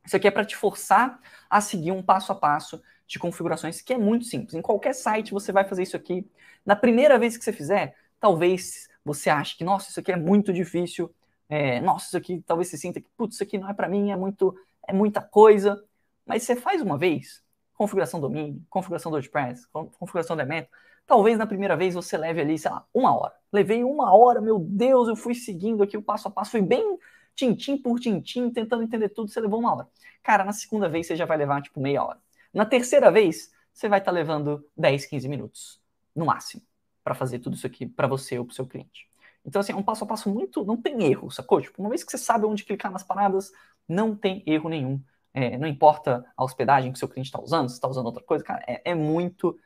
Isso 0.05 0.17
aqui 0.17 0.27
é 0.27 0.31
para 0.31 0.45
te 0.45 0.57
forçar 0.57 1.21
a 1.51 1.61
seguir 1.61 1.93
um 1.93 2.03
passo 2.03 2.33
a 2.33 2.35
passo 2.35 2.83
de 3.07 3.19
configurações 3.19 3.81
que 3.81 3.93
é 3.93 3.99
muito 3.99 4.25
simples. 4.25 4.55
Em 4.55 4.63
qualquer 4.63 4.95
site 4.95 5.33
você 5.33 5.53
vai 5.53 5.65
fazer 5.65 5.83
isso 5.83 5.97
aqui. 5.97 6.27
Na 6.65 6.77
primeira 6.77 7.19
vez 7.19 7.37
que 7.37 7.45
você 7.45 7.53
fizer, 7.53 7.97
talvez 8.21 8.89
você 9.05 9.31
ache 9.31 9.57
que, 9.57 9.65
nossa, 9.65 9.91
isso 9.91 10.01
aqui 10.01 10.13
é 10.13 10.17
muito 10.17 10.53
difícil. 10.53 11.15
É, 11.49 11.81
nossa, 11.81 12.07
isso 12.07 12.17
aqui 12.17 12.43
talvez 12.47 12.69
você 12.69 12.77
sinta 12.77 13.01
que, 13.01 13.09
putz, 13.17 13.35
isso 13.35 13.43
aqui 13.43 13.57
não 13.57 13.69
é 13.69 13.75
para 13.75 13.89
mim, 13.89 14.11
é 14.11 14.17
muito, 14.17 14.55
é 14.87 14.93
muita 14.93 15.21
coisa. 15.21 15.83
Mas 16.27 16.43
você 16.43 16.55
faz 16.55 16.83
uma 16.83 16.99
vez, 16.99 17.43
configuração 17.75 18.21
do 18.21 18.29
domínio, 18.29 18.63
configuração 18.69 19.11
do 19.11 19.15
WordPress, 19.15 19.67
configuração 19.99 20.37
do 20.37 20.43
elemento, 20.43 20.69
Talvez 21.09 21.39
na 21.39 21.47
primeira 21.47 21.75
vez 21.75 21.95
você 21.95 22.19
leve 22.19 22.43
ali, 22.43 22.59
sei 22.59 22.71
lá, 22.71 22.87
uma 22.93 23.19
hora. 23.19 23.33
Levei 23.51 23.83
uma 23.83 24.15
hora, 24.15 24.43
meu 24.43 24.59
Deus, 24.59 25.09
eu 25.09 25.17
fui 25.17 25.35
seguindo 25.35 25.83
aqui 25.83 25.97
o 25.97 26.03
passo 26.03 26.29
a 26.29 26.31
passo, 26.31 26.51
fui 26.51 26.61
bem 26.61 26.99
tintim 27.35 27.79
por 27.79 27.99
tintim, 27.99 28.51
tentando 28.51 28.83
entender 28.83 29.09
tudo, 29.09 29.31
você 29.31 29.41
levou 29.41 29.59
uma 29.59 29.75
hora. 29.75 29.89
Cara, 30.23 30.45
na 30.45 30.53
segunda 30.53 30.87
vez 30.87 31.07
você 31.07 31.17
já 31.17 31.25
vai 31.25 31.39
levar, 31.39 31.63
tipo, 31.63 31.81
meia 31.81 32.05
hora. 32.05 32.19
Na 32.53 32.67
terceira 32.67 33.11
vez, 33.11 33.51
você 33.73 33.89
vai 33.89 34.01
estar 34.01 34.11
tá 34.11 34.15
levando 34.15 34.63
10, 34.77 35.07
15 35.07 35.27
minutos, 35.31 35.81
no 36.15 36.27
máximo, 36.27 36.63
para 37.03 37.15
fazer 37.15 37.39
tudo 37.39 37.57
isso 37.57 37.67
aqui 37.67 37.87
para 37.87 38.07
você 38.07 38.39
ou 38.39 38.45
para 38.45 38.55
seu 38.55 38.67
cliente. 38.67 39.09
Então, 39.47 39.61
assim, 39.61 39.73
é 39.73 39.77
um 39.77 39.83
passo 39.83 40.05
a 40.05 40.07
passo 40.07 40.29
muito. 40.29 40.63
Não 40.63 40.77
tem 40.77 41.05
erro, 41.05 41.31
sacou? 41.31 41.63
Tipo, 41.63 41.81
uma 41.81 41.89
vez 41.89 42.05
que 42.05 42.11
você 42.11 42.19
sabe 42.19 42.45
onde 42.45 42.65
clicar 42.65 42.93
nas 42.93 43.03
paradas, 43.03 43.51
não 43.89 44.15
tem 44.15 44.43
erro 44.47 44.69
nenhum. 44.69 45.01
É, 45.33 45.57
não 45.57 45.67
importa 45.67 46.23
a 46.37 46.45
hospedagem 46.45 46.93
que 46.93 46.99
seu 46.99 47.09
cliente 47.09 47.29
está 47.29 47.41
usando, 47.41 47.71
se 47.71 47.77
está 47.77 47.89
usando 47.89 48.07
outra 48.07 48.23
coisa, 48.23 48.45
cara, 48.45 48.63
é, 48.67 48.91
é 48.91 48.95
muito 48.95 49.59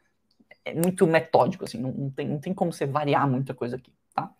é 0.64 0.74
muito 0.74 1.06
metódico, 1.06 1.64
assim, 1.64 1.78
não, 1.78 1.92
não, 1.92 2.10
tem, 2.10 2.28
não 2.28 2.38
tem 2.38 2.54
como 2.54 2.72
você 2.72 2.86
variar 2.86 3.28
muita 3.28 3.54
coisa 3.54 3.76
aqui, 3.76 3.92
tá? 4.14 4.32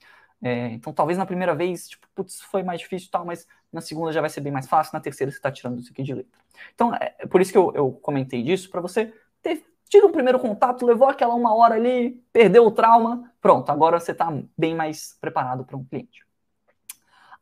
É, 0.43 0.69
então, 0.73 0.93
talvez 0.93 1.17
na 1.19 1.27
primeira 1.27 1.55
vez, 1.55 1.89
tipo, 1.89 2.07
putz, 2.15 2.41
foi 2.41 2.63
mais 2.65 2.81
difícil 2.81 3.09
e 3.09 3.11
tal, 3.11 3.25
mas 3.25 3.47
na 3.73 3.81
segunda 3.81 4.13
já 4.13 4.21
vai 4.21 4.29
ser 4.29 4.41
bem 4.41 4.53
mais 4.53 4.67
fácil, 4.67 4.93
na 4.93 5.01
terceira 5.01 5.31
você 5.31 5.39
está 5.39 5.53
tirando 5.53 5.81
isso 5.81 5.93
aqui 5.93 6.03
de 6.03 6.15
letra. 6.15 6.41
Então, 6.75 6.95
é, 6.95 7.15
é 7.21 7.27
por 7.27 7.41
isso 7.41 7.53
que 7.53 7.59
eu, 7.59 7.73
eu 7.75 7.93
comentei 7.93 8.43
disso, 8.43 8.69
para 8.69 8.81
você 8.81 9.15
ter 9.41 9.65
tido 9.89 10.09
o 10.09 10.13
primeiro 10.13 10.41
contato, 10.41 10.85
levou 10.85 11.09
aquela 11.09 11.35
uma 11.35 11.55
hora 11.55 11.77
ali, 11.77 12.23
perdeu 12.33 12.67
o 12.67 12.71
trauma, 12.73 13.33
pronto, 13.41 13.71
agora 13.71 14.01
você 14.01 14.13
está 14.13 14.33
bem 14.57 14.75
mais 14.75 15.17
preparado 15.21 15.65
para 15.65 15.77
um 15.77 15.85
cliente. 15.85 16.25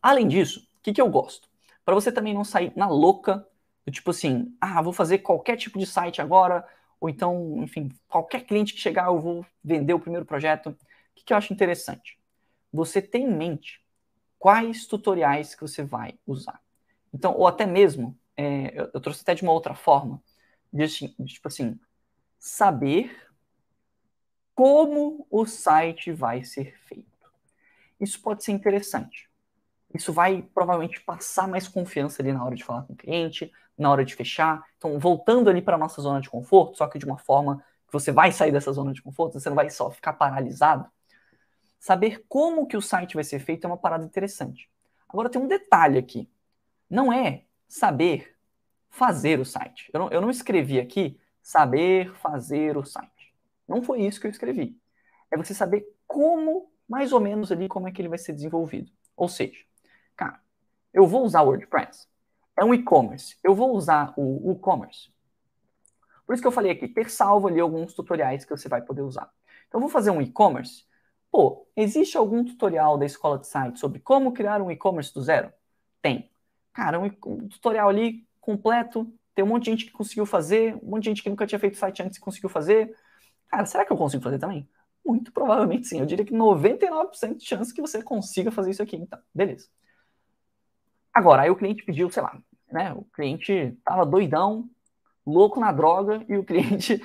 Além 0.03 0.29
disso, 0.29 0.61
o 0.79 0.83
que, 0.83 0.93
que 0.93 1.01
eu 1.01 1.09
gosto? 1.09 1.49
Para 1.85 1.95
você 1.95 2.13
também 2.13 2.35
não 2.35 2.45
sair 2.45 2.73
na 2.77 2.89
louca, 2.89 3.47
do 3.85 3.93
tipo 3.93 4.11
assim, 4.11 4.55
ah, 4.61 4.83
vou 4.83 4.93
fazer 4.93 5.19
qualquer 5.19 5.57
tipo 5.57 5.79
de 5.79 5.87
site 5.87 6.21
agora, 6.21 6.67
ou 7.01 7.09
então, 7.09 7.63
enfim, 7.63 7.89
qualquer 8.07 8.45
cliente 8.45 8.75
que 8.75 8.81
chegar, 8.81 9.07
eu 9.07 9.19
vou 9.19 9.47
vender 9.65 9.95
o 9.95 10.01
primeiro 10.01 10.27
projeto. 10.27 10.69
O 10.69 10.77
que, 11.15 11.25
que 11.25 11.33
eu 11.33 11.37
acho 11.37 11.53
interessante? 11.53 12.19
Você 12.71 13.01
tem 13.01 13.25
em 13.25 13.35
mente 13.35 13.83
quais 14.39 14.87
tutoriais 14.87 15.55
que 15.55 15.63
você 15.63 15.83
vai 15.83 16.19
usar. 16.27 16.61
Então, 17.13 17.35
ou 17.35 17.47
até 17.47 17.65
mesmo, 17.67 18.19
é, 18.37 18.79
eu, 18.79 18.91
eu, 18.93 19.01
trouxe 19.01 19.23
até 19.23 19.35
de 19.35 19.43
uma 19.43 19.53
outra 19.53 19.75
forma, 19.75 20.23
de, 20.71 20.83
assim, 20.83 21.15
de, 21.19 21.35
tipo 21.35 21.49
assim, 21.49 21.81
saber 22.39 23.29
como 24.55 25.27
o 25.31 25.47
site 25.47 26.13
vai 26.13 26.45
ser 26.45 26.79
feito. 26.81 27.09
Isso 27.99 28.21
pode 28.21 28.45
ser 28.45 28.53
interessante. 28.53 29.30
Isso 29.95 30.13
vai 30.13 30.43
provavelmente 30.55 31.01
passar 31.01 31.49
mais 31.49 31.67
confiança 31.67 32.23
ali 32.23 32.33
na 32.33 32.45
hora 32.45 32.55
de 32.55 32.65
falar 32.65 32.83
com 32.83 32.93
o 32.93 32.97
cliente, 32.97 33.51
na 33.77 33.91
hora 33.91 34.05
de 34.05 34.15
fechar. 34.15 34.65
Então, 34.77 34.99
voltando 34.99 35.51
ali 35.51 35.61
para 35.61 35.75
a 35.75 35.79
nossa 35.79 36.01
zona 36.01 36.21
de 36.21 36.31
conforto, 36.31 36.79
só 36.79 36.87
que 36.87 36.99
de 36.99 37.05
uma 37.05 37.19
forma 37.19 37.65
que 37.87 37.93
você 37.93 38.13
vai 38.13 38.31
sair 38.31 38.53
dessa 38.53 38.73
zona 38.73 38.93
de 38.93 39.03
conforto, 39.03 39.41
você 39.41 39.49
não 39.49 39.57
vai 39.57 39.69
só 39.69 39.91
ficar 39.91 40.13
paralisado. 40.13 40.89
Saber 41.79 42.25
como 42.29 42.67
que 42.67 42.77
o 42.77 42.83
site 42.83 43.15
vai 43.15 43.25
ser 43.25 43.41
feito 43.41 43.65
é 43.65 43.67
uma 43.67 43.77
parada 43.77 44.05
interessante. 44.05 44.71
Agora 45.09 45.29
tem 45.29 45.41
um 45.41 45.49
detalhe 45.49 45.99
aqui. 45.99 46.31
Não 46.89 47.13
é 47.13 47.45
saber 47.67 48.37
fazer 48.91 49.41
o 49.41 49.45
site. 49.45 49.91
Eu 49.93 50.01
não, 50.01 50.09
eu 50.11 50.21
não 50.21 50.31
escrevi 50.31 50.79
aqui 50.79 51.19
saber 51.43 52.13
fazer 52.17 52.77
o 52.77 52.85
site. 52.85 53.35
Não 53.67 53.83
foi 53.83 54.03
isso 54.03 54.21
que 54.21 54.27
eu 54.27 54.31
escrevi. 54.31 54.77
É 55.31 55.37
você 55.37 55.55
saber 55.55 55.87
como, 56.07 56.71
mais 56.89 57.13
ou 57.13 57.21
menos 57.21 57.51
ali, 57.51 57.69
como 57.69 57.89
é 57.89 57.93
que 57.93 58.01
ele 58.03 58.09
vai 58.09 58.19
ser 58.19 58.33
desenvolvido. 58.33 58.93
Ou 59.17 59.29
seja, 59.29 59.65
cara, 60.21 60.41
eu 60.93 61.07
vou 61.07 61.25
usar 61.25 61.43
o 61.43 61.47
WordPress 61.47 62.11
é 62.61 62.65
um 62.65 62.75
e-commerce. 62.75 63.37
Eu 63.43 63.55
vou 63.55 63.75
usar 63.75 64.13
o 64.19 64.53
e-commerce. 64.53 65.11
Por 66.27 66.35
isso 66.35 66.43
que 66.43 66.47
eu 66.47 66.53
falei 66.53 66.71
aqui, 66.71 66.87
ter 66.87 67.11
salvo 67.11 67.49
ali 67.49 67.59
alguns 67.59 67.95
tutoriais 67.95 68.45
que 68.45 68.51
você 68.55 68.69
vai 68.69 68.83
poder 68.83 69.01
usar. 69.01 69.31
Então, 69.67 69.79
eu 69.79 69.81
vou 69.81 69.89
fazer 69.89 70.11
um 70.11 70.21
e-commerce. 70.21 70.85
Pô, 71.31 71.67
existe 71.75 72.19
algum 72.19 72.45
tutorial 72.45 72.99
da 72.99 73.07
escola 73.07 73.39
de 73.39 73.47
site 73.47 73.79
sobre 73.79 73.99
como 74.01 74.33
criar 74.33 74.61
um 74.61 74.71
e-commerce 74.71 75.13
do 75.13 75.23
zero? 75.23 75.51
Tem. 76.03 76.31
Cara, 76.73 77.01
um, 77.01 77.07
um 77.27 77.49
tutorial 77.49 77.89
ali 77.89 78.29
completo, 78.41 79.11
tem 79.35 79.45
um 79.45 79.49
monte 79.49 79.65
de 79.65 79.71
gente 79.71 79.87
que 79.87 79.93
conseguiu 79.93 80.27
fazer, 80.27 80.75
um 80.83 80.91
monte 80.91 81.05
de 81.05 81.11
gente 81.11 81.23
que 81.23 81.31
nunca 81.31 81.47
tinha 81.47 81.59
feito 81.59 81.79
site 81.79 82.03
antes 82.03 82.19
e 82.19 82.21
conseguiu 82.21 82.51
fazer. 82.51 82.95
Cara, 83.49 83.65
será 83.65 83.87
que 83.87 83.93
eu 83.93 83.97
consigo 83.97 84.23
fazer 84.23 84.39
também? 84.39 84.69
Muito 85.05 85.33
provavelmente 85.33 85.87
sim. 85.87 85.99
Eu 85.99 86.07
diria 86.07 86.25
que 86.27 86.35
99% 86.35 87.37
de 87.37 87.45
chance 87.47 87.73
que 87.73 87.81
você 87.81 88.03
consiga 88.03 88.51
fazer 88.51 88.73
isso 88.73 88.83
aqui. 88.83 88.97
Então, 88.97 89.19
beleza. 89.35 89.69
Agora, 91.13 91.43
aí 91.43 91.51
o 91.51 91.57
cliente 91.57 91.85
pediu, 91.85 92.11
sei 92.11 92.23
lá, 92.23 92.39
né? 92.71 92.93
O 92.93 93.05
cliente 93.13 93.77
tava 93.85 94.07
doidão, 94.07 94.69
louco 95.27 95.61
na 95.61 95.73
droga, 95.73 96.25
e 96.29 96.37
o 96.37 96.45
cliente, 96.45 97.03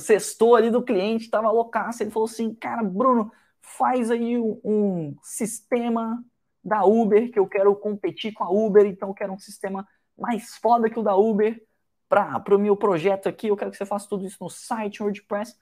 cestou 0.00 0.56
ali 0.56 0.70
do 0.70 0.82
cliente, 0.82 1.30
tava 1.30 1.50
loucaço, 1.50 2.02
ele 2.02 2.10
falou 2.10 2.26
assim, 2.28 2.54
cara, 2.54 2.82
Bruno, 2.82 3.30
faz 3.60 4.10
aí 4.10 4.38
um, 4.38 4.60
um 4.64 5.16
sistema 5.22 6.22
da 6.62 6.84
Uber, 6.84 7.30
que 7.30 7.38
eu 7.38 7.46
quero 7.46 7.74
competir 7.76 8.32
com 8.32 8.44
a 8.44 8.50
Uber, 8.50 8.86
então 8.86 9.08
eu 9.08 9.14
quero 9.14 9.32
um 9.32 9.38
sistema 9.38 9.86
mais 10.18 10.56
foda 10.56 10.90
que 10.90 10.98
o 10.98 11.02
da 11.02 11.16
Uber. 11.16 11.62
para 12.08 12.54
o 12.54 12.58
meu 12.58 12.76
projeto 12.76 13.28
aqui, 13.28 13.48
eu 13.48 13.56
quero 13.56 13.70
que 13.70 13.76
você 13.76 13.86
faça 13.86 14.08
tudo 14.08 14.26
isso 14.26 14.38
no 14.40 14.50
site 14.50 15.02
WordPress. 15.02 15.56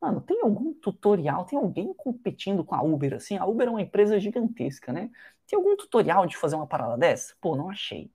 Mano, 0.00 0.20
tem 0.20 0.40
algum 0.42 0.72
tutorial? 0.72 1.44
Tem 1.44 1.58
alguém 1.58 1.92
competindo 1.94 2.64
com 2.64 2.74
a 2.74 2.82
Uber 2.82 3.14
assim? 3.14 3.36
A 3.36 3.44
Uber 3.44 3.68
é 3.68 3.70
uma 3.70 3.82
empresa 3.82 4.18
gigantesca, 4.18 4.92
né? 4.92 5.10
Tem 5.46 5.56
algum 5.58 5.76
tutorial 5.76 6.26
de 6.26 6.36
fazer 6.36 6.56
uma 6.56 6.66
parada 6.66 6.96
dessa? 6.96 7.34
Pô, 7.40 7.54
não 7.54 7.68
achei. 7.70 8.10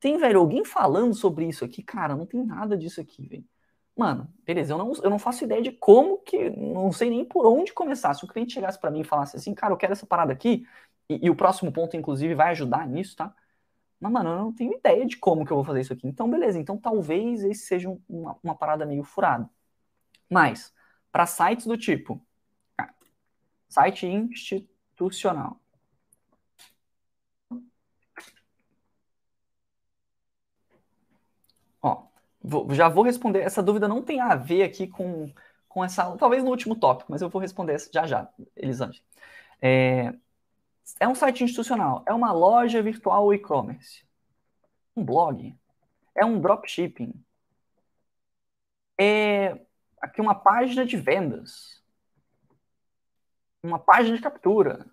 Tem, 0.00 0.18
velho, 0.18 0.40
alguém 0.40 0.64
falando 0.64 1.14
sobre 1.14 1.46
isso 1.48 1.64
aqui? 1.64 1.82
Cara, 1.82 2.14
não 2.14 2.26
tem 2.26 2.44
nada 2.44 2.76
disso 2.76 3.00
aqui, 3.00 3.26
velho. 3.26 3.44
Mano, 3.96 4.28
beleza, 4.44 4.74
eu 4.74 4.78
não, 4.78 4.92
eu 5.02 5.10
não 5.10 5.18
faço 5.18 5.44
ideia 5.44 5.62
de 5.62 5.72
como 5.72 6.18
que, 6.18 6.50
não 6.50 6.92
sei 6.92 7.08
nem 7.08 7.24
por 7.24 7.46
onde 7.46 7.72
começar. 7.72 8.12
Se 8.14 8.24
o 8.24 8.28
cliente 8.28 8.52
chegasse 8.52 8.78
para 8.78 8.90
mim 8.90 9.00
e 9.00 9.04
falasse 9.04 9.36
assim, 9.36 9.54
cara, 9.54 9.72
eu 9.72 9.76
quero 9.78 9.92
essa 9.94 10.06
parada 10.06 10.32
aqui, 10.32 10.66
e, 11.08 11.26
e, 11.26 11.30
o 11.30 11.36
próximo 11.36 11.72
ponto, 11.72 11.96
inclusive, 11.96 12.34
vai 12.34 12.50
ajudar 12.50 12.86
nisso, 12.86 13.16
tá? 13.16 13.34
Mas, 14.00 14.12
mano, 14.12 14.30
eu 14.30 14.38
não 14.38 14.52
tenho 14.52 14.74
ideia 14.74 15.06
de 15.06 15.16
como 15.16 15.46
que 15.46 15.52
eu 15.52 15.56
vou 15.56 15.64
fazer 15.64 15.80
isso 15.80 15.92
aqui. 15.92 16.06
Então, 16.08 16.30
beleza, 16.30 16.58
então 16.58 16.76
talvez 16.78 17.44
esse 17.44 17.66
seja 17.66 17.88
uma, 18.08 18.38
uma 18.42 18.54
parada 18.54 18.86
meio 18.86 19.04
furada. 19.04 19.48
Mas, 20.30 20.74
para 21.16 21.24
sites 21.24 21.64
do 21.64 21.78
tipo, 21.78 22.20
site 23.70 24.06
institucional, 24.06 25.58
Vou, 32.48 32.72
já 32.74 32.88
vou 32.88 33.02
responder. 33.02 33.40
Essa 33.40 33.62
dúvida 33.62 33.88
não 33.88 34.02
tem 34.02 34.20
a 34.20 34.36
ver 34.36 34.62
aqui 34.62 34.86
com, 34.86 35.32
com 35.68 35.82
essa. 35.82 36.16
Talvez 36.18 36.44
no 36.44 36.50
último 36.50 36.76
tópico, 36.76 37.10
mas 37.10 37.22
eu 37.22 37.30
vou 37.30 37.40
responder 37.40 37.76
já 37.92 38.06
já, 38.06 38.28
Elisângela. 38.54 39.04
É, 39.60 40.14
é 41.00 41.08
um 41.08 41.14
site 41.14 41.42
institucional, 41.42 42.04
é 42.06 42.12
uma 42.12 42.32
loja 42.32 42.82
virtual 42.82 43.32
e-commerce, 43.34 44.04
um 44.94 45.02
blog, 45.04 45.56
é 46.14 46.24
um 46.26 46.40
dropshipping, 46.40 47.12
é 49.00 49.65
aqui 50.00 50.20
uma 50.20 50.34
página 50.34 50.84
de 50.84 50.96
vendas, 50.96 51.82
uma 53.62 53.78
página 53.78 54.16
de 54.16 54.22
captura, 54.22 54.86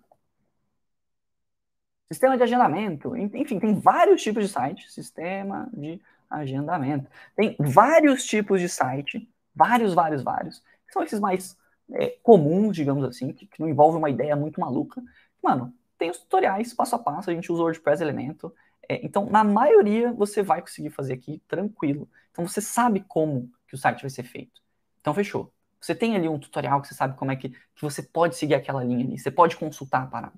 sistema 2.10 2.36
de 2.36 2.42
agendamento, 2.42 3.16
enfim, 3.16 3.58
tem 3.58 3.74
vários 3.74 4.22
tipos 4.22 4.44
de 4.44 4.52
sites, 4.52 4.92
sistema 4.92 5.68
de 5.72 6.00
agendamento. 6.30 7.10
Tem 7.36 7.56
vários 7.58 8.24
tipos 8.24 8.60
de 8.60 8.68
site, 8.68 9.28
vários, 9.54 9.94
vários, 9.94 10.22
vários. 10.22 10.62
São 10.90 11.02
esses 11.02 11.20
mais 11.20 11.56
é, 11.92 12.16
comuns, 12.22 12.76
digamos 12.76 13.04
assim, 13.04 13.32
que, 13.32 13.46
que, 13.46 13.60
não 13.60 13.68
envolvem 13.68 13.98
uma 13.98 14.10
ideia 14.10 14.36
muito 14.36 14.60
maluca. 14.60 15.02
Mano, 15.42 15.72
tem 15.98 16.10
os 16.10 16.18
tutoriais 16.18 16.72
passo 16.72 16.96
a 16.96 16.98
passo, 16.98 17.30
a 17.30 17.34
gente 17.34 17.50
usa 17.50 17.62
o 17.62 17.64
WordPress 17.64 18.02
Elemento. 18.02 18.54
É, 18.88 19.04
então, 19.04 19.26
na 19.26 19.42
maioria, 19.42 20.12
você 20.12 20.42
vai 20.42 20.60
conseguir 20.60 20.90
fazer 20.90 21.14
aqui 21.14 21.42
tranquilo. 21.48 22.08
Então, 22.30 22.46
você 22.46 22.60
sabe 22.60 23.00
como 23.06 23.50
que 23.66 23.74
o 23.74 23.78
site 23.78 24.02
vai 24.02 24.10
ser 24.10 24.24
feito. 24.24 24.63
Então, 25.04 25.12
fechou. 25.12 25.52
Você 25.78 25.94
tem 25.94 26.16
ali 26.16 26.26
um 26.26 26.38
tutorial 26.38 26.80
que 26.80 26.88
você 26.88 26.94
sabe 26.94 27.14
como 27.18 27.30
é 27.30 27.36
que, 27.36 27.50
que 27.50 27.82
você 27.82 28.02
pode 28.02 28.36
seguir 28.36 28.54
aquela 28.54 28.82
linha 28.82 29.04
ali. 29.04 29.18
Você 29.18 29.30
pode 29.30 29.54
consultar 29.54 30.04
a 30.04 30.06
parada. 30.06 30.32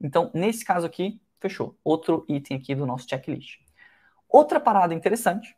Então, 0.00 0.30
nesse 0.32 0.64
caso 0.64 0.86
aqui, 0.86 1.20
fechou. 1.40 1.76
Outro 1.82 2.24
item 2.28 2.56
aqui 2.56 2.72
do 2.72 2.86
nosso 2.86 3.08
checklist. 3.08 3.58
Outra 4.28 4.60
parada 4.60 4.94
interessante, 4.94 5.56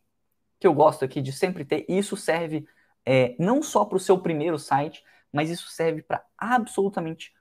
que 0.58 0.66
eu 0.66 0.72
gosto 0.72 1.04
aqui 1.04 1.20
de 1.20 1.30
sempre 1.30 1.62
ter, 1.62 1.84
e 1.86 1.98
isso 1.98 2.16
serve 2.16 2.66
é, 3.04 3.36
não 3.38 3.62
só 3.62 3.84
para 3.84 3.96
o 3.96 4.00
seu 4.00 4.18
primeiro 4.18 4.58
site, 4.58 5.04
mas 5.30 5.50
isso 5.50 5.68
serve 5.68 6.00
para 6.00 6.24
absolutamente 6.38 7.34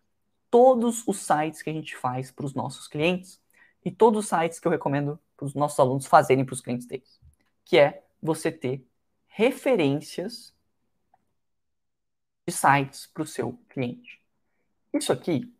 todos 0.51 1.07
os 1.07 1.19
sites 1.19 1.61
que 1.61 1.69
a 1.69 1.73
gente 1.73 1.95
faz 1.95 2.31
para 2.31 2.45
os 2.45 2.53
nossos 2.53 2.85
clientes 2.85 3.41
e 3.85 3.89
todos 3.89 4.25
os 4.25 4.27
sites 4.27 4.59
que 4.59 4.67
eu 4.67 4.71
recomendo 4.73 5.17
para 5.37 5.45
os 5.45 5.55
nossos 5.55 5.79
alunos 5.79 6.05
fazerem 6.05 6.43
para 6.43 6.53
os 6.53 6.59
clientes 6.59 6.85
deles, 6.85 7.21
que 7.63 7.77
é 7.77 8.03
você 8.21 8.51
ter 8.51 8.85
referências 9.25 10.53
de 12.47 12.53
sites 12.53 13.07
para 13.07 13.23
o 13.23 13.27
seu 13.27 13.57
cliente. 13.69 14.21
Isso 14.93 15.11
aqui 15.11 15.53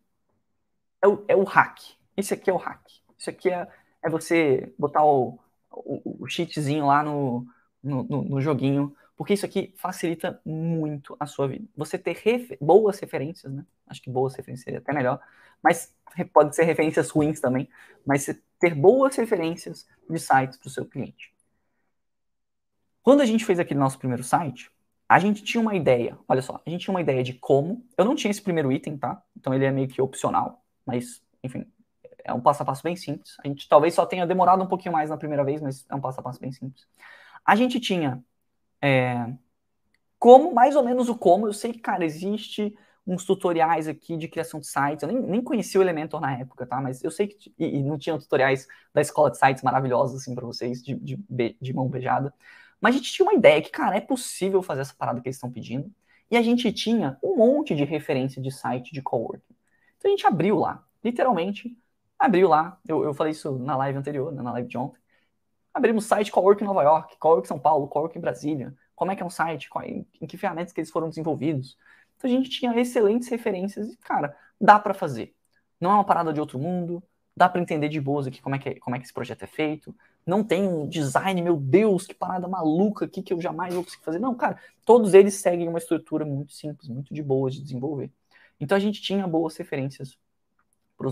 é 1.02 1.08
o, 1.08 1.24
é 1.28 1.36
o 1.36 1.44
hack. 1.44 1.78
Isso 2.16 2.34
aqui 2.34 2.50
é 2.50 2.52
o 2.52 2.56
hack. 2.56 2.86
Isso 3.18 3.30
aqui 3.30 3.50
é, 3.50 3.68
é 4.02 4.08
você 4.08 4.72
botar 4.78 5.04
o, 5.04 5.38
o, 5.70 6.24
o 6.24 6.28
cheatzinho 6.28 6.86
lá 6.86 7.02
no, 7.02 7.46
no, 7.82 8.02
no, 8.04 8.22
no, 8.22 8.40
joguinho, 8.40 8.94
porque 9.16 9.34
isso 9.34 9.46
aqui 9.46 9.72
facilita 9.76 10.40
muito 10.44 11.16
a 11.18 11.26
sua 11.26 11.48
vida. 11.48 11.66
Você 11.76 11.98
ter 11.98 12.16
refer 12.16 12.58
boas 12.60 12.98
referências, 12.98 13.52
né? 13.52 13.64
Acho 13.86 14.02
que 14.02 14.10
boas 14.10 14.34
referências 14.34 14.64
seria 14.64 14.78
até 14.78 14.92
melhor, 14.92 15.20
mas 15.62 15.94
pode 16.32 16.54
ser 16.54 16.64
referências 16.64 17.10
ruins 17.10 17.40
também, 17.40 17.68
mas 18.06 18.26
ter 18.58 18.74
boas 18.74 19.16
referências 19.16 19.86
de 20.08 20.18
sites 20.18 20.58
para 20.58 20.68
o 20.68 20.70
seu 20.70 20.86
cliente. 20.86 21.34
Quando 23.02 23.20
a 23.20 23.26
gente 23.26 23.44
fez 23.44 23.58
aquele 23.58 23.80
nosso 23.80 23.98
primeiro 23.98 24.22
site, 24.22 24.70
a 25.08 25.18
gente 25.18 25.42
tinha 25.42 25.60
uma 25.60 25.74
ideia, 25.74 26.18
olha 26.26 26.42
só, 26.42 26.60
a 26.66 26.70
gente 26.70 26.82
tinha 26.82 26.94
uma 26.94 27.00
ideia 27.00 27.22
de 27.22 27.34
como, 27.34 27.86
eu 27.96 28.04
não 28.04 28.14
tinha 28.14 28.30
esse 28.30 28.42
primeiro 28.42 28.72
item, 28.72 28.96
tá? 28.96 29.22
Então 29.36 29.52
ele 29.54 29.64
é 29.64 29.70
meio 29.70 29.88
que 29.88 30.00
opcional, 30.00 30.64
mas, 30.86 31.22
enfim, 31.42 31.66
é 32.24 32.32
um 32.32 32.40
passo 32.40 32.62
a 32.62 32.66
passo 32.66 32.82
bem 32.82 32.96
simples. 32.96 33.36
A 33.44 33.46
gente 33.46 33.68
talvez 33.68 33.94
só 33.94 34.06
tenha 34.06 34.26
demorado 34.26 34.62
um 34.62 34.66
pouquinho 34.66 34.92
mais 34.92 35.10
na 35.10 35.16
primeira 35.16 35.44
vez, 35.44 35.60
mas 35.60 35.84
é 35.88 35.94
um 35.94 36.00
passo 36.00 36.20
a 36.20 36.22
passo 36.22 36.40
bem 36.40 36.50
simples. 36.50 36.86
A 37.44 37.54
gente 37.54 37.78
tinha 37.78 38.24
é, 38.80 39.30
como, 40.18 40.54
mais 40.54 40.74
ou 40.74 40.82
menos 40.82 41.08
o 41.10 41.14
como. 41.14 41.46
Eu 41.46 41.52
sei 41.52 41.72
que, 41.72 41.80
cara, 41.80 42.04
existe 42.04 42.74
uns 43.06 43.24
tutoriais 43.26 43.86
aqui 43.86 44.16
de 44.16 44.26
criação 44.26 44.58
de 44.58 44.66
sites. 44.66 45.02
Eu 45.02 45.08
nem, 45.08 45.20
nem 45.20 45.42
conhecia 45.42 45.78
o 45.78 45.84
Elementor 45.84 46.18
na 46.20 46.38
época, 46.38 46.64
tá? 46.64 46.80
Mas 46.80 47.04
eu 47.04 47.10
sei 47.10 47.26
que. 47.28 47.54
E, 47.58 47.78
e 47.78 47.82
não 47.82 47.98
tinha 47.98 48.18
tutoriais 48.18 48.66
da 48.94 49.02
escola 49.02 49.30
de 49.30 49.36
sites 49.38 49.62
maravilhosos, 49.62 50.22
assim, 50.22 50.34
para 50.34 50.46
vocês, 50.46 50.82
de, 50.82 50.94
de, 50.94 51.56
de 51.60 51.72
mão 51.74 51.88
beijada. 51.88 52.32
Mas 52.84 52.94
a 52.94 52.98
gente 52.98 53.12
tinha 53.12 53.26
uma 53.26 53.34
ideia 53.34 53.62
que, 53.62 53.70
cara, 53.70 53.96
é 53.96 54.00
possível 54.00 54.62
fazer 54.62 54.82
essa 54.82 54.94
parada 54.94 55.20
que 55.20 55.28
eles 55.28 55.36
estão 55.36 55.50
pedindo. 55.50 55.90
E 56.30 56.36
a 56.36 56.42
gente 56.42 56.70
tinha 56.72 57.18
um 57.22 57.36
monte 57.36 57.74
de 57.74 57.84
referência 57.84 58.40
de 58.42 58.50
site 58.50 58.92
de 58.92 59.00
coworking. 59.00 59.54
Então 59.96 60.10
a 60.10 60.14
gente 60.14 60.26
abriu 60.26 60.58
lá, 60.58 60.84
literalmente, 61.02 61.74
Abriu 62.24 62.48
lá, 62.48 62.80
eu, 62.88 63.04
eu 63.04 63.12
falei 63.12 63.32
isso 63.32 63.58
na 63.58 63.76
live 63.76 63.98
anterior, 63.98 64.32
né, 64.32 64.42
na 64.42 64.52
live 64.52 64.68
de 64.68 64.78
ontem. 64.78 64.98
Abrimos 65.72 66.06
site 66.06 66.30
Cowork 66.30 66.62
Nova 66.64 66.82
York, 66.82 67.18
Cowork 67.18 67.46
São 67.46 67.58
Paulo, 67.58 67.88
Cowork 67.88 68.18
Brasília. 68.18 68.74
Como 68.94 69.10
é 69.10 69.16
que 69.16 69.22
é 69.22 69.26
um 69.26 69.30
site, 69.30 69.68
qual, 69.68 69.84
em, 69.84 70.06
em 70.20 70.26
que 70.26 70.36
ferramentas 70.38 70.72
que 70.72 70.80
eles 70.80 70.90
foram 70.90 71.08
desenvolvidos. 71.08 71.76
Então 72.16 72.30
a 72.30 72.32
gente 72.32 72.48
tinha 72.48 72.74
excelentes 72.80 73.28
referências 73.28 73.92
e, 73.92 73.96
cara, 73.98 74.36
dá 74.60 74.78
para 74.78 74.94
fazer. 74.94 75.34
Não 75.80 75.90
é 75.90 75.94
uma 75.94 76.04
parada 76.04 76.32
de 76.32 76.40
outro 76.40 76.58
mundo, 76.58 77.02
dá 77.36 77.48
para 77.48 77.60
entender 77.60 77.88
de 77.88 78.00
boas 78.00 78.26
aqui 78.26 78.40
como 78.40 78.54
é, 78.54 78.58
que, 78.58 78.68
é, 78.68 78.74
como 78.76 78.94
é 78.94 78.98
que 78.98 79.04
esse 79.04 79.12
projeto 79.12 79.42
é 79.42 79.46
feito. 79.46 79.94
Não 80.26 80.42
tem 80.42 80.66
um 80.66 80.88
design, 80.88 81.40
meu 81.42 81.56
Deus, 81.56 82.06
que 82.06 82.14
parada 82.14 82.48
maluca 82.48 83.04
aqui 83.04 83.22
que 83.22 83.32
eu 83.32 83.40
jamais 83.40 83.74
vou 83.74 83.84
conseguir 83.84 84.04
fazer. 84.04 84.18
Não, 84.18 84.34
cara, 84.34 84.58
todos 84.84 85.14
eles 85.14 85.34
seguem 85.34 85.68
uma 85.68 85.78
estrutura 85.78 86.24
muito 86.24 86.52
simples, 86.52 86.88
muito 86.88 87.12
de 87.12 87.22
boa 87.22 87.50
de 87.50 87.60
desenvolver. 87.60 88.10
Então 88.60 88.76
a 88.76 88.80
gente 88.80 89.02
tinha 89.02 89.26
boas 89.26 89.56
referências 89.56 90.16
para 90.96 91.08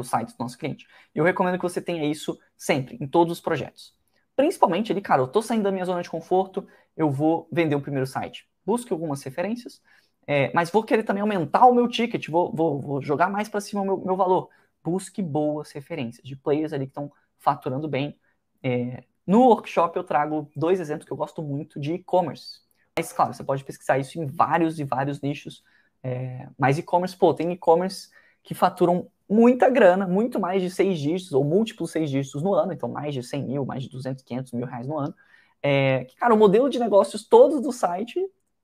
o 0.00 0.04
site 0.04 0.30
do 0.30 0.40
nosso 0.40 0.58
cliente. 0.58 0.86
E 1.14 1.18
eu 1.18 1.24
recomendo 1.24 1.56
que 1.56 1.62
você 1.62 1.80
tenha 1.80 2.04
isso 2.04 2.38
sempre, 2.56 2.96
em 3.00 3.06
todos 3.06 3.32
os 3.32 3.40
projetos. 3.40 3.94
Principalmente 4.34 4.90
ali, 4.90 5.00
cara, 5.00 5.22
eu 5.22 5.26
estou 5.26 5.42
saindo 5.42 5.62
da 5.62 5.70
minha 5.70 5.84
zona 5.84 6.02
de 6.02 6.10
conforto, 6.10 6.66
eu 6.96 7.10
vou 7.10 7.46
vender 7.52 7.76
o 7.76 7.80
primeiro 7.80 8.06
site. 8.06 8.48
Busque 8.64 8.92
algumas 8.92 9.22
referências, 9.22 9.80
é, 10.26 10.50
mas 10.54 10.70
vou 10.70 10.82
querer 10.82 11.02
também 11.02 11.20
aumentar 11.20 11.66
o 11.66 11.74
meu 11.74 11.86
ticket, 11.86 12.28
vou, 12.28 12.52
vou, 12.52 12.80
vou 12.80 13.02
jogar 13.02 13.28
mais 13.28 13.48
para 13.48 13.60
cima 13.60 13.82
o 13.82 13.84
meu, 13.84 13.98
meu, 13.98 14.16
valor. 14.16 14.48
Busque 14.84 15.22
boas 15.22 15.72
referências 15.72 16.22
de 16.22 16.36
players 16.36 16.72
ali 16.72 16.86
que 16.86 16.90
estão 16.90 17.10
faturando 17.38 17.88
bem. 17.88 18.18
É, 18.62 19.04
no 19.26 19.40
workshop 19.48 19.96
eu 19.96 20.04
trago 20.04 20.50
dois 20.54 20.78
exemplos 20.78 21.06
que 21.06 21.12
eu 21.12 21.16
gosto 21.16 21.42
muito 21.42 21.80
de 21.80 21.94
e-commerce. 21.94 22.60
Mas, 22.96 23.12
claro, 23.12 23.34
você 23.34 23.42
pode 23.42 23.64
pesquisar 23.64 23.98
isso 23.98 24.20
em 24.20 24.26
vários 24.26 24.78
e 24.78 24.84
vários 24.84 25.20
nichos. 25.20 25.64
É, 26.02 26.48
mas 26.58 26.78
e-commerce, 26.78 27.16
pô, 27.16 27.32
tem 27.32 27.50
e-commerce 27.50 28.10
que 28.42 28.54
faturam 28.54 29.10
muita 29.28 29.70
grana, 29.70 30.06
muito 30.06 30.38
mais 30.38 30.62
de 30.62 30.70
seis 30.70 30.98
dígitos, 30.98 31.32
ou 31.32 31.42
múltiplos 31.42 31.90
seis 31.90 32.10
dígitos 32.10 32.42
no 32.42 32.54
ano, 32.54 32.72
então 32.72 32.88
mais 32.88 33.14
de 33.14 33.22
100 33.22 33.46
mil, 33.46 33.64
mais 33.64 33.82
de 33.82 33.88
200, 33.88 34.22
500 34.22 34.52
mil 34.52 34.66
reais 34.66 34.86
no 34.86 34.98
ano. 34.98 35.14
É, 35.62 36.04
que, 36.04 36.14
cara, 36.16 36.34
o 36.34 36.36
modelo 36.36 36.68
de 36.68 36.78
negócios 36.78 37.26
todos 37.26 37.62
do 37.62 37.72
site 37.72 38.20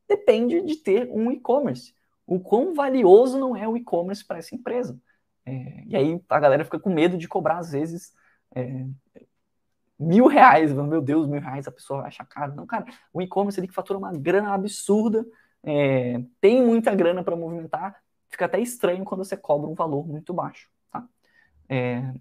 depende 0.07 0.61
de 0.61 0.77
ter 0.77 1.09
um 1.11 1.33
e-commerce. 1.33 1.95
O 2.27 2.39
quão 2.39 2.75
valioso 2.75 3.39
não 3.39 3.57
é 3.57 3.67
o 3.67 3.77
e-commerce 3.77 4.25
para 4.25 4.39
essa 4.39 4.55
empresa. 4.55 5.01
É, 5.51 5.85
e 5.87 5.97
aí 5.97 6.23
a 6.29 6.41
galera 6.41 6.65
fica 6.65 6.79
com 6.79 6.93
medo 6.93 7.19
de 7.19 7.27
cobrar, 7.27 7.59
às 7.59 7.73
vezes, 7.73 8.15
é, 8.55 8.87
mil 9.99 10.27
reais. 10.27 10.73
Meu 10.73 11.03
Deus, 11.03 11.27
mil 11.27 11.41
reais, 11.41 11.67
a 11.67 11.73
pessoa 11.73 12.01
vai 12.01 12.09
achar 12.09 12.25
caro. 12.27 12.55
Não, 12.55 12.67
cara, 12.67 12.87
o 13.13 13.21
e-commerce 13.21 13.59
ele 13.59 13.67
que 13.69 13.75
fatura 13.75 13.99
uma 13.99 14.13
grana 14.13 14.55
absurda, 14.55 15.27
é, 15.63 16.23
tem 16.41 16.65
muita 16.65 16.95
grana 16.95 17.23
para 17.23 17.37
movimentar, 17.37 18.01
fica 18.31 18.47
até 18.47 18.61
estranho 18.61 19.05
quando 19.05 19.25
você 19.25 19.37
cobra 19.37 19.69
um 19.69 19.75
valor 19.75 20.07
muito 20.07 20.33
baixo. 20.33 20.71
Tá? 20.91 21.07
É... 21.69 22.15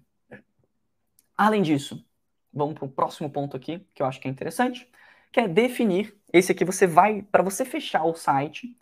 Além 1.36 1.62
disso, 1.62 2.04
vamos 2.52 2.74
para 2.74 2.84
o 2.84 2.90
próximo 2.90 3.30
ponto 3.30 3.56
aqui, 3.56 3.86
que 3.94 4.02
eu 4.02 4.06
acho 4.06 4.20
que 4.20 4.28
é 4.28 4.30
interessante, 4.30 4.90
que 5.32 5.40
é 5.40 5.48
definir. 5.48 6.18
Esse 6.32 6.52
aqui 6.52 6.64
você 6.64 6.86
vai, 6.86 7.22
para 7.22 7.42
você 7.42 7.64
fechar 7.64 8.04
o 8.04 8.14
site, 8.14 8.76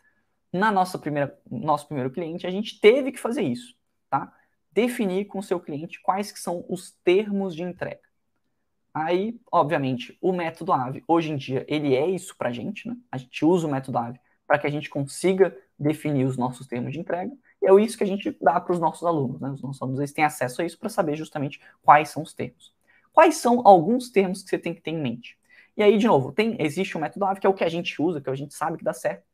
na 0.52 0.72
nossa 0.72 0.98
primeira, 0.98 1.38
nosso 1.48 1.86
primeiro 1.86 2.10
cliente, 2.10 2.46
a 2.46 2.50
gente 2.50 2.80
teve 2.80 3.12
que 3.12 3.20
fazer 3.20 3.42
isso, 3.42 3.76
tá? 4.08 4.32
Definir 4.78 5.24
com 5.24 5.40
o 5.40 5.42
seu 5.42 5.58
cliente 5.58 6.00
quais 6.00 6.30
que 6.30 6.38
são 6.38 6.64
os 6.68 6.92
termos 7.02 7.52
de 7.52 7.64
entrega. 7.64 7.98
Aí, 8.94 9.36
obviamente, 9.50 10.16
o 10.20 10.32
método 10.32 10.72
AVE, 10.72 11.02
hoje 11.08 11.32
em 11.32 11.36
dia, 11.36 11.66
ele 11.66 11.96
é 11.96 12.06
isso 12.08 12.36
para 12.36 12.50
a 12.50 12.52
gente, 12.52 12.86
né? 12.86 12.96
A 13.10 13.18
gente 13.18 13.44
usa 13.44 13.66
o 13.66 13.70
método 13.72 13.98
AVE 13.98 14.20
para 14.46 14.56
que 14.56 14.68
a 14.68 14.70
gente 14.70 14.88
consiga 14.88 15.52
definir 15.76 16.26
os 16.26 16.36
nossos 16.36 16.64
termos 16.68 16.92
de 16.92 17.00
entrega, 17.00 17.32
e 17.60 17.66
é 17.66 17.74
isso 17.82 17.98
que 17.98 18.04
a 18.04 18.06
gente 18.06 18.30
dá 18.40 18.60
para 18.60 18.72
os 18.72 18.78
nossos 18.78 19.04
alunos, 19.04 19.40
né? 19.40 19.50
Os 19.50 19.60
nossos 19.60 19.82
alunos 19.82 19.98
eles 19.98 20.12
têm 20.12 20.24
acesso 20.24 20.62
a 20.62 20.64
isso 20.64 20.78
para 20.78 20.88
saber 20.88 21.16
justamente 21.16 21.60
quais 21.82 22.10
são 22.10 22.22
os 22.22 22.32
termos. 22.32 22.72
Quais 23.12 23.34
são 23.38 23.66
alguns 23.66 24.10
termos 24.10 24.44
que 24.44 24.48
você 24.48 24.58
tem 24.60 24.72
que 24.72 24.80
ter 24.80 24.92
em 24.92 25.02
mente? 25.02 25.36
E 25.76 25.82
aí, 25.82 25.98
de 25.98 26.06
novo, 26.06 26.30
tem, 26.30 26.56
existe 26.60 26.96
o 26.96 27.00
método 27.00 27.24
AVE, 27.24 27.40
que 27.40 27.48
é 27.48 27.50
o 27.50 27.54
que 27.54 27.64
a 27.64 27.68
gente 27.68 28.00
usa, 28.00 28.20
que 28.20 28.30
a 28.30 28.34
gente 28.36 28.54
sabe 28.54 28.78
que 28.78 28.84
dá 28.84 28.92
certo, 28.92 29.24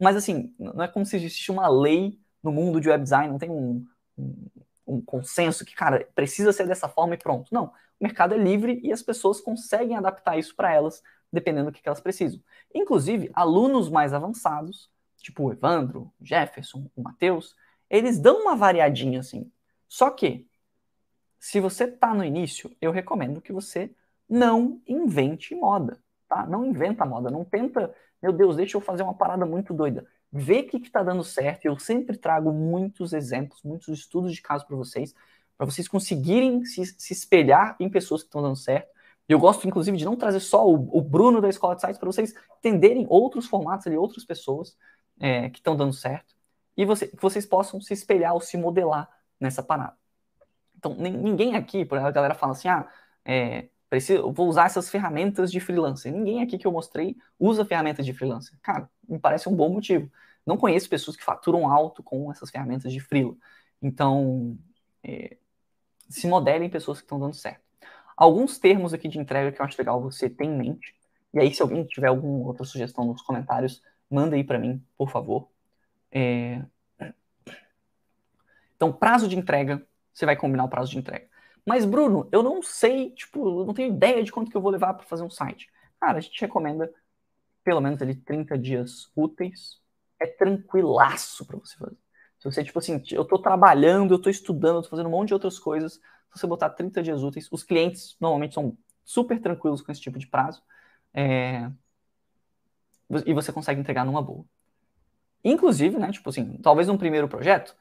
mas 0.00 0.16
assim, 0.16 0.54
não 0.58 0.82
é 0.82 0.88
como 0.88 1.04
se 1.04 1.14
existisse 1.16 1.50
uma 1.50 1.68
lei 1.68 2.18
no 2.42 2.50
mundo 2.50 2.80
de 2.80 2.88
web 2.88 3.04
design, 3.04 3.28
não 3.28 3.38
tem 3.38 3.50
um, 3.50 3.86
um, 4.16 4.46
um 4.86 5.00
consenso 5.00 5.64
que, 5.64 5.74
cara, 5.74 6.08
precisa 6.14 6.52
ser 6.52 6.66
dessa 6.66 6.88
forma 6.88 7.14
e 7.14 7.18
pronto. 7.18 7.52
Não, 7.52 7.66
o 7.66 8.04
mercado 8.04 8.34
é 8.34 8.38
livre 8.38 8.80
e 8.82 8.92
as 8.92 9.02
pessoas 9.02 9.40
conseguem 9.40 9.96
adaptar 9.96 10.38
isso 10.38 10.54
para 10.54 10.72
elas, 10.72 11.02
dependendo 11.32 11.70
do 11.70 11.74
que, 11.74 11.86
elas 11.86 12.00
precisam. 12.00 12.40
Inclusive, 12.74 13.30
alunos 13.34 13.88
mais 13.88 14.12
avançados, 14.12 14.90
tipo 15.18 15.44
o 15.44 15.52
Evandro, 15.52 16.12
o 16.20 16.24
Jefferson, 16.24 16.90
o 16.94 17.02
Matheus, 17.02 17.56
eles 17.88 18.18
dão 18.18 18.42
uma 18.42 18.56
variadinha 18.56 19.20
assim. 19.20 19.50
Só 19.88 20.10
que, 20.10 20.46
se 21.38 21.60
você 21.60 21.84
está 21.84 22.14
no 22.14 22.24
início, 22.24 22.74
eu 22.80 22.90
recomendo 22.90 23.40
que 23.40 23.52
você 23.52 23.94
não 24.28 24.80
invente 24.86 25.54
moda, 25.54 25.98
tá? 26.28 26.46
Não 26.46 26.64
inventa 26.64 27.04
moda, 27.04 27.30
não 27.30 27.44
tenta, 27.44 27.94
meu 28.22 28.32
Deus, 28.32 28.56
deixa 28.56 28.76
eu 28.76 28.80
fazer 28.80 29.02
uma 29.02 29.14
parada 29.14 29.44
muito 29.44 29.72
doida 29.72 30.06
vê 30.34 30.60
o 30.60 30.66
que 30.66 30.76
está 30.78 31.02
dando 31.02 31.22
certo. 31.22 31.66
Eu 31.66 31.78
sempre 31.78 32.16
trago 32.16 32.52
muitos 32.52 33.12
exemplos, 33.12 33.62
muitos 33.62 33.88
estudos 33.88 34.34
de 34.34 34.42
caso 34.42 34.66
para 34.66 34.76
vocês, 34.76 35.14
para 35.56 35.64
vocês 35.64 35.86
conseguirem 35.86 36.64
se, 36.64 36.84
se, 36.84 37.12
espelhar 37.12 37.76
em 37.78 37.88
pessoas 37.88 38.22
que 38.22 38.26
estão 38.26 38.42
dando 38.42 38.56
certo. 38.56 38.92
Eu 39.28 39.38
gosto, 39.38 39.66
inclusive, 39.66 39.96
de 39.96 40.04
não 40.04 40.16
trazer 40.16 40.40
só 40.40 40.68
o, 40.68 40.98
o 40.98 41.00
Bruno 41.00 41.40
da 41.40 41.48
Escola 41.48 41.76
de 41.76 41.82
Sites 41.82 41.98
para 41.98 42.10
vocês 42.10 42.34
entenderem 42.58 43.06
outros 43.08 43.46
formatos 43.46 43.86
ali, 43.86 43.96
outras 43.96 44.24
pessoas 44.24 44.76
é, 45.20 45.48
que 45.48 45.60
estão 45.60 45.76
dando 45.76 45.92
certo. 45.92 46.34
E 46.76 46.84
você, 46.84 47.06
que 47.06 47.22
vocês 47.22 47.46
possam 47.46 47.80
se 47.80 47.94
espelhar 47.94 48.34
ou 48.34 48.40
se 48.40 48.58
modelar 48.58 49.08
nessa 49.38 49.62
parada. 49.62 49.96
Então, 50.76 50.94
ninguém 50.96 51.56
aqui, 51.56 51.84
por 51.84 51.96
a 51.96 52.10
galera 52.10 52.34
fala 52.34 52.52
assim, 52.52 52.68
ah, 52.68 52.86
é, 53.24 53.68
preciso, 53.94 54.32
vou 54.32 54.48
usar 54.48 54.66
essas 54.66 54.90
ferramentas 54.90 55.52
de 55.52 55.60
freelancer. 55.60 56.12
Ninguém 56.12 56.42
aqui 56.42 56.58
que 56.58 56.66
eu 56.66 56.72
mostrei 56.72 57.16
usa 57.38 57.64
ferramentas 57.64 58.04
de 58.04 58.12
freelancer. 58.12 58.58
Cara, 58.60 58.90
me 59.08 59.20
parece 59.20 59.48
um 59.48 59.54
bom 59.54 59.68
motivo. 59.68 60.10
Não 60.44 60.56
conheço 60.56 60.88
pessoas 60.88 61.16
que 61.16 61.22
faturam 61.22 61.70
alto 61.70 62.02
com 62.02 62.30
essas 62.30 62.50
ferramentas 62.50 62.92
de 62.92 62.98
freela. 62.98 63.36
Então, 63.80 64.58
é, 65.02 65.36
se 66.08 66.26
modelem 66.26 66.68
pessoas 66.68 66.98
que 66.98 67.04
estão 67.04 67.20
dando 67.20 67.34
certo. 67.34 67.62
Alguns 68.16 68.58
termos 68.58 68.92
aqui 68.92 69.06
de 69.08 69.18
entrega 69.18 69.52
que 69.52 69.60
eu 69.60 69.64
acho 69.64 69.78
legal 69.78 70.02
você 70.02 70.28
ter 70.28 70.44
em 70.44 70.56
mente. 70.56 70.94
E 71.32 71.38
aí, 71.38 71.54
se 71.54 71.62
alguém 71.62 71.84
tiver 71.84 72.08
alguma 72.08 72.46
outra 72.46 72.64
sugestão 72.64 73.04
nos 73.04 73.22
comentários, 73.22 73.80
manda 74.10 74.34
aí 74.34 74.42
para 74.42 74.58
mim, 74.58 74.84
por 74.96 75.08
favor. 75.08 75.48
É... 76.10 76.64
Então, 78.76 78.92
prazo 78.92 79.28
de 79.28 79.38
entrega, 79.38 79.86
você 80.12 80.26
vai 80.26 80.36
combinar 80.36 80.64
o 80.64 80.68
prazo 80.68 80.90
de 80.90 80.98
entrega. 80.98 81.28
Mas, 81.66 81.84
Bruno, 81.84 82.28
eu 82.30 82.42
não 82.42 82.62
sei, 82.62 83.10
tipo, 83.10 83.60
eu 83.60 83.66
não 83.66 83.74
tenho 83.74 83.94
ideia 83.94 84.22
de 84.22 84.30
quanto 84.30 84.50
que 84.50 84.56
eu 84.56 84.60
vou 84.60 84.70
levar 84.70 84.94
para 84.94 85.06
fazer 85.06 85.22
um 85.22 85.30
site. 85.30 85.68
Cara, 86.00 86.18
a 86.18 86.20
gente 86.20 86.40
recomenda 86.40 86.92
pelo 87.64 87.80
menos 87.80 88.00
ali 88.02 88.14
30 88.14 88.58
dias 88.58 89.10
úteis. 89.16 89.80
É 90.20 90.26
tranquilaço 90.26 91.44
para 91.46 91.58
você 91.58 91.76
fazer. 91.76 91.96
Se 92.38 92.44
você, 92.44 92.62
tipo 92.62 92.78
assim, 92.78 93.02
eu 93.10 93.24
tô 93.24 93.38
trabalhando, 93.38 94.14
eu 94.14 94.18
tô 94.18 94.28
estudando, 94.28 94.76
eu 94.76 94.82
tô 94.82 94.90
fazendo 94.90 95.06
um 95.06 95.10
monte 95.10 95.28
de 95.28 95.34
outras 95.34 95.58
coisas, 95.58 95.94
se 95.94 96.00
você 96.40 96.46
botar 96.46 96.70
30 96.70 97.02
dias 97.02 97.22
úteis, 97.22 97.48
os 97.50 97.62
clientes 97.62 98.16
normalmente 98.20 98.54
são 98.54 98.76
super 99.02 99.40
tranquilos 99.40 99.80
com 99.80 99.90
esse 99.90 100.00
tipo 100.00 100.18
de 100.18 100.26
prazo. 100.26 100.62
É... 101.12 101.70
E 103.24 103.32
você 103.32 103.52
consegue 103.52 103.80
entregar 103.80 104.04
numa 104.04 104.20
boa. 104.20 104.44
Inclusive, 105.42 105.98
né, 105.98 106.10
tipo 106.10 106.28
assim, 106.28 106.58
talvez 106.62 106.88
um 106.88 106.98
primeiro 106.98 107.28
projeto, 107.28 107.76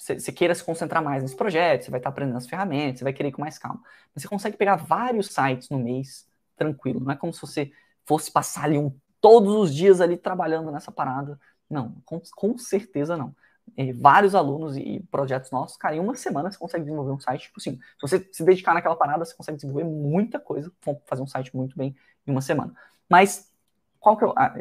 você 0.00 0.32
queira 0.32 0.54
se 0.54 0.64
concentrar 0.64 1.04
mais 1.04 1.22
nesse 1.22 1.36
projeto, 1.36 1.84
você 1.84 1.90
vai 1.90 2.00
estar 2.00 2.08
aprendendo 2.08 2.38
as 2.38 2.46
ferramentas, 2.46 3.00
você 3.00 3.04
vai 3.04 3.12
querer 3.12 3.28
ir 3.28 3.32
com 3.32 3.42
mais 3.42 3.58
calma. 3.58 3.82
Mas 4.14 4.22
você 4.22 4.28
consegue 4.28 4.56
pegar 4.56 4.76
vários 4.76 5.26
sites 5.26 5.68
no 5.68 5.78
mês 5.78 6.26
tranquilo. 6.56 7.00
Não 7.00 7.12
é 7.12 7.16
como 7.16 7.32
se 7.32 7.40
você 7.40 7.70
fosse 8.06 8.32
passar 8.32 8.64
ali 8.64 8.78
um, 8.78 8.92
todos 9.20 9.54
os 9.54 9.74
dias 9.74 10.00
ali 10.00 10.16
trabalhando 10.16 10.70
nessa 10.70 10.90
parada. 10.90 11.38
Não, 11.68 11.94
com, 12.06 12.20
com 12.34 12.56
certeza 12.56 13.14
não. 13.14 13.34
E 13.76 13.92
vários 13.92 14.34
alunos 14.34 14.76
e 14.76 15.00
projetos 15.10 15.50
nossos, 15.50 15.76
cara, 15.76 15.94
em 15.94 16.00
uma 16.00 16.14
semana 16.14 16.50
você 16.50 16.58
consegue 16.58 16.84
desenvolver 16.84 17.12
um 17.12 17.20
site, 17.20 17.42
tipo 17.42 17.60
assim, 17.60 17.76
se 17.76 18.00
você 18.00 18.28
se 18.32 18.42
dedicar 18.42 18.74
naquela 18.74 18.96
parada, 18.96 19.24
você 19.24 19.34
consegue 19.34 19.56
desenvolver 19.56 19.84
muita 19.84 20.40
coisa, 20.40 20.72
fazer 21.06 21.22
um 21.22 21.26
site 21.26 21.54
muito 21.54 21.76
bem 21.76 21.94
em 22.26 22.32
uma 22.32 22.40
semana. 22.40 22.74
Mas 23.08 23.52
qual 24.00 24.16
que 24.16 24.24
é 24.24 24.26
o, 24.26 24.32
ah, 24.36 24.54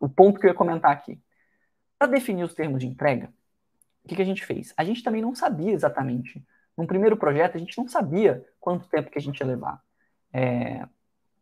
o 0.00 0.08
ponto 0.08 0.40
que 0.40 0.46
eu 0.46 0.50
ia 0.50 0.56
comentar 0.56 0.90
aqui? 0.90 1.18
Para 1.98 2.08
definir 2.08 2.44
os 2.44 2.52
termos 2.52 2.80
de 2.80 2.86
entrega, 2.86 3.32
o 4.04 4.08
que, 4.08 4.16
que 4.16 4.22
a 4.22 4.26
gente 4.26 4.44
fez? 4.44 4.74
A 4.76 4.84
gente 4.84 5.02
também 5.02 5.22
não 5.22 5.34
sabia 5.34 5.72
exatamente. 5.72 6.44
No 6.76 6.86
primeiro 6.86 7.16
projeto, 7.16 7.56
a 7.56 7.58
gente 7.58 7.76
não 7.78 7.88
sabia 7.88 8.44
quanto 8.58 8.88
tempo 8.88 9.10
que 9.10 9.18
a 9.18 9.22
gente 9.22 9.38
ia 9.40 9.46
levar. 9.46 9.82
É, 10.32 10.84
o 10.84 10.88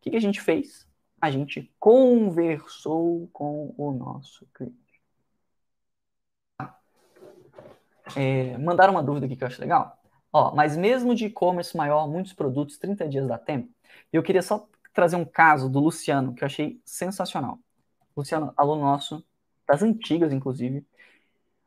que, 0.01 0.11
que 0.11 0.17
a 0.17 0.21
gente 0.21 0.41
fez? 0.41 0.87
A 1.19 1.31
gente 1.31 1.73
conversou 1.79 3.29
com 3.31 3.73
o 3.77 3.91
nosso 3.91 4.45
cliente. 4.53 4.77
É, 8.15 8.57
mandaram 8.57 8.93
uma 8.93 9.03
dúvida 9.03 9.25
aqui 9.25 9.35
que 9.35 9.43
eu 9.43 9.47
acho 9.47 9.61
legal. 9.61 9.97
Ó, 10.33 10.53
mas 10.55 10.77
mesmo 10.77 11.15
de 11.15 11.25
e-commerce 11.25 11.75
maior, 11.75 12.07
muitos 12.07 12.33
produtos, 12.33 12.77
30 12.77 13.07
dias 13.07 13.27
dá 13.27 13.37
tempo. 13.37 13.69
Eu 14.11 14.23
queria 14.23 14.41
só 14.41 14.67
trazer 14.93 15.15
um 15.15 15.25
caso 15.25 15.69
do 15.69 15.79
Luciano, 15.79 16.33
que 16.33 16.43
eu 16.43 16.45
achei 16.45 16.81
sensacional. 16.85 17.59
Luciano, 18.15 18.53
aluno 18.57 18.81
nosso, 18.81 19.23
das 19.67 19.81
antigas, 19.81 20.33
inclusive, 20.33 20.85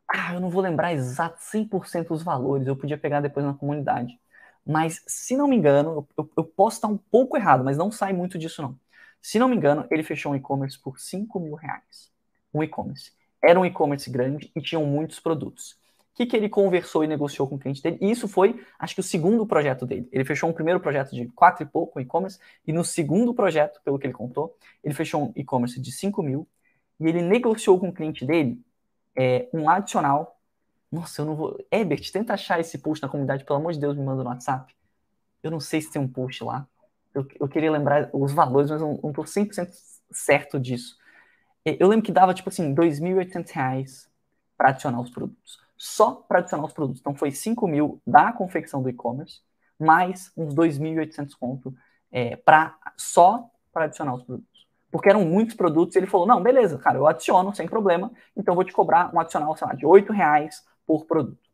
ah, 0.08 0.34
eu 0.34 0.40
não 0.40 0.50
vou 0.50 0.62
lembrar 0.62 0.92
exato 0.92 1.42
100% 1.42 2.10
os 2.10 2.22
valores, 2.22 2.66
eu 2.66 2.76
podia 2.76 2.98
pegar 2.98 3.20
depois 3.20 3.44
na 3.44 3.54
comunidade. 3.54 4.18
Mas, 4.66 5.02
se 5.06 5.36
não 5.36 5.48
me 5.48 5.56
engano, 5.56 6.06
eu, 6.16 6.30
eu, 6.36 6.44
posso 6.44 6.76
estar 6.76 6.88
um 6.88 6.96
pouco 6.96 7.36
errado, 7.36 7.64
mas 7.64 7.76
não 7.76 7.90
sai 7.90 8.12
muito 8.12 8.38
disso 8.38 8.62
não. 8.62 8.78
Se 9.20 9.38
não 9.38 9.48
me 9.48 9.56
engano, 9.56 9.86
ele 9.90 10.02
fechou 10.02 10.32
um 10.32 10.36
e-commerce 10.36 10.78
por 10.78 10.98
5 10.98 11.38
mil 11.40 11.54
reais. 11.54 12.10
Um 12.52 12.62
e-commerce. 12.62 13.12
Era 13.42 13.58
um 13.60 13.66
e-commerce 13.66 14.08
grande 14.10 14.50
e 14.54 14.60
tinham 14.60 14.84
muitos 14.86 15.20
produtos. 15.20 15.72
O 16.12 16.16
que, 16.16 16.26
que 16.26 16.36
ele 16.36 16.48
conversou 16.48 17.02
e 17.04 17.08
negociou 17.08 17.48
com 17.48 17.56
o 17.56 17.58
cliente 17.58 17.82
dele? 17.82 17.98
E 18.00 18.10
isso 18.10 18.28
foi, 18.28 18.64
acho 18.78 18.94
que, 18.94 19.00
o 19.00 19.04
segundo 19.04 19.46
projeto 19.46 19.84
dele. 19.84 20.08
Ele 20.12 20.24
fechou 20.24 20.48
um 20.48 20.52
primeiro 20.52 20.80
projeto 20.80 21.10
de 21.10 21.26
4 21.28 21.64
e 21.64 21.66
pouco, 21.66 21.98
um 21.98 22.02
e-commerce, 22.02 22.38
e 22.66 22.72
no 22.72 22.84
segundo 22.84 23.34
projeto, 23.34 23.80
pelo 23.84 23.98
que 23.98 24.06
ele 24.06 24.14
contou, 24.14 24.56
ele 24.82 24.94
fechou 24.94 25.24
um 25.24 25.32
e-commerce 25.34 25.80
de 25.80 25.90
5 25.90 26.22
mil, 26.22 26.48
e 27.00 27.06
ele 27.08 27.20
negociou 27.20 27.78
com 27.80 27.88
o 27.88 27.92
cliente 27.92 28.24
dele 28.24 28.62
é, 29.16 29.48
um 29.52 29.68
adicional. 29.68 30.38
Nossa, 30.90 31.22
eu 31.22 31.26
não 31.26 31.34
vou. 31.36 31.58
Herbert, 31.70 32.10
tenta 32.12 32.34
achar 32.34 32.60
esse 32.60 32.78
post 32.78 33.02
na 33.02 33.08
comunidade, 33.08 33.44
pelo 33.44 33.58
amor 33.58 33.72
de 33.72 33.80
Deus, 33.80 33.96
me 33.96 34.04
manda 34.04 34.22
no 34.22 34.28
WhatsApp. 34.28 34.74
Eu 35.42 35.50
não 35.50 35.60
sei 35.60 35.80
se 35.80 35.90
tem 35.90 36.00
um 36.00 36.08
post 36.08 36.42
lá. 36.44 36.66
Eu, 37.14 37.26
eu 37.38 37.48
queria 37.48 37.70
lembrar 37.70 38.10
os 38.12 38.32
valores, 38.32 38.70
mas 38.70 38.80
eu 38.80 38.98
não 39.02 39.10
estou 39.10 39.24
100% 39.24 39.70
certo 40.10 40.58
disso. 40.58 40.96
É, 41.64 41.76
eu 41.80 41.88
lembro 41.88 42.04
que 42.04 42.12
dava, 42.12 42.34
tipo 42.34 42.48
assim, 42.48 42.68
R$ 42.68 42.74
2.800 42.74 44.08
para 44.56 44.70
adicionar 44.70 45.00
os 45.00 45.10
produtos. 45.10 45.58
Só 45.76 46.12
para 46.12 46.38
adicionar 46.38 46.64
os 46.64 46.72
produtos. 46.72 47.00
Então 47.00 47.14
foi 47.14 47.30
5 47.30 47.66
mil 47.66 48.00
da 48.06 48.32
confecção 48.32 48.82
do 48.82 48.88
e-commerce, 48.88 49.40
mais 49.78 50.32
uns 50.36 50.54
2.800 50.54 51.34
conto 51.38 51.74
é, 52.10 52.36
pra, 52.36 52.76
só 52.96 53.50
para 53.72 53.84
adicionar 53.84 54.14
os 54.14 54.22
produtos 54.22 54.53
porque 54.94 55.08
eram 55.08 55.24
muitos 55.24 55.56
produtos, 55.56 55.96
e 55.96 55.98
ele 55.98 56.06
falou, 56.06 56.24
não, 56.24 56.40
beleza, 56.40 56.78
cara, 56.78 56.96
eu 56.98 57.04
adiciono 57.08 57.52
sem 57.52 57.66
problema, 57.66 58.12
então 58.36 58.54
vou 58.54 58.62
te 58.62 58.72
cobrar 58.72 59.12
um 59.12 59.18
adicional, 59.18 59.56
sei 59.56 59.66
lá, 59.66 59.74
de 59.74 59.84
8 59.84 60.12
reais 60.12 60.64
por 60.86 61.04
produto. 61.04 61.50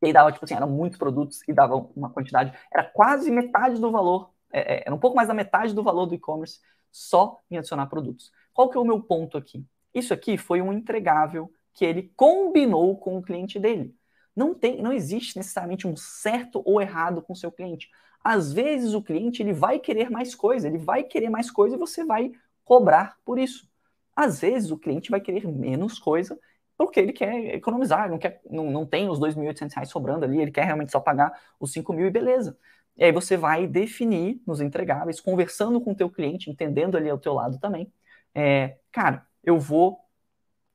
E 0.00 0.06
aí 0.06 0.12
dava, 0.12 0.30
tipo 0.30 0.44
assim, 0.44 0.54
eram 0.54 0.70
muitos 0.70 0.96
produtos 0.96 1.40
e 1.48 1.52
dava 1.52 1.74
uma 1.96 2.08
quantidade, 2.08 2.56
era 2.72 2.84
quase 2.84 3.32
metade 3.32 3.80
do 3.80 3.90
valor, 3.90 4.30
é, 4.52 4.76
é, 4.76 4.82
era 4.86 4.94
um 4.94 4.98
pouco 4.98 5.16
mais 5.16 5.26
da 5.26 5.34
metade 5.34 5.74
do 5.74 5.82
valor 5.82 6.06
do 6.06 6.14
e-commerce 6.14 6.60
só 6.92 7.40
em 7.50 7.58
adicionar 7.58 7.86
produtos. 7.86 8.30
Qual 8.54 8.70
que 8.70 8.78
é 8.78 8.80
o 8.80 8.84
meu 8.84 9.00
ponto 9.00 9.36
aqui? 9.36 9.66
Isso 9.92 10.14
aqui 10.14 10.38
foi 10.38 10.62
um 10.62 10.72
entregável 10.72 11.50
que 11.74 11.84
ele 11.84 12.12
combinou 12.14 12.96
com 12.96 13.18
o 13.18 13.22
cliente 13.22 13.58
dele. 13.58 13.92
Não 14.36 14.54
tem, 14.54 14.80
não 14.80 14.92
existe 14.92 15.36
necessariamente 15.36 15.84
um 15.84 15.96
certo 15.96 16.62
ou 16.64 16.80
errado 16.80 17.22
com 17.22 17.32
o 17.32 17.36
seu 17.36 17.50
cliente 17.50 17.90
às 18.26 18.52
vezes 18.52 18.92
o 18.92 19.00
cliente 19.00 19.40
ele 19.40 19.52
vai 19.52 19.78
querer 19.78 20.10
mais 20.10 20.34
coisa, 20.34 20.66
ele 20.66 20.78
vai 20.78 21.04
querer 21.04 21.30
mais 21.30 21.48
coisa 21.48 21.76
e 21.76 21.78
você 21.78 22.04
vai 22.04 22.32
cobrar 22.64 23.16
por 23.24 23.38
isso. 23.38 23.68
Às 24.16 24.40
vezes 24.40 24.72
o 24.72 24.78
cliente 24.78 25.12
vai 25.12 25.20
querer 25.20 25.46
menos 25.46 25.96
coisa 25.98 26.36
porque 26.76 26.98
ele 26.98 27.12
quer 27.12 27.54
economizar, 27.54 28.10
não, 28.10 28.18
quer, 28.18 28.40
não, 28.50 28.68
não 28.68 28.84
tem 28.84 29.08
os 29.08 29.20
R$ 29.20 29.28
2.800 29.28 29.86
sobrando 29.86 30.24
ali, 30.24 30.40
ele 30.42 30.50
quer 30.50 30.64
realmente 30.64 30.90
só 30.90 30.98
pagar 30.98 31.32
os 31.60 31.74
R$ 31.74 31.84
mil 31.90 32.06
e 32.06 32.10
beleza. 32.10 32.58
E 32.96 33.04
aí 33.04 33.12
você 33.12 33.36
vai 33.36 33.66
definir 33.66 34.42
nos 34.44 34.60
entregáveis, 34.60 35.20
conversando 35.20 35.80
com 35.80 35.92
o 35.92 35.94
teu 35.94 36.10
cliente, 36.10 36.50
entendendo 36.50 36.96
ali 36.96 37.08
ao 37.08 37.18
teu 37.18 37.32
lado 37.32 37.58
também, 37.60 37.92
é, 38.34 38.76
cara, 38.90 39.24
eu 39.44 39.58
vou 39.58 40.00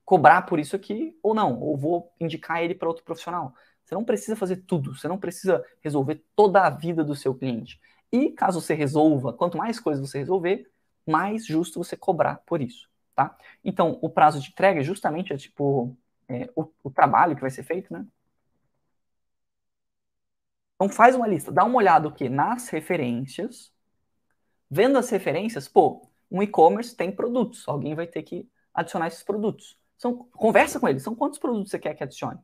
cobrar 0.06 0.44
por 0.44 0.58
isso 0.60 0.76
aqui 0.76 1.18
ou 1.22 1.34
não, 1.34 1.60
ou 1.60 1.76
vou 1.78 2.14
indicar 2.20 2.64
ele 2.64 2.76
para 2.76 2.88
outro 2.88 3.04
profissional. 3.04 3.54
Você 3.86 3.96
não 3.96 4.06
precisa 4.06 4.36
fazer 4.36 4.58
tudo, 4.58 4.96
você 4.96 5.08
não 5.08 5.18
precisa 5.18 5.64
resolver 5.82 6.24
toda 6.36 6.62
a 6.66 6.70
vida 6.70 7.04
do 7.04 7.16
seu 7.16 7.36
cliente. 7.36 7.80
E 8.12 8.32
caso 8.32 8.62
você 8.62 8.74
resolva, 8.74 9.34
quanto 9.34 9.58
mais 9.58 9.80
coisas 9.80 10.08
você 10.08 10.20
resolver, 10.20 10.70
mais 11.06 11.46
justo 11.46 11.84
você 11.84 11.98
cobrar 11.98 12.38
por 12.46 12.62
isso, 12.62 12.90
tá? 13.16 13.38
Então, 13.64 13.98
o 14.02 14.10
prazo 14.10 14.40
de 14.40 14.50
entrega 14.50 14.84
justamente 14.84 15.34
é 15.34 15.38
tipo 15.38 15.98
é, 16.28 16.50
o, 16.56 16.68
o 16.84 16.90
trabalho 16.92 17.36
que 17.36 17.42
vai 17.42 17.50
ser 17.50 17.64
feito, 17.64 17.92
né? 17.94 18.06
Então 20.76 20.90
faz 20.90 21.16
uma 21.16 21.28
lista, 21.28 21.52
dá 21.52 21.64
uma 21.64 21.78
olhada 21.78 22.08
o 22.08 22.12
que 22.12 22.28
nas 22.28 22.70
referências. 22.70 23.72
Vendo 24.70 24.98
as 24.98 25.10
referências, 25.10 25.68
pô, 25.68 26.10
um 26.32 26.42
e-commerce 26.42 26.96
tem 26.96 27.12
produtos, 27.12 27.68
alguém 27.68 27.94
vai 27.94 28.08
ter 28.08 28.24
que 28.24 28.50
adicionar 28.74 29.08
esses 29.08 29.22
produtos. 29.24 29.78
São, 29.98 30.16
conversa 30.32 30.80
com 30.80 30.88
eles, 30.88 31.04
são 31.04 31.14
quantos 31.16 31.38
produtos 31.38 31.70
você 31.70 31.78
quer 31.78 31.94
que 31.94 32.04
adicione? 32.04 32.40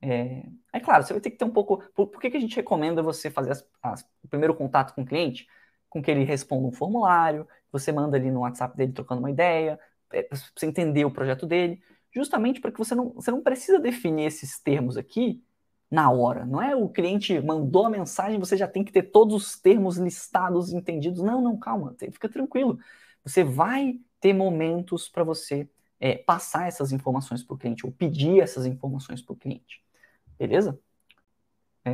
É, 0.00 0.44
é 0.72 0.80
claro, 0.80 1.04
você 1.04 1.12
vai 1.12 1.20
ter 1.20 1.30
que 1.30 1.38
ter 1.38 1.44
um 1.44 1.50
pouco. 1.50 1.78
Por, 1.94 2.08
por 2.08 2.20
que, 2.20 2.30
que 2.30 2.36
a 2.36 2.40
gente 2.40 2.56
recomenda 2.56 3.02
você 3.02 3.30
fazer 3.30 3.52
as, 3.52 3.68
as, 3.82 4.02
o 4.22 4.28
primeiro 4.28 4.54
contato 4.54 4.94
com 4.94 5.02
o 5.02 5.06
cliente? 5.06 5.46
Com 5.88 6.02
que 6.02 6.10
ele 6.10 6.24
responda 6.24 6.66
um 6.68 6.72
formulário, 6.72 7.46
você 7.72 7.92
manda 7.92 8.16
ali 8.16 8.30
no 8.30 8.40
WhatsApp 8.40 8.76
dele 8.76 8.92
trocando 8.92 9.20
uma 9.20 9.30
ideia, 9.30 9.78
é, 10.12 10.22
para 10.22 10.38
você 10.38 10.66
entender 10.66 11.04
o 11.04 11.10
projeto 11.10 11.46
dele, 11.46 11.80
justamente 12.12 12.60
para 12.60 12.72
que 12.72 12.78
você 12.78 12.94
não, 12.94 13.10
você 13.10 13.30
não 13.30 13.42
precisa 13.42 13.78
definir 13.78 14.26
esses 14.26 14.58
termos 14.60 14.96
aqui 14.96 15.42
na 15.90 16.10
hora. 16.10 16.44
Não 16.44 16.60
é 16.60 16.74
o 16.74 16.88
cliente 16.88 17.40
mandou 17.40 17.86
a 17.86 17.90
mensagem, 17.90 18.38
você 18.38 18.56
já 18.56 18.68
tem 18.68 18.84
que 18.84 18.92
ter 18.92 19.04
todos 19.04 19.34
os 19.36 19.60
termos 19.60 19.96
listados, 19.96 20.72
entendidos. 20.72 21.22
Não, 21.22 21.40
não, 21.40 21.58
calma, 21.58 21.94
fica 21.98 22.28
tranquilo. 22.28 22.78
Você 23.24 23.44
vai 23.44 24.00
ter 24.20 24.32
momentos 24.32 25.08
para 25.08 25.24
você 25.24 25.68
é, 26.00 26.16
passar 26.16 26.68
essas 26.68 26.92
informações 26.92 27.42
para 27.42 27.54
o 27.54 27.58
cliente 27.58 27.86
ou 27.86 27.92
pedir 27.92 28.40
essas 28.40 28.66
informações 28.66 29.22
para 29.22 29.32
o 29.32 29.36
cliente. 29.36 29.85
Beleza? 30.38 30.78
É... 31.84 31.92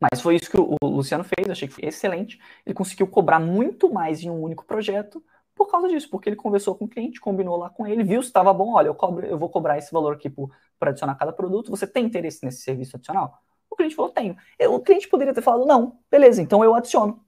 Mas 0.00 0.20
foi 0.20 0.36
isso 0.36 0.50
que 0.50 0.60
o 0.60 0.76
Luciano 0.82 1.24
fez, 1.24 1.50
achei 1.50 1.66
que 1.66 1.74
foi 1.74 1.84
excelente. 1.84 2.38
Ele 2.64 2.74
conseguiu 2.74 3.08
cobrar 3.08 3.40
muito 3.40 3.92
mais 3.92 4.22
em 4.22 4.30
um 4.30 4.40
único 4.40 4.64
projeto 4.64 5.22
por 5.56 5.66
causa 5.68 5.88
disso, 5.88 6.08
porque 6.08 6.28
ele 6.28 6.36
conversou 6.36 6.76
com 6.76 6.84
o 6.84 6.88
cliente, 6.88 7.20
combinou 7.20 7.56
lá 7.56 7.68
com 7.68 7.84
ele, 7.84 8.04
viu 8.04 8.22
se 8.22 8.28
estava 8.28 8.54
bom, 8.54 8.74
olha, 8.74 8.86
eu, 8.86 8.94
cobro, 8.94 9.26
eu 9.26 9.36
vou 9.36 9.50
cobrar 9.50 9.76
esse 9.76 9.92
valor 9.92 10.14
aqui 10.14 10.30
por 10.30 10.52
adicionar 10.80 11.16
cada 11.16 11.32
produto, 11.32 11.68
você 11.68 11.84
tem 11.84 12.06
interesse 12.06 12.44
nesse 12.44 12.62
serviço 12.62 12.96
adicional? 12.96 13.42
O 13.68 13.74
cliente 13.74 13.96
falou, 13.96 14.12
tenho. 14.12 14.36
O 14.70 14.78
cliente 14.78 15.08
poderia 15.08 15.34
ter 15.34 15.42
falado, 15.42 15.66
não, 15.66 15.98
beleza, 16.08 16.40
então 16.40 16.62
eu 16.62 16.76
adiciono. 16.76 17.24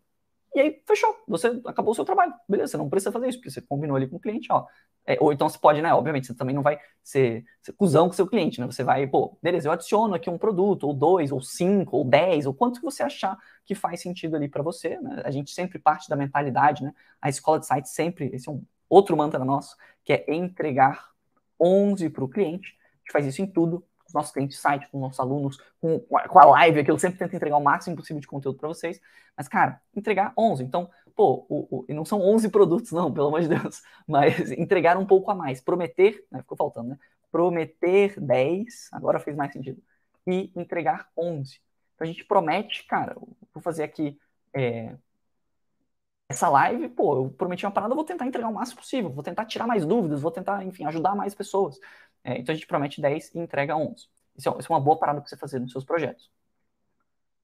E 0.55 0.61
aí, 0.61 0.83
fechou. 0.87 1.17
Você 1.29 1.61
acabou 1.65 1.93
o 1.93 1.95
seu 1.95 2.05
trabalho. 2.05 2.35
Beleza, 2.49 2.73
você 2.73 2.77
não 2.77 2.89
precisa 2.89 3.13
fazer 3.13 3.29
isso, 3.29 3.39
porque 3.39 3.51
você 3.51 3.61
combinou 3.61 3.97
ali 3.97 4.09
com 4.09 4.17
o 4.17 4.21
cliente, 4.21 4.49
ó. 4.51 4.67
É, 5.07 5.17
ou 5.21 5.33
então 5.33 5.49
você 5.49 5.59
pode, 5.59 5.81
né? 5.81 5.93
Obviamente, 5.95 6.27
você 6.27 6.35
também 6.35 6.55
não 6.55 6.63
vai 6.63 6.79
ser, 7.03 7.45
ser 7.63 7.73
cuzão 7.73 8.07
com 8.07 8.13
o 8.13 8.17
seu 8.17 8.27
cliente, 8.27 8.61
né? 8.61 8.67
Você 8.67 8.85
vai, 8.85 9.07
pô, 9.07 9.39
beleza, 9.43 9.69
eu 9.69 9.73
adiciono 9.73 10.15
aqui 10.15 10.29
um 10.29 10.37
produto, 10.39 10.85
ou 10.85 10.95
dois, 10.95 11.33
ou 11.33 11.41
cinco, 11.41 11.97
ou 11.99 12.05
dez, 12.05 12.47
ou 12.47 12.55
quanto 12.55 12.81
que 12.81 12.85
você 12.85 13.03
achar 13.03 13.39
que 13.65 13.75
faz 13.75 14.01
sentido 14.01 14.37
ali 14.37 14.49
para 14.49 14.63
você, 14.63 14.99
né? 15.01 15.23
A 15.25 15.31
gente 15.31 15.53
sempre 15.53 15.79
parte 15.79 16.09
da 16.09 16.17
mentalidade, 16.17 16.83
né? 16.83 16.93
A 17.21 17.29
escola 17.29 17.59
de 17.61 17.67
site 17.67 17.89
sempre, 17.89 18.31
esse 18.33 18.49
é 18.49 18.53
um 18.53 18.63
outro 18.89 19.17
mantra 19.17 19.45
nosso, 19.45 19.77
que 20.05 20.13
é 20.13 20.25
entregar 20.35 21.11
11 21.61 22.11
para 22.11 22.25
o 22.25 22.29
cliente. 22.29 22.77
A 22.81 22.97
gente 22.99 23.13
faz 23.13 23.27
isso 23.27 23.43
em 23.43 23.47
tudo, 23.47 23.85
os 24.11 24.15
nossos 24.15 24.33
clientes 24.33 24.59
site, 24.59 24.89
com 24.91 24.99
os 24.99 25.03
nossos 25.03 25.21
alunos, 25.21 25.59
com, 25.81 26.01
com 26.01 26.39
a 26.39 26.45
live 26.45 26.81
aqui, 26.81 26.91
eu 26.91 26.99
sempre 26.99 27.19
tento 27.19 27.35
entregar 27.35 27.57
o 27.57 27.63
máximo 27.63 27.97
possível 27.97 28.21
de 28.21 28.27
conteúdo 28.27 28.59
para 28.59 28.69
vocês. 28.69 29.01
Mas, 29.37 29.49
cara, 29.49 29.81
entregar 29.95 30.33
11. 30.37 30.63
Então, 30.65 30.91
pô, 31.15 31.47
o, 31.49 31.79
o, 31.79 31.85
e 31.89 31.95
não 31.95 32.05
são 32.05 32.21
11 32.21 32.49
produtos, 32.51 32.93
não, 32.93 33.13
pelo 33.13 33.29
amor 33.29 33.41
de 33.41 33.49
Deus, 33.49 33.83
mas 34.07 34.51
entregar 34.53 34.97
um 34.99 35.07
pouco 35.07 35.31
a 35.31 35.35
mais. 35.35 35.61
Prometer, 35.61 36.25
né, 36.31 36.41
ficou 36.41 36.57
faltando, 36.57 36.91
né? 36.91 36.99
Prometer 37.31 38.19
10, 38.21 38.89
agora 38.93 39.21
fez 39.21 39.37
mais 39.37 39.53
sentido. 39.53 39.81
E 40.27 40.53
entregar 40.57 41.09
11. 41.17 41.61
Então, 41.95 42.05
a 42.05 42.07
gente 42.07 42.25
promete, 42.25 42.85
cara, 42.87 43.15
vou 43.55 43.63
fazer 43.63 43.85
aqui 43.85 44.19
é, 44.53 44.97
essa 46.31 46.49
live, 46.49 46.89
pô, 46.91 47.17
eu 47.17 47.31
prometi 47.31 47.67
uma 47.67 47.73
parada, 47.73 47.93
eu 47.93 47.97
vou 47.97 48.05
tentar 48.05 48.25
entregar 48.25 48.49
o 48.49 48.55
máximo 48.55 48.81
possível, 48.81 49.11
vou 49.11 49.23
tentar 49.23 49.45
tirar 49.47 49.67
mais 49.67 49.85
dúvidas, 49.85 50.21
vou 50.21 50.31
tentar, 50.31 50.65
enfim, 50.65 50.85
ajudar 50.85 51.15
mais 51.17 51.35
pessoas. 51.35 51.79
É, 52.25 52.39
então 52.39 52.53
a 52.53 52.57
gente 52.57 52.67
promete 52.67 53.01
10 53.01 53.35
e 53.35 53.39
entrega 53.39 53.77
11. 53.77 54.09
Isso 54.37 54.49
é, 54.49 54.59
isso 54.59 54.73
é 54.73 54.75
uma 54.75 54.81
boa 54.81 54.99
parada 54.99 55.21
para 55.21 55.29
você 55.29 55.37
fazer 55.37 55.59
nos 55.59 55.73
seus 55.73 55.85
projetos. 55.85 56.31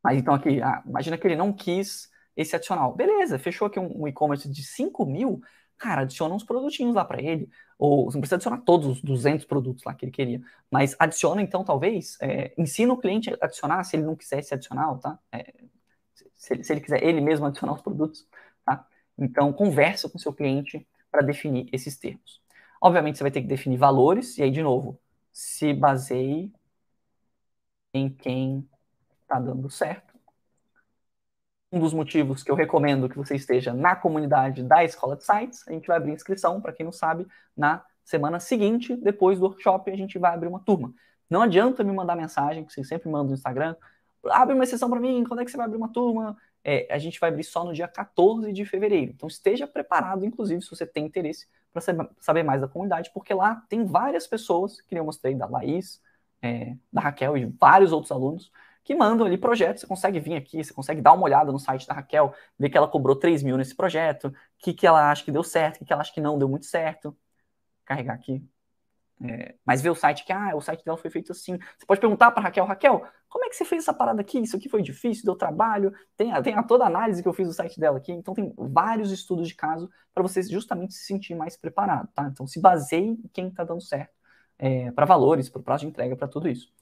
Mas 0.02 0.18
então 0.18 0.34
aqui, 0.34 0.60
ah, 0.62 0.82
imagina 0.86 1.18
que 1.18 1.26
ele 1.26 1.36
não 1.36 1.52
quis 1.52 2.10
esse 2.36 2.54
adicional. 2.54 2.94
Beleza, 2.94 3.38
fechou 3.38 3.66
aqui 3.66 3.80
um, 3.80 4.02
um 4.02 4.08
e-commerce 4.08 4.48
de 4.48 4.62
5 4.62 5.04
mil, 5.06 5.40
cara, 5.78 6.02
adiciona 6.02 6.34
uns 6.34 6.44
produtinhos 6.44 6.94
lá 6.94 7.04
para 7.04 7.20
ele. 7.20 7.48
Ou 7.78 8.04
você 8.04 8.16
não 8.16 8.20
precisa 8.20 8.36
adicionar 8.36 8.58
todos 8.58 8.86
os 8.86 9.02
200 9.02 9.44
produtos 9.44 9.84
lá 9.84 9.94
que 9.94 10.04
ele 10.04 10.12
queria. 10.12 10.40
Mas 10.70 10.94
adiciona 10.98 11.42
então, 11.42 11.64
talvez, 11.64 12.16
é, 12.20 12.54
ensina 12.56 12.92
o 12.92 12.98
cliente 12.98 13.30
a 13.30 13.46
adicionar, 13.46 13.82
se 13.84 13.96
ele 13.96 14.04
não 14.04 14.16
quiser 14.16 14.38
esse 14.38 14.54
adicional, 14.54 14.98
tá? 14.98 15.18
É, 15.32 15.52
se, 16.34 16.62
se, 16.62 16.72
ele 16.72 16.80
quiser 16.80 17.02
ele 17.02 17.20
mesmo 17.20 17.44
adicionar 17.46 17.74
os 17.74 17.82
produtos, 17.82 18.26
tá? 18.64 18.86
Então, 19.18 19.52
conversa 19.52 20.08
com 20.08 20.18
seu 20.18 20.32
cliente 20.32 20.86
para 21.10 21.22
definir 21.22 21.68
esses 21.72 21.96
termos. 21.98 22.40
Obviamente, 22.80 23.18
você 23.18 23.24
vai 23.24 23.30
ter 23.30 23.42
que 23.42 23.46
definir 23.48 23.76
valores, 23.76 24.36
e 24.38 24.42
aí, 24.42 24.50
de 24.50 24.62
novo, 24.62 24.98
se 25.32 25.72
baseie 25.72 26.52
em 27.92 28.08
quem 28.08 28.68
está 29.22 29.40
dando 29.40 29.68
certo. 29.70 30.14
Um 31.72 31.80
dos 31.80 31.92
motivos 31.92 32.42
que 32.42 32.50
eu 32.50 32.54
recomendo 32.54 33.08
que 33.08 33.16
você 33.16 33.34
esteja 33.34 33.74
na 33.74 33.96
comunidade 33.96 34.62
da 34.62 34.84
Escola 34.84 35.16
de 35.16 35.24
Sites, 35.24 35.66
a 35.66 35.72
gente 35.72 35.86
vai 35.86 35.96
abrir 35.96 36.12
inscrição, 36.12 36.60
para 36.60 36.72
quem 36.72 36.84
não 36.84 36.92
sabe, 36.92 37.26
na 37.56 37.84
semana 38.04 38.38
seguinte, 38.38 38.96
depois 38.96 39.38
do 39.38 39.46
workshop, 39.46 39.90
a 39.90 39.96
gente 39.96 40.18
vai 40.18 40.32
abrir 40.32 40.48
uma 40.48 40.60
turma. 40.60 40.94
Não 41.28 41.42
adianta 41.42 41.82
me 41.82 41.92
mandar 41.92 42.14
mensagem, 42.14 42.64
que 42.64 42.72
você 42.72 42.84
sempre 42.84 43.08
manda 43.08 43.28
no 43.28 43.34
Instagram, 43.34 43.74
abre 44.30 44.54
uma 44.54 44.64
sessão 44.64 44.88
para 44.88 45.00
mim, 45.00 45.24
quando 45.24 45.40
é 45.40 45.44
que 45.44 45.50
você 45.50 45.56
vai 45.56 45.66
abrir 45.66 45.76
uma 45.76 45.92
turma? 45.92 46.36
É, 46.62 46.86
a 46.92 46.98
gente 46.98 47.18
vai 47.20 47.30
abrir 47.30 47.44
só 47.44 47.64
no 47.64 47.72
dia 47.72 47.88
14 47.88 48.52
de 48.52 48.64
fevereiro. 48.64 49.12
Então 49.12 49.28
esteja 49.28 49.66
preparado, 49.66 50.24
inclusive, 50.24 50.62
se 50.62 50.70
você 50.70 50.86
tem 50.86 51.04
interesse, 51.06 51.46
para 51.80 52.08
saber 52.20 52.42
mais 52.42 52.60
da 52.60 52.68
comunidade, 52.68 53.10
porque 53.12 53.34
lá 53.34 53.62
tem 53.68 53.84
várias 53.84 54.26
pessoas, 54.26 54.80
que 54.80 54.94
eu 54.94 55.04
mostrei, 55.04 55.34
da 55.34 55.46
Laís, 55.46 56.00
é, 56.42 56.76
da 56.92 57.00
Raquel 57.00 57.36
e 57.36 57.46
vários 57.46 57.92
outros 57.92 58.12
alunos, 58.12 58.50
que 58.84 58.94
mandam 58.94 59.26
ali 59.26 59.36
projetos. 59.36 59.82
Você 59.82 59.86
consegue 59.86 60.20
vir 60.20 60.36
aqui, 60.36 60.62
você 60.62 60.72
consegue 60.72 61.00
dar 61.00 61.12
uma 61.12 61.24
olhada 61.24 61.52
no 61.52 61.58
site 61.58 61.86
da 61.86 61.94
Raquel, 61.94 62.34
ver 62.58 62.70
que 62.70 62.78
ela 62.78 62.88
cobrou 62.88 63.16
3 63.16 63.42
mil 63.42 63.56
nesse 63.56 63.74
projeto, 63.74 64.28
o 64.28 64.34
que, 64.58 64.72
que 64.72 64.86
ela 64.86 65.10
acha 65.10 65.24
que 65.24 65.32
deu 65.32 65.42
certo, 65.42 65.76
o 65.76 65.78
que, 65.80 65.84
que 65.86 65.92
ela 65.92 66.02
acha 66.02 66.12
que 66.12 66.20
não 66.20 66.38
deu 66.38 66.48
muito 66.48 66.66
certo. 66.66 67.10
Vou 67.10 67.18
carregar 67.86 68.14
aqui 68.14 68.44
é, 69.22 69.54
mas 69.64 69.80
ver 69.80 69.90
o 69.90 69.94
site 69.94 70.24
que, 70.24 70.32
ah, 70.32 70.54
o 70.54 70.60
site 70.60 70.84
dela 70.84 70.96
foi 70.98 71.10
feito 71.10 71.32
assim. 71.32 71.58
Você 71.78 71.86
pode 71.86 72.00
perguntar 72.00 72.30
para 72.30 72.42
Raquel, 72.42 72.64
Raquel, 72.64 73.06
como 73.28 73.44
é 73.44 73.48
que 73.48 73.56
você 73.56 73.64
fez 73.64 73.82
essa 73.82 73.94
parada 73.94 74.20
aqui? 74.20 74.38
Isso 74.38 74.56
aqui 74.56 74.68
foi 74.68 74.82
difícil, 74.82 75.24
deu 75.24 75.34
trabalho? 75.34 75.92
Tem, 76.16 76.30
tem 76.42 76.54
a 76.54 76.62
toda 76.62 76.84
a 76.84 76.86
análise 76.86 77.22
que 77.22 77.28
eu 77.28 77.32
fiz 77.32 77.48
do 77.48 77.54
site 77.54 77.80
dela 77.80 77.98
aqui. 77.98 78.12
Então 78.12 78.34
tem 78.34 78.52
vários 78.56 79.10
estudos 79.10 79.48
de 79.48 79.54
caso 79.54 79.90
para 80.12 80.22
você 80.22 80.42
justamente 80.42 80.94
se 80.94 81.04
sentir 81.04 81.34
mais 81.34 81.56
preparado, 81.56 82.08
tá? 82.14 82.28
Então 82.30 82.46
se 82.46 82.60
baseie 82.60 83.08
em 83.08 83.30
quem 83.32 83.48
está 83.48 83.64
dando 83.64 83.82
certo 83.82 84.14
é, 84.58 84.90
para 84.92 85.06
valores, 85.06 85.48
para 85.48 85.60
o 85.60 85.62
prazo 85.62 85.82
de 85.82 85.88
entrega, 85.88 86.16
para 86.16 86.28
tudo 86.28 86.48
isso. 86.48 86.72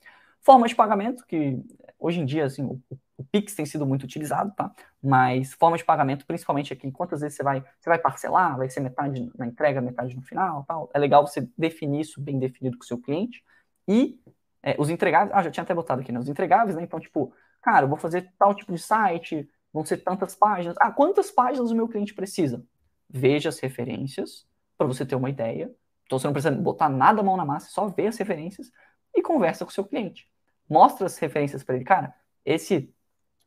Forma 0.41 0.69
de 0.69 0.75
pagamento, 0.75 1.25
que 1.27 1.59
hoje 1.99 2.21
em 2.21 2.27
dia, 2.27 2.45
assim, 2.45 2.65
o, 2.65 2.81
o 2.91 2.99
Pix 3.31 3.55
tem 3.55 3.65
sido 3.65 3.87
muito 3.87 4.05
utilizado, 4.05 4.53
tá? 4.57 4.73
Mas 5.03 5.53
forma 5.55 5.77
de 5.77 5.85
pagamento, 5.85 6.27
principalmente 6.27 6.73
aqui, 6.73 6.91
quantas 6.91 7.21
vezes 7.21 7.37
você 7.37 7.43
vai, 7.43 7.61
você 7.79 7.89
vai 7.89 7.99
parcelar, 7.99 8.57
vai 8.57 8.69
ser 8.69 8.81
metade 8.81 9.31
na 9.39 9.47
entrega, 9.47 9.81
metade 9.81 10.17
no 10.17 10.23
final, 10.23 10.65
tal. 10.65 10.91
É 10.93 10.99
legal 10.99 11.27
você 11.27 11.49
definir 11.57 12.01
isso 12.01 12.21
bem 12.21 12.39
definido 12.39 12.77
com 12.77 12.85
o 12.85 12.87
seu 12.87 13.01
cliente. 13.01 13.45
E 13.87 14.21
é, 14.63 14.75
os 14.79 14.91
entregáveis, 14.91 15.37
ah, 15.37 15.43
já 15.43 15.51
tinha 15.51 15.63
até 15.63 15.75
botado 15.75 16.01
aqui, 16.01 16.11
né? 16.11 16.19
Os 16.19 16.29
entregáveis, 16.29 16.77
né? 16.77 16.83
Então, 16.83 16.99
tipo, 16.99 17.33
cara, 17.63 17.85
eu 17.85 17.89
vou 17.89 17.99
fazer 17.99 18.33
tal 18.39 18.55
tipo 18.55 18.73
de 18.73 18.79
site, 18.81 19.49
vão 19.73 19.85
ser 19.85 19.99
tantas 19.99 20.35
páginas. 20.35 20.77
Ah, 20.81 20.91
quantas 20.91 21.31
páginas 21.31 21.71
o 21.71 21.75
meu 21.75 21.89
cliente 21.89 22.15
precisa? 22.15 22.65
Veja 23.09 23.49
as 23.49 23.59
referências 23.61 24.47
para 24.77 24.87
você 24.87 25.07
ter 25.07 25.15
uma 25.15 25.31
ideia. 25.31 25.73
Então, 26.07 26.19
você 26.19 26.27
não 26.27 26.33
precisa 26.33 26.55
botar 26.55 26.89
nada 26.89 27.21
a 27.21 27.25
mão 27.25 27.37
na 27.37 27.45
massa, 27.45 27.71
só 27.71 27.87
ver 27.89 28.09
as 28.09 28.17
referências 28.19 28.71
e 29.15 29.23
conversa 29.23 29.65
com 29.65 29.71
o 29.71 29.75
seu 29.75 29.85
cliente 29.85 30.29
mostra 30.69 31.07
as 31.07 31.19
referências 31.19 31.63
para 31.63 31.77
ele. 31.77 31.85
Cara, 31.85 32.15
esse. 32.45 32.93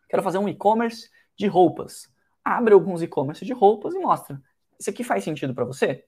Quero 0.09 0.23
fazer 0.23 0.37
um 0.37 0.47
e-commerce 0.47 1.09
de 1.35 1.47
roupas. 1.47 2.11
Abre 2.43 2.73
alguns 2.73 3.01
e-commerce 3.01 3.45
de 3.45 3.53
roupas 3.53 3.93
e 3.93 3.99
mostra. 3.99 4.41
Isso 4.79 4.89
aqui 4.89 5.03
faz 5.03 5.23
sentido 5.23 5.53
para 5.53 5.65
você? 5.65 6.05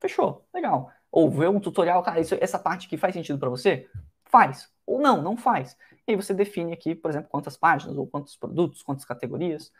Fechou, 0.00 0.46
legal. 0.52 0.90
Ou 1.10 1.30
vê 1.30 1.48
um 1.48 1.60
tutorial, 1.60 2.02
cara, 2.02 2.20
isso, 2.20 2.36
essa 2.40 2.58
parte 2.58 2.86
aqui 2.86 2.96
faz 2.96 3.14
sentido 3.14 3.38
para 3.38 3.48
você? 3.48 3.88
Faz. 4.24 4.70
Ou 4.86 5.00
não, 5.00 5.22
não 5.22 5.36
faz. 5.36 5.76
E 6.06 6.12
aí 6.12 6.16
você 6.16 6.32
define 6.34 6.72
aqui, 6.72 6.94
por 6.94 7.10
exemplo, 7.10 7.28
quantas 7.28 7.56
páginas, 7.56 7.96
ou 7.96 8.06
quantos 8.06 8.36
produtos, 8.36 8.82
quantas 8.82 9.04
categorias. 9.04 9.72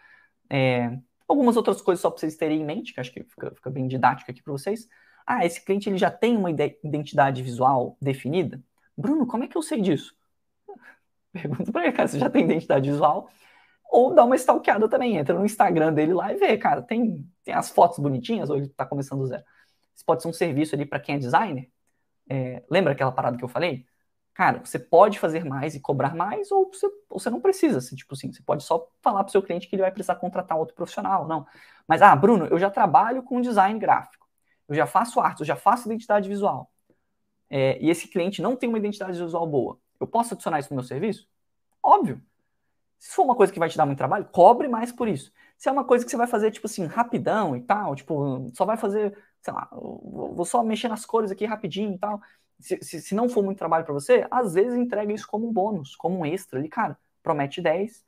É, 0.48 0.98
algumas 1.28 1.56
outras 1.56 1.80
coisas 1.80 2.00
só 2.00 2.10
para 2.10 2.20
vocês 2.20 2.36
terem 2.36 2.60
em 2.60 2.64
mente, 2.64 2.92
que 2.92 3.00
acho 3.00 3.12
que 3.12 3.22
fica, 3.22 3.50
fica 3.54 3.70
bem 3.70 3.86
didático 3.86 4.30
aqui 4.30 4.42
para 4.42 4.52
vocês. 4.52 4.88
Ah, 5.26 5.44
esse 5.46 5.64
cliente 5.64 5.88
ele 5.88 5.98
já 5.98 6.10
tem 6.10 6.36
uma 6.36 6.50
identidade 6.50 7.42
visual 7.42 7.96
definida? 8.00 8.60
Bruno, 8.96 9.26
como 9.26 9.44
é 9.44 9.48
que 9.48 9.56
eu 9.56 9.62
sei 9.62 9.80
disso? 9.80 10.14
Pergunta 11.32 11.70
pra 11.70 11.84
ele, 11.84 11.92
cara, 11.92 12.08
você 12.08 12.18
já 12.18 12.28
tem 12.28 12.44
identidade 12.44 12.90
visual? 12.90 13.30
Ou 13.90 14.14
dá 14.14 14.24
uma 14.24 14.36
stalkeada 14.36 14.88
também, 14.88 15.16
entra 15.16 15.38
no 15.38 15.44
Instagram 15.44 15.92
dele 15.92 16.14
lá 16.14 16.32
e 16.32 16.36
vê, 16.36 16.56
cara, 16.56 16.82
tem, 16.82 17.28
tem 17.44 17.54
as 17.54 17.70
fotos 17.70 17.98
bonitinhas 17.98 18.50
ou 18.50 18.56
ele 18.56 18.68
tá 18.68 18.86
começando 18.86 19.20
do 19.20 19.26
zero? 19.26 19.44
Isso 19.94 20.04
pode 20.04 20.22
ser 20.22 20.28
um 20.28 20.32
serviço 20.32 20.74
ali 20.74 20.86
para 20.86 21.00
quem 21.00 21.16
é 21.16 21.18
designer. 21.18 21.70
É, 22.28 22.62
lembra 22.70 22.92
aquela 22.92 23.12
parada 23.12 23.36
que 23.36 23.44
eu 23.44 23.48
falei? 23.48 23.86
cara, 24.40 24.60
você 24.64 24.78
pode 24.78 25.18
fazer 25.18 25.44
mais 25.44 25.74
e 25.74 25.80
cobrar 25.80 26.14
mais, 26.14 26.50
ou 26.50 26.70
você, 26.72 26.86
ou 27.10 27.20
você 27.20 27.28
não 27.28 27.42
precisa. 27.42 27.76
Assim, 27.76 27.94
tipo 27.94 28.14
assim, 28.14 28.32
você 28.32 28.42
pode 28.42 28.62
só 28.62 28.88
falar 29.02 29.22
para 29.22 29.28
o 29.28 29.32
seu 29.32 29.42
cliente 29.42 29.68
que 29.68 29.74
ele 29.74 29.82
vai 29.82 29.92
precisar 29.92 30.14
contratar 30.16 30.56
outro 30.56 30.74
profissional, 30.74 31.28
não. 31.28 31.46
Mas, 31.86 32.00
ah, 32.00 32.16
Bruno, 32.16 32.46
eu 32.46 32.58
já 32.58 32.70
trabalho 32.70 33.22
com 33.22 33.38
design 33.40 33.78
gráfico, 33.78 34.26
eu 34.66 34.74
já 34.74 34.86
faço 34.86 35.20
arte, 35.20 35.40
eu 35.40 35.46
já 35.46 35.56
faço 35.56 35.88
identidade 35.88 36.26
visual. 36.26 36.70
É, 37.50 37.78
e 37.82 37.90
esse 37.90 38.08
cliente 38.08 38.40
não 38.40 38.56
tem 38.56 38.68
uma 38.68 38.78
identidade 38.78 39.20
visual 39.20 39.46
boa. 39.46 39.78
Eu 40.00 40.06
posso 40.06 40.32
adicionar 40.32 40.58
isso 40.60 40.70
no 40.70 40.76
meu 40.76 40.84
serviço? 40.84 41.28
Óbvio. 41.82 42.22
Se 43.00 43.14
for 43.16 43.24
uma 43.24 43.34
coisa 43.34 43.50
que 43.50 43.58
vai 43.58 43.70
te 43.70 43.78
dar 43.78 43.86
muito 43.86 43.98
trabalho, 43.98 44.26
cobre 44.26 44.68
mais 44.68 44.92
por 44.92 45.08
isso. 45.08 45.32
Se 45.56 45.68
é 45.70 45.72
uma 45.72 45.84
coisa 45.84 46.04
que 46.04 46.10
você 46.10 46.18
vai 46.18 46.26
fazer, 46.26 46.50
tipo 46.50 46.66
assim, 46.66 46.84
rapidão 46.84 47.56
e 47.56 47.62
tal, 47.62 47.96
tipo, 47.96 48.50
só 48.54 48.66
vai 48.66 48.76
fazer, 48.76 49.16
sei 49.40 49.54
lá, 49.54 49.68
vou 49.72 50.44
só 50.44 50.62
mexer 50.62 50.88
nas 50.88 51.06
cores 51.06 51.30
aqui 51.30 51.46
rapidinho 51.46 51.94
e 51.94 51.98
tal. 51.98 52.20
Se, 52.58 52.78
se, 52.82 53.00
se 53.00 53.14
não 53.14 53.26
for 53.28 53.42
muito 53.42 53.58
trabalho 53.58 53.86
para 53.86 53.94
você, 53.94 54.26
às 54.30 54.52
vezes 54.52 54.74
entrega 54.78 55.12
isso 55.12 55.26
como 55.26 55.48
um 55.48 55.52
bônus, 55.52 55.96
como 55.96 56.18
um 56.18 56.26
extra 56.26 56.58
ali, 56.58 56.68
cara, 56.68 56.98
promete 57.22 57.62
10, 57.62 58.04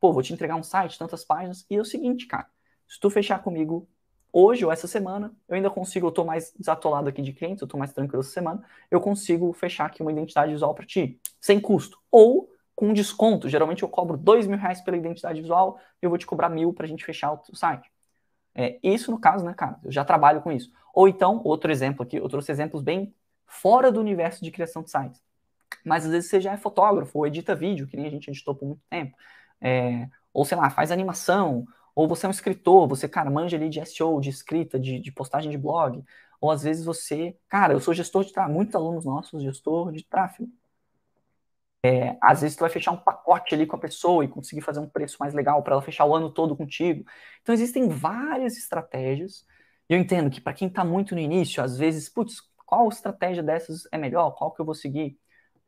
pô, 0.00 0.12
vou 0.12 0.22
te 0.22 0.32
entregar 0.32 0.56
um 0.56 0.64
site, 0.64 0.98
tantas 0.98 1.24
páginas, 1.24 1.64
e 1.70 1.76
é 1.76 1.80
o 1.80 1.84
seguinte, 1.84 2.26
cara, 2.26 2.48
se 2.88 2.98
tu 2.98 3.08
fechar 3.08 3.40
comigo 3.40 3.88
hoje 4.32 4.64
ou 4.64 4.72
essa 4.72 4.88
semana, 4.88 5.32
eu 5.48 5.54
ainda 5.54 5.70
consigo, 5.70 6.08
eu 6.08 6.12
tô 6.12 6.24
mais 6.24 6.52
desatolado 6.58 7.08
aqui 7.08 7.22
de 7.22 7.32
clientes, 7.32 7.62
eu 7.62 7.68
tô 7.68 7.78
mais 7.78 7.92
tranquilo 7.92 8.20
essa 8.20 8.32
semana, 8.32 8.64
eu 8.90 9.00
consigo 9.00 9.52
fechar 9.52 9.86
aqui 9.86 10.02
uma 10.02 10.10
identidade 10.10 10.52
visual 10.52 10.74
para 10.74 10.84
ti, 10.84 11.20
sem 11.40 11.60
custo. 11.60 11.98
Ou 12.10 12.50
com 12.74 12.92
desconto. 12.92 13.48
Geralmente 13.48 13.82
eu 13.82 13.88
cobro 13.88 14.16
dois 14.16 14.46
mil 14.46 14.58
reais 14.58 14.80
pela 14.80 14.96
identidade 14.96 15.40
visual 15.40 15.78
e 16.02 16.06
eu 16.06 16.10
vou 16.10 16.18
te 16.18 16.26
cobrar 16.26 16.48
mil 16.48 16.72
para 16.72 16.86
a 16.86 16.88
gente 16.88 17.04
fechar 17.04 17.32
o 17.32 17.56
site. 17.56 17.90
É, 18.54 18.78
isso 18.82 19.10
no 19.10 19.18
caso, 19.18 19.44
né, 19.44 19.52
cara? 19.54 19.78
Eu 19.84 19.90
já 19.90 20.04
trabalho 20.04 20.40
com 20.40 20.52
isso. 20.52 20.70
Ou 20.92 21.08
então, 21.08 21.40
outro 21.44 21.72
exemplo 21.72 22.02
aqui, 22.02 22.16
eu 22.16 22.28
trouxe 22.28 22.52
exemplos 22.52 22.82
bem 22.82 23.14
fora 23.46 23.90
do 23.90 24.00
universo 24.00 24.44
de 24.44 24.50
criação 24.50 24.82
de 24.82 24.90
sites. 24.90 25.22
Mas 25.84 26.04
às 26.04 26.12
vezes 26.12 26.30
você 26.30 26.40
já 26.40 26.52
é 26.52 26.56
fotógrafo 26.56 27.18
ou 27.18 27.26
edita 27.26 27.54
vídeo, 27.54 27.86
que 27.86 27.96
nem 27.96 28.06
a 28.06 28.10
gente 28.10 28.28
editou 28.28 28.54
por 28.54 28.66
muito 28.66 28.82
tempo. 28.88 29.16
É, 29.60 30.08
ou 30.32 30.44
sei 30.44 30.56
lá, 30.56 30.70
faz 30.70 30.90
animação, 30.90 31.66
ou 31.94 32.08
você 32.08 32.26
é 32.26 32.28
um 32.28 32.32
escritor, 32.32 32.88
você, 32.88 33.08
cara, 33.08 33.30
manja 33.30 33.56
ali 33.56 33.68
de 33.68 33.80
SEO, 33.80 34.20
de 34.20 34.30
escrita, 34.30 34.78
de, 34.78 34.98
de 34.98 35.12
postagem 35.12 35.50
de 35.50 35.58
blog. 35.58 36.04
Ou 36.40 36.50
às 36.50 36.62
vezes 36.62 36.84
você, 36.84 37.36
cara, 37.48 37.72
eu 37.72 37.80
sou 37.80 37.94
gestor 37.94 38.24
de 38.24 38.32
tráfego, 38.32 38.54
muitos 38.54 38.74
alunos 38.74 39.04
nossos, 39.04 39.42
gestor 39.42 39.92
de 39.92 40.04
tráfego. 40.04 40.48
É, 41.84 42.16
às 42.22 42.40
vezes 42.40 42.56
tu 42.56 42.60
vai 42.60 42.70
fechar 42.70 42.92
um 42.92 42.96
pacote 42.96 43.54
ali 43.54 43.66
com 43.66 43.76
a 43.76 43.78
pessoa 43.78 44.24
e 44.24 44.28
conseguir 44.28 44.62
fazer 44.62 44.80
um 44.80 44.88
preço 44.88 45.18
mais 45.20 45.34
legal 45.34 45.62
para 45.62 45.74
ela 45.74 45.82
fechar 45.82 46.06
o 46.06 46.14
ano 46.14 46.30
todo 46.32 46.56
contigo. 46.56 47.04
Então 47.42 47.54
existem 47.54 47.88
várias 47.88 48.56
estratégias. 48.56 49.44
E 49.86 49.92
eu 49.92 49.98
entendo 49.98 50.30
que 50.30 50.40
para 50.40 50.54
quem 50.54 50.68
está 50.68 50.82
muito 50.82 51.14
no 51.14 51.20
início, 51.20 51.62
às 51.62 51.76
vezes, 51.76 52.08
putz, 52.08 52.40
qual 52.64 52.88
estratégia 52.88 53.42
dessas 53.42 53.86
é 53.92 53.98
melhor? 53.98 54.30
Qual 54.30 54.50
que 54.52 54.62
eu 54.62 54.64
vou 54.64 54.74
seguir? 54.74 55.18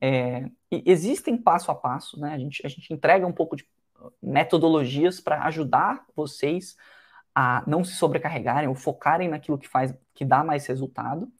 É, 0.00 0.48
existem 0.70 1.36
passo 1.36 1.70
a 1.70 1.74
passo, 1.74 2.18
né? 2.18 2.32
A 2.32 2.38
gente, 2.38 2.64
a 2.64 2.68
gente 2.68 2.94
entrega 2.94 3.26
um 3.26 3.32
pouco 3.32 3.54
de 3.54 3.68
metodologias 4.22 5.20
para 5.20 5.42
ajudar 5.44 6.06
vocês 6.14 6.76
a 7.34 7.62
não 7.66 7.84
se 7.84 7.92
sobrecarregarem 7.92 8.68
ou 8.68 8.74
focarem 8.74 9.28
naquilo 9.28 9.58
que 9.58 9.68
faz 9.68 9.94
que 10.14 10.24
dá 10.24 10.42
mais 10.42 10.66
resultado. 10.66 11.30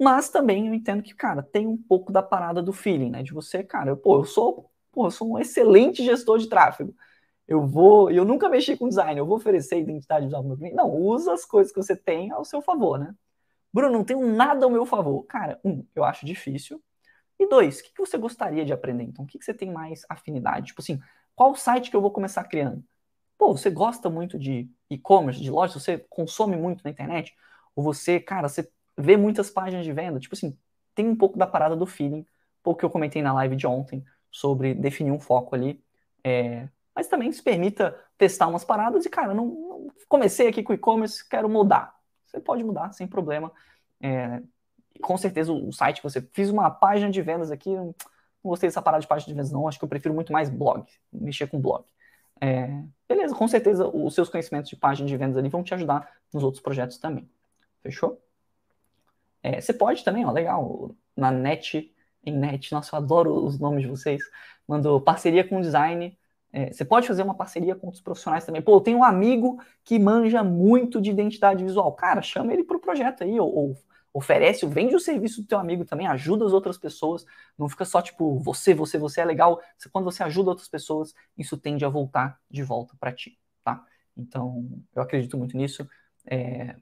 Mas 0.00 0.28
também 0.28 0.66
eu 0.68 0.74
entendo 0.74 1.02
que, 1.02 1.14
cara, 1.14 1.42
tem 1.42 1.66
um 1.66 1.76
pouco 1.76 2.12
da 2.12 2.22
parada 2.22 2.62
do 2.62 2.72
feeling, 2.72 3.10
né? 3.10 3.22
De 3.22 3.32
você, 3.32 3.62
cara, 3.62 3.90
eu, 3.90 3.96
pô, 3.96 4.16
eu 4.20 4.24
sou, 4.24 4.70
pô, 4.92 5.06
eu 5.06 5.10
sou 5.10 5.32
um 5.32 5.38
excelente 5.38 6.04
gestor 6.04 6.38
de 6.38 6.48
tráfego. 6.48 6.94
Eu 7.48 7.66
vou, 7.66 8.10
eu 8.10 8.24
nunca 8.24 8.48
mexi 8.48 8.76
com 8.76 8.88
design, 8.88 9.18
eu 9.18 9.26
vou 9.26 9.36
oferecer 9.36 9.80
identidade 9.80 10.26
visual 10.26 10.42
para 10.42 10.48
meu 10.48 10.58
cliente. 10.58 10.76
Não, 10.76 10.90
usa 10.90 11.32
as 11.32 11.44
coisas 11.44 11.72
que 11.72 11.80
você 11.80 11.96
tem 11.96 12.30
ao 12.30 12.44
seu 12.44 12.60
favor, 12.60 12.98
né? 12.98 13.14
Bruno, 13.72 13.92
não 13.92 14.04
tenho 14.04 14.26
nada 14.26 14.64
ao 14.66 14.70
meu 14.70 14.86
favor. 14.86 15.24
Cara, 15.24 15.60
um, 15.64 15.84
eu 15.94 16.04
acho 16.04 16.26
difícil. 16.26 16.82
E 17.38 17.46
dois, 17.48 17.80
o 17.80 17.84
que, 17.84 17.92
você 17.98 18.18
gostaria 18.18 18.64
de 18.64 18.72
aprender? 18.72 19.04
Então, 19.04 19.24
o 19.24 19.28
que, 19.28 19.42
você 19.42 19.54
tem 19.54 19.70
mais 19.70 20.04
afinidade? 20.08 20.68
Tipo 20.68 20.80
assim, 20.80 21.00
qual 21.34 21.54
site 21.54 21.90
que 21.90 21.96
eu 21.96 22.00
vou 22.00 22.10
começar 22.10 22.44
criando? 22.44 22.82
Pô, 23.38 23.56
você 23.56 23.70
gosta 23.70 24.08
muito 24.10 24.38
de 24.38 24.70
e-commerce, 24.90 25.40
de 25.42 25.50
loja, 25.50 25.78
você 25.78 25.98
consome 26.08 26.56
muito 26.56 26.82
na 26.84 26.90
internet? 26.90 27.34
Ou 27.74 27.84
você, 27.84 28.18
cara, 28.18 28.48
você 28.48 28.70
vê 28.96 29.16
muitas 29.16 29.50
páginas 29.50 29.84
de 29.84 29.92
venda. 29.92 30.18
Tipo 30.18 30.34
assim, 30.34 30.56
tem 30.94 31.08
um 31.08 31.16
pouco 31.16 31.38
da 31.38 31.46
parada 31.46 31.76
do 31.76 31.86
feeling, 31.86 32.26
pouco 32.62 32.80
que 32.80 32.84
eu 32.84 32.90
comentei 32.90 33.22
na 33.22 33.32
live 33.34 33.56
de 33.56 33.66
ontem 33.66 34.04
sobre 34.30 34.74
definir 34.74 35.12
um 35.12 35.20
foco 35.20 35.54
ali. 35.54 35.82
É, 36.24 36.68
mas 36.94 37.06
também 37.06 37.30
se 37.30 37.42
permita 37.42 37.96
testar 38.18 38.48
umas 38.48 38.64
paradas 38.64 39.04
e, 39.04 39.10
cara, 39.10 39.34
não, 39.34 39.46
não 39.46 39.90
comecei 40.08 40.48
aqui 40.48 40.62
com 40.62 40.72
e-commerce, 40.72 41.28
quero 41.28 41.48
mudar. 41.48 41.94
Você 42.24 42.40
pode 42.40 42.64
mudar 42.64 42.92
sem 42.92 43.06
problema. 43.06 43.52
É, 44.00 44.42
com 45.00 45.16
certeza 45.16 45.52
o 45.52 45.72
site 45.72 45.98
que 45.98 46.08
você 46.08 46.20
fiz 46.32 46.50
uma 46.50 46.70
página 46.70 47.10
de 47.10 47.22
vendas 47.22 47.50
aqui, 47.50 47.70
não 47.70 47.94
gostei 48.42 48.68
dessa 48.68 48.82
parada 48.82 49.02
de 49.02 49.06
página 49.06 49.28
de 49.28 49.34
vendas, 49.34 49.52
não. 49.52 49.68
Acho 49.68 49.78
que 49.78 49.84
eu 49.84 49.88
prefiro 49.88 50.14
muito 50.14 50.32
mais 50.32 50.48
blog, 50.48 50.84
mexer 51.12 51.46
com 51.46 51.60
blog. 51.60 51.84
É, 52.40 52.82
beleza, 53.08 53.34
com 53.34 53.48
certeza 53.48 53.86
os 53.86 54.14
seus 54.14 54.28
conhecimentos 54.28 54.68
de 54.68 54.76
página 54.76 55.08
de 55.08 55.16
vendas 55.16 55.36
ali 55.36 55.48
vão 55.48 55.62
te 55.62 55.74
ajudar 55.74 56.10
nos 56.32 56.42
outros 56.42 56.62
projetos 56.62 56.98
também. 56.98 57.28
Fechou? 57.82 58.20
É, 59.46 59.60
você 59.60 59.72
pode 59.72 60.02
também, 60.02 60.24
ó, 60.26 60.32
legal, 60.32 60.90
na 61.16 61.30
net, 61.30 61.94
em 62.24 62.36
net, 62.36 62.72
nossa, 62.72 62.96
eu 62.96 62.98
adoro 62.98 63.44
os 63.44 63.60
nomes 63.60 63.82
de 63.82 63.88
vocês, 63.88 64.20
mandou 64.66 65.00
parceria 65.00 65.46
com 65.48 65.60
design, 65.60 66.18
é, 66.52 66.72
você 66.72 66.84
pode 66.84 67.06
fazer 67.06 67.22
uma 67.22 67.34
parceria 67.34 67.76
com 67.76 67.86
outros 67.86 68.02
profissionais 68.02 68.44
também. 68.44 68.60
Pô, 68.60 68.74
eu 68.74 68.80
tenho 68.80 68.98
um 68.98 69.04
amigo 69.04 69.62
que 69.84 69.98
manja 70.00 70.42
muito 70.42 71.00
de 71.00 71.10
identidade 71.10 71.62
visual. 71.62 71.92
Cara, 71.92 72.22
chama 72.22 72.52
ele 72.52 72.64
para 72.64 72.76
o 72.76 72.80
projeto 72.80 73.22
aí, 73.22 73.38
ou, 73.38 73.54
ou, 73.54 73.76
oferece, 74.12 74.66
vende 74.66 74.96
o 74.96 75.00
serviço 75.00 75.42
do 75.42 75.46
teu 75.46 75.58
amigo 75.58 75.84
também, 75.84 76.06
ajuda 76.08 76.44
as 76.44 76.52
outras 76.52 76.76
pessoas. 76.78 77.24
Não 77.56 77.68
fica 77.68 77.84
só 77.84 78.02
tipo, 78.02 78.40
você, 78.40 78.74
você, 78.74 78.98
você 78.98 79.20
é 79.20 79.24
legal. 79.24 79.60
Quando 79.92 80.06
você 80.06 80.24
ajuda 80.24 80.50
outras 80.50 80.68
pessoas, 80.68 81.14
isso 81.38 81.56
tende 81.56 81.84
a 81.84 81.88
voltar 81.88 82.40
de 82.50 82.62
volta 82.64 82.96
para 82.98 83.12
ti, 83.12 83.38
tá? 83.62 83.84
Então, 84.16 84.66
eu 84.94 85.02
acredito 85.02 85.36
muito 85.38 85.56
nisso. 85.56 85.86
É, 86.28 86.74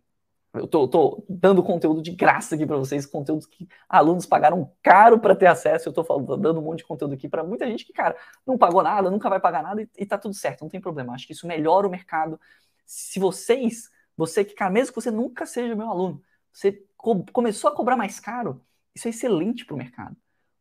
eu 0.54 0.68
tô, 0.68 0.86
tô, 0.86 1.24
dando 1.28 1.62
conteúdo 1.64 2.00
de 2.00 2.12
graça 2.12 2.54
aqui 2.54 2.64
para 2.64 2.76
vocês, 2.76 3.04
conteúdos 3.04 3.44
que 3.44 3.68
alunos 3.88 4.24
pagaram 4.24 4.70
caro 4.80 5.18
para 5.18 5.34
ter 5.34 5.46
acesso. 5.46 5.88
Eu 5.88 5.92
tô 5.92 6.04
falando, 6.04 6.36
dando 6.36 6.60
um 6.60 6.62
monte 6.62 6.78
de 6.78 6.84
conteúdo 6.84 7.14
aqui 7.14 7.28
para 7.28 7.42
muita 7.42 7.66
gente 7.66 7.84
que, 7.84 7.92
cara, 7.92 8.16
não 8.46 8.56
pagou 8.56 8.82
nada, 8.82 9.10
nunca 9.10 9.28
vai 9.28 9.40
pagar 9.40 9.62
nada 9.64 9.82
e, 9.82 9.88
e 9.98 10.06
tá 10.06 10.16
tudo 10.16 10.34
certo, 10.34 10.62
não 10.62 10.68
tem 10.68 10.80
problema. 10.80 11.12
Acho 11.12 11.26
que 11.26 11.32
isso 11.32 11.46
melhora 11.46 11.88
o 11.88 11.90
mercado. 11.90 12.40
Se 12.86 13.18
vocês, 13.18 13.90
você 14.16 14.44
que, 14.44 14.54
cara, 14.54 14.70
mesmo 14.70 14.94
que 14.94 15.00
você 15.00 15.10
nunca 15.10 15.44
seja 15.44 15.74
meu 15.74 15.90
aluno, 15.90 16.22
você 16.52 16.84
co 16.96 17.24
começou 17.32 17.70
a 17.70 17.74
cobrar 17.74 17.96
mais 17.96 18.20
caro, 18.20 18.60
isso 18.94 19.08
é 19.08 19.10
excelente 19.10 19.66
para 19.66 19.74
o 19.74 19.78
mercado. 19.78 20.16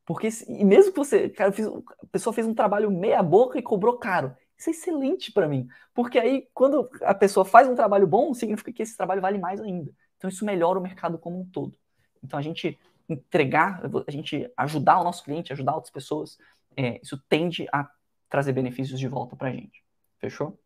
Porque, 0.06 0.28
e 0.48 0.66
mesmo 0.66 0.92
que 0.92 0.98
você, 0.98 1.30
cara, 1.30 1.54
a 2.02 2.08
pessoa 2.08 2.34
fez 2.34 2.48
um 2.48 2.54
trabalho 2.54 2.92
meia 2.92 3.22
boca 3.22 3.60
e 3.60 3.62
cobrou 3.62 3.98
caro, 3.98 4.36
isso 4.64 4.70
é 4.70 4.72
excelente 4.72 5.32
para 5.32 5.48
mim, 5.48 5.68
porque 5.94 6.18
aí 6.18 6.48
quando 6.54 6.90
a 7.02 7.14
pessoa 7.14 7.44
faz 7.44 7.68
um 7.68 7.76
trabalho 7.76 8.08
bom, 8.08 8.34
significa 8.34 8.72
que 8.72 8.82
esse 8.82 8.96
trabalho 8.96 9.22
vale 9.22 9.38
mais 9.38 9.60
ainda. 9.60 9.92
Então 10.18 10.30
isso 10.30 10.46
melhora 10.46 10.80
o 10.80 10.82
mercado 10.82 11.18
como 11.18 11.40
um 11.40 11.46
todo. 11.46 11.78
Então 12.24 12.40
a 12.40 12.42
gente 12.42 12.80
entregar, 13.10 13.82
a 14.08 14.12
gente 14.12 14.50
ajudar 14.56 15.00
o 15.00 15.04
nosso 15.04 15.24
cliente, 15.24 15.52
ajudar 15.52 15.76
outras 15.76 15.92
pessoas, 15.92 16.38
é, 16.78 17.00
isso 17.04 17.22
tende 17.28 17.68
a 17.74 17.90
trazer 18.30 18.54
benefícios 18.54 19.00
de 19.00 19.08
volta 19.08 19.36
para 19.36 19.50
a 19.50 19.52
gente. 19.52 19.84
Fechou? 20.18 20.58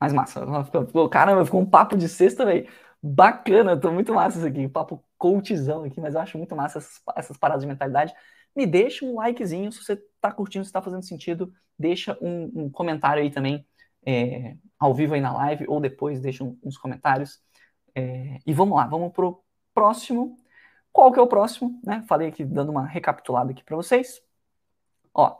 Mais 0.00 0.12
massa. 0.12 0.40
Caramba, 1.10 1.44
ficou 1.44 1.60
um 1.60 1.66
papo 1.66 1.96
de 1.96 2.08
sexta, 2.08 2.46
velho. 2.46 2.66
Bacana, 3.02 3.78
tô 3.78 3.92
muito 3.92 4.14
massa 4.14 4.38
isso 4.38 4.46
aqui. 4.46 4.66
Papo 4.68 5.04
coachzão 5.18 5.84
aqui, 5.84 6.00
mas 6.00 6.14
eu 6.14 6.20
acho 6.22 6.38
muito 6.38 6.56
massa 6.56 6.78
essas, 6.78 7.02
essas 7.14 7.36
paradas 7.36 7.62
de 7.62 7.68
mentalidade. 7.68 8.14
Me 8.54 8.66
deixa 8.66 9.04
um 9.04 9.16
likezinho 9.16 9.72
se 9.72 9.82
você 9.82 9.96
tá 10.20 10.30
curtindo, 10.30 10.64
se 10.64 10.72
tá 10.72 10.80
fazendo 10.80 11.02
sentido 11.02 11.52
deixa 11.78 12.16
um, 12.20 12.50
um 12.54 12.70
comentário 12.70 13.22
aí 13.22 13.30
também, 13.30 13.66
é, 14.04 14.56
ao 14.78 14.94
vivo 14.94 15.14
aí 15.14 15.20
na 15.20 15.32
live, 15.32 15.66
ou 15.68 15.80
depois 15.80 16.20
deixa 16.20 16.44
um, 16.44 16.58
uns 16.62 16.76
comentários. 16.76 17.42
É, 17.94 18.38
e 18.46 18.52
vamos 18.52 18.76
lá, 18.76 18.86
vamos 18.86 19.12
pro 19.12 19.42
próximo. 19.72 20.36
Qual 20.92 21.12
que 21.12 21.18
é 21.18 21.22
o 21.22 21.26
próximo? 21.26 21.80
Né? 21.84 22.04
Falei 22.08 22.28
aqui, 22.28 22.44
dando 22.44 22.70
uma 22.70 22.86
recapitulada 22.86 23.50
aqui 23.50 23.64
para 23.64 23.76
vocês. 23.76 24.22
Ó, 25.12 25.36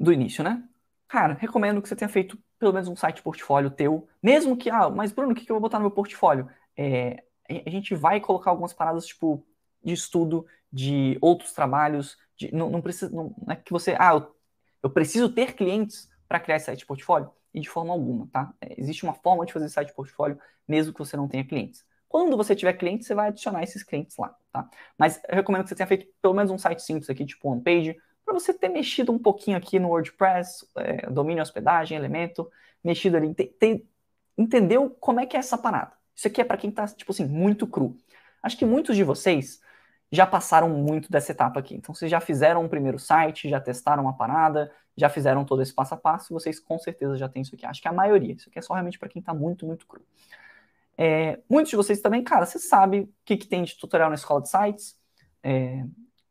do 0.00 0.12
início, 0.12 0.44
né? 0.44 0.62
Cara, 1.06 1.34
recomendo 1.34 1.80
que 1.80 1.88
você 1.88 1.96
tenha 1.96 2.08
feito 2.08 2.38
pelo 2.58 2.72
menos 2.72 2.88
um 2.88 2.96
site 2.96 3.22
portfólio 3.22 3.70
teu, 3.70 4.08
mesmo 4.22 4.56
que, 4.56 4.68
ah, 4.68 4.90
mas 4.90 5.12
Bruno, 5.12 5.32
o 5.32 5.34
que, 5.34 5.44
que 5.44 5.50
eu 5.50 5.54
vou 5.54 5.60
botar 5.60 5.78
no 5.78 5.84
meu 5.84 5.90
portfólio? 5.90 6.48
É, 6.76 7.22
a 7.48 7.70
gente 7.70 7.94
vai 7.94 8.20
colocar 8.20 8.50
algumas 8.50 8.74
paradas, 8.74 9.06
tipo, 9.06 9.46
de 9.82 9.92
estudo, 9.92 10.44
de 10.72 11.18
outros 11.20 11.52
trabalhos, 11.52 12.16
de, 12.36 12.54
não, 12.54 12.70
não 12.70 12.80
precisa, 12.80 13.10
não, 13.10 13.34
não 13.44 13.52
é 13.52 13.56
que 13.56 13.72
você, 13.72 13.96
ah, 13.98 14.14
eu 14.14 14.38
eu 14.82 14.90
preciso 14.90 15.28
ter 15.28 15.54
clientes 15.54 16.08
para 16.28 16.40
criar 16.40 16.56
esse 16.56 16.66
site 16.66 16.86
portfólio? 16.86 17.30
E 17.52 17.60
de 17.60 17.68
forma 17.68 17.92
alguma, 17.92 18.28
tá? 18.30 18.54
É, 18.60 18.80
existe 18.80 19.02
uma 19.04 19.14
forma 19.14 19.44
de 19.44 19.52
fazer 19.52 19.68
site 19.68 19.92
portfólio 19.94 20.38
mesmo 20.66 20.92
que 20.92 20.98
você 20.98 21.16
não 21.16 21.26
tenha 21.26 21.44
clientes. 21.44 21.84
Quando 22.08 22.36
você 22.36 22.54
tiver 22.54 22.74
clientes, 22.74 23.06
você 23.06 23.14
vai 23.14 23.28
adicionar 23.28 23.62
esses 23.62 23.82
clientes 23.82 24.16
lá, 24.16 24.34
tá? 24.52 24.68
Mas 24.96 25.20
eu 25.28 25.34
recomendo 25.34 25.62
que 25.62 25.68
você 25.68 25.74
tenha 25.74 25.86
feito 25.86 26.06
pelo 26.22 26.34
menos 26.34 26.50
um 26.50 26.58
site 26.58 26.82
simples 26.82 27.08
aqui, 27.10 27.24
tipo 27.24 27.50
one 27.50 27.62
page, 27.62 27.96
para 28.24 28.34
você 28.34 28.52
ter 28.52 28.68
mexido 28.68 29.12
um 29.12 29.18
pouquinho 29.18 29.56
aqui 29.56 29.78
no 29.78 29.88
WordPress, 29.88 30.66
é, 30.76 31.10
domínio, 31.10 31.42
hospedagem, 31.42 31.96
elemento, 31.96 32.50
mexido 32.84 33.16
ali, 33.16 33.34
ter, 33.34 33.46
ter, 33.58 33.86
entendeu 34.36 34.90
como 35.00 35.20
é 35.20 35.26
que 35.26 35.36
é 35.36 35.40
essa 35.40 35.56
parada. 35.56 35.92
Isso 36.14 36.28
aqui 36.28 36.40
é 36.40 36.44
para 36.44 36.56
quem 36.56 36.70
está 36.70 36.86
tipo 36.86 37.10
assim, 37.12 37.26
muito 37.26 37.66
cru. 37.66 37.96
Acho 38.42 38.56
que 38.56 38.64
muitos 38.64 38.96
de 38.96 39.04
vocês 39.04 39.60
já 40.10 40.26
passaram 40.26 40.68
muito 40.68 41.10
dessa 41.10 41.32
etapa 41.32 41.60
aqui. 41.60 41.74
Então, 41.74 41.94
vocês 41.94 42.10
já 42.10 42.20
fizeram 42.20 42.62
um 42.64 42.68
primeiro 42.68 42.98
site, 42.98 43.48
já 43.48 43.60
testaram 43.60 44.02
uma 44.02 44.16
parada, 44.16 44.72
já 44.96 45.08
fizeram 45.08 45.44
todo 45.44 45.62
esse 45.62 45.74
passo 45.74 45.94
a 45.94 45.96
passo, 45.96 46.32
vocês 46.32 46.58
com 46.58 46.78
certeza 46.78 47.16
já 47.16 47.28
têm 47.28 47.42
isso 47.42 47.54
aqui. 47.54 47.66
Acho 47.66 47.82
que 47.82 47.88
a 47.88 47.92
maioria. 47.92 48.34
Isso 48.34 48.48
aqui 48.48 48.58
é 48.58 48.62
só 48.62 48.74
realmente 48.74 48.98
para 48.98 49.08
quem 49.08 49.20
está 49.20 49.34
muito, 49.34 49.66
muito 49.66 49.86
cru. 49.86 50.02
É, 50.96 51.38
muitos 51.48 51.70
de 51.70 51.76
vocês 51.76 52.00
também, 52.00 52.24
cara, 52.24 52.44
você 52.44 52.58
sabe 52.58 53.00
o 53.00 53.08
que, 53.24 53.36
que 53.36 53.46
tem 53.46 53.62
de 53.62 53.76
tutorial 53.76 54.08
na 54.08 54.16
escola 54.16 54.42
de 54.42 54.48
sites. 54.48 54.98
É, 55.42 55.84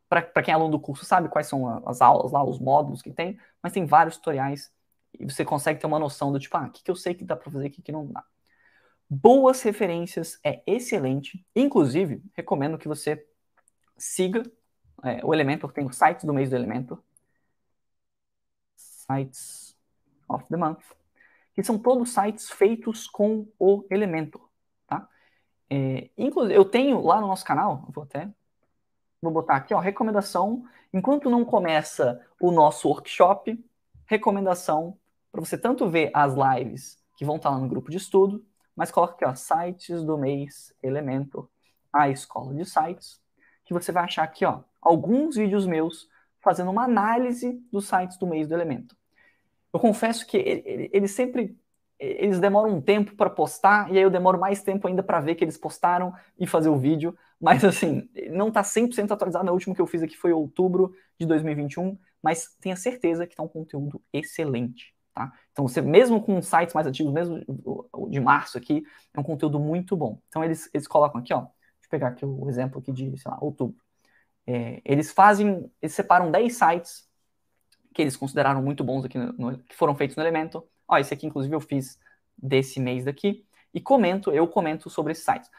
para 0.09 0.43
quem 0.43 0.51
é 0.51 0.55
aluno 0.55 0.71
do 0.71 0.79
curso, 0.79 1.05
sabe 1.05 1.29
quais 1.29 1.47
são 1.47 1.87
as 1.87 2.01
aulas 2.01 2.31
lá, 2.31 2.43
os 2.43 2.59
módulos 2.59 3.01
que 3.01 3.11
tem, 3.11 3.37
mas 3.61 3.73
tem 3.73 3.85
vários 3.85 4.17
tutoriais 4.17 4.71
e 5.19 5.25
você 5.25 5.43
consegue 5.43 5.79
ter 5.79 5.87
uma 5.87 5.99
noção 5.99 6.31
do 6.31 6.39
tipo, 6.39 6.55
ah, 6.57 6.67
o 6.67 6.71
que, 6.71 6.83
que 6.83 6.91
eu 6.91 6.95
sei 6.95 7.13
que 7.13 7.23
dá 7.23 7.35
para 7.35 7.51
fazer, 7.51 7.67
o 7.67 7.71
que, 7.71 7.81
que 7.81 7.91
não 7.91 8.05
dá. 8.07 8.23
Boas 9.09 9.61
referências 9.61 10.39
é 10.43 10.61
excelente. 10.67 11.45
Inclusive, 11.55 12.21
recomendo 12.33 12.77
que 12.77 12.87
você 12.87 13.25
siga 13.97 14.43
é, 15.03 15.23
o 15.23 15.33
Elementor, 15.33 15.71
tem 15.71 15.85
o 15.85 15.91
sites 15.91 16.25
do 16.25 16.33
mês 16.33 16.49
do 16.49 16.55
Elementor. 16.55 17.01
Sites 18.75 19.77
of 20.27 20.45
the 20.49 20.57
Month. 20.57 20.83
Que 21.53 21.63
são 21.63 21.77
todos 21.77 22.13
sites 22.13 22.49
feitos 22.49 23.07
com 23.07 23.47
o 23.59 23.85
Elementor. 23.89 24.47
Tá? 24.85 25.07
É, 25.69 26.09
inclusive, 26.17 26.55
eu 26.55 26.65
tenho 26.65 27.01
lá 27.01 27.21
no 27.21 27.27
nosso 27.27 27.45
canal, 27.45 27.85
vou 27.89 28.03
até 28.03 28.29
vou 29.21 29.31
botar 29.31 29.55
aqui, 29.55 29.73
ó, 29.73 29.79
recomendação. 29.79 30.63
Enquanto 30.93 31.29
não 31.29 31.43
começa 31.43 32.21
o 32.39 32.51
nosso 32.51 32.87
workshop, 32.87 33.59
recomendação 34.05 34.97
para 35.31 35.41
você 35.41 35.57
tanto 35.57 35.89
ver 35.89 36.11
as 36.13 36.33
lives 36.33 36.97
que 37.15 37.25
vão 37.25 37.35
estar 37.37 37.49
lá 37.49 37.57
no 37.57 37.67
grupo 37.67 37.89
de 37.89 37.97
estudo, 37.97 38.45
mas 38.75 38.91
coloca 38.91 39.13
aqui, 39.13 39.25
ó, 39.25 39.33
sites 39.33 40.03
do 40.03 40.17
mês 40.17 40.73
Elementor, 40.81 41.49
a 41.91 42.09
escola 42.09 42.53
de 42.53 42.65
sites, 42.65 43.19
que 43.67 43.73
você 43.73 43.91
vai 43.91 44.05
achar 44.05 44.23
aqui, 44.23 44.45
ó, 44.45 44.61
alguns 44.81 45.35
vídeos 45.35 45.67
meus 45.67 46.07
fazendo 46.39 46.71
uma 46.71 46.85
análise 46.85 47.61
dos 47.71 47.87
sites 47.87 48.17
do 48.17 48.25
mês 48.25 48.47
do 48.47 48.53
Elementor. 48.53 48.97
Eu 49.73 49.79
confesso 49.79 50.25
que 50.25 50.37
eles 50.37 51.11
sempre 51.11 51.57
eles 51.99 52.39
demoram 52.39 52.75
um 52.75 52.81
tempo 52.81 53.15
para 53.15 53.29
postar 53.29 53.91
e 53.91 53.97
aí 53.97 54.03
eu 54.03 54.09
demoro 54.09 54.39
mais 54.39 54.61
tempo 54.61 54.87
ainda 54.87 55.01
para 55.01 55.19
ver 55.19 55.33
que 55.33 55.43
eles 55.43 55.57
postaram 55.57 56.13
e 56.39 56.45
fazer 56.45 56.69
o 56.69 56.77
vídeo, 56.77 57.17
mas 57.41 57.65
assim, 57.65 58.07
não 58.29 58.49
está 58.49 58.61
100% 58.61 59.11
atualizado, 59.11 59.49
a 59.49 59.53
última 59.53 59.75
que 59.75 59.81
eu 59.81 59.87
fiz 59.87 60.03
aqui 60.03 60.15
foi 60.15 60.31
outubro 60.31 60.93
de 61.19 61.25
2021, 61.25 61.97
mas 62.21 62.55
tenha 62.61 62.75
certeza 62.75 63.25
que 63.25 63.33
está 63.33 63.41
um 63.41 63.47
conteúdo 63.47 64.01
excelente. 64.13 64.93
Tá? 65.11 65.33
Então, 65.51 65.67
você, 65.67 65.81
mesmo 65.81 66.21
com 66.21 66.39
sites 66.43 66.75
mais 66.75 66.85
antigos, 66.85 67.11
mesmo 67.11 67.43
o 67.91 68.07
de 68.07 68.19
março 68.19 68.55
aqui, 68.55 68.83
é 69.15 69.19
um 69.19 69.23
conteúdo 69.23 69.59
muito 69.59 69.97
bom. 69.97 70.19
Então, 70.27 70.43
eles, 70.43 70.69
eles 70.71 70.87
colocam 70.87 71.19
aqui, 71.19 71.33
ó, 71.33 71.47
deixa 71.87 71.95
eu 71.95 71.99
pegar 71.99 72.07
aqui 72.09 72.25
o 72.25 72.49
exemplo 72.49 72.79
aqui 72.79 72.91
de, 72.91 73.17
sei 73.17 73.31
lá, 73.31 73.37
outubro. 73.41 73.77
É, 74.45 74.81
eles 74.85 75.11
fazem, 75.11 75.71
eles 75.81 75.95
separam 75.95 76.31
10 76.31 76.55
sites 76.55 77.07
que 77.93 78.01
eles 78.01 78.15
consideraram 78.15 78.61
muito 78.61 78.83
bons 78.83 79.05
aqui, 79.05 79.17
no, 79.17 79.33
no, 79.33 79.57
que 79.57 79.75
foram 79.75 79.95
feitos 79.95 80.15
no 80.15 80.23
Elemento. 80.23 80.63
Ó, 80.87 80.97
esse 80.97 81.13
aqui, 81.13 81.25
inclusive, 81.25 81.55
eu 81.55 81.59
fiz 81.59 81.99
desse 82.37 82.79
mês 82.79 83.05
daqui. 83.05 83.45
E 83.73 83.81
comento, 83.81 84.31
eu 84.31 84.47
comento 84.47 84.89
sobre 84.89 85.11
esses 85.11 85.25
sites. 85.25 85.49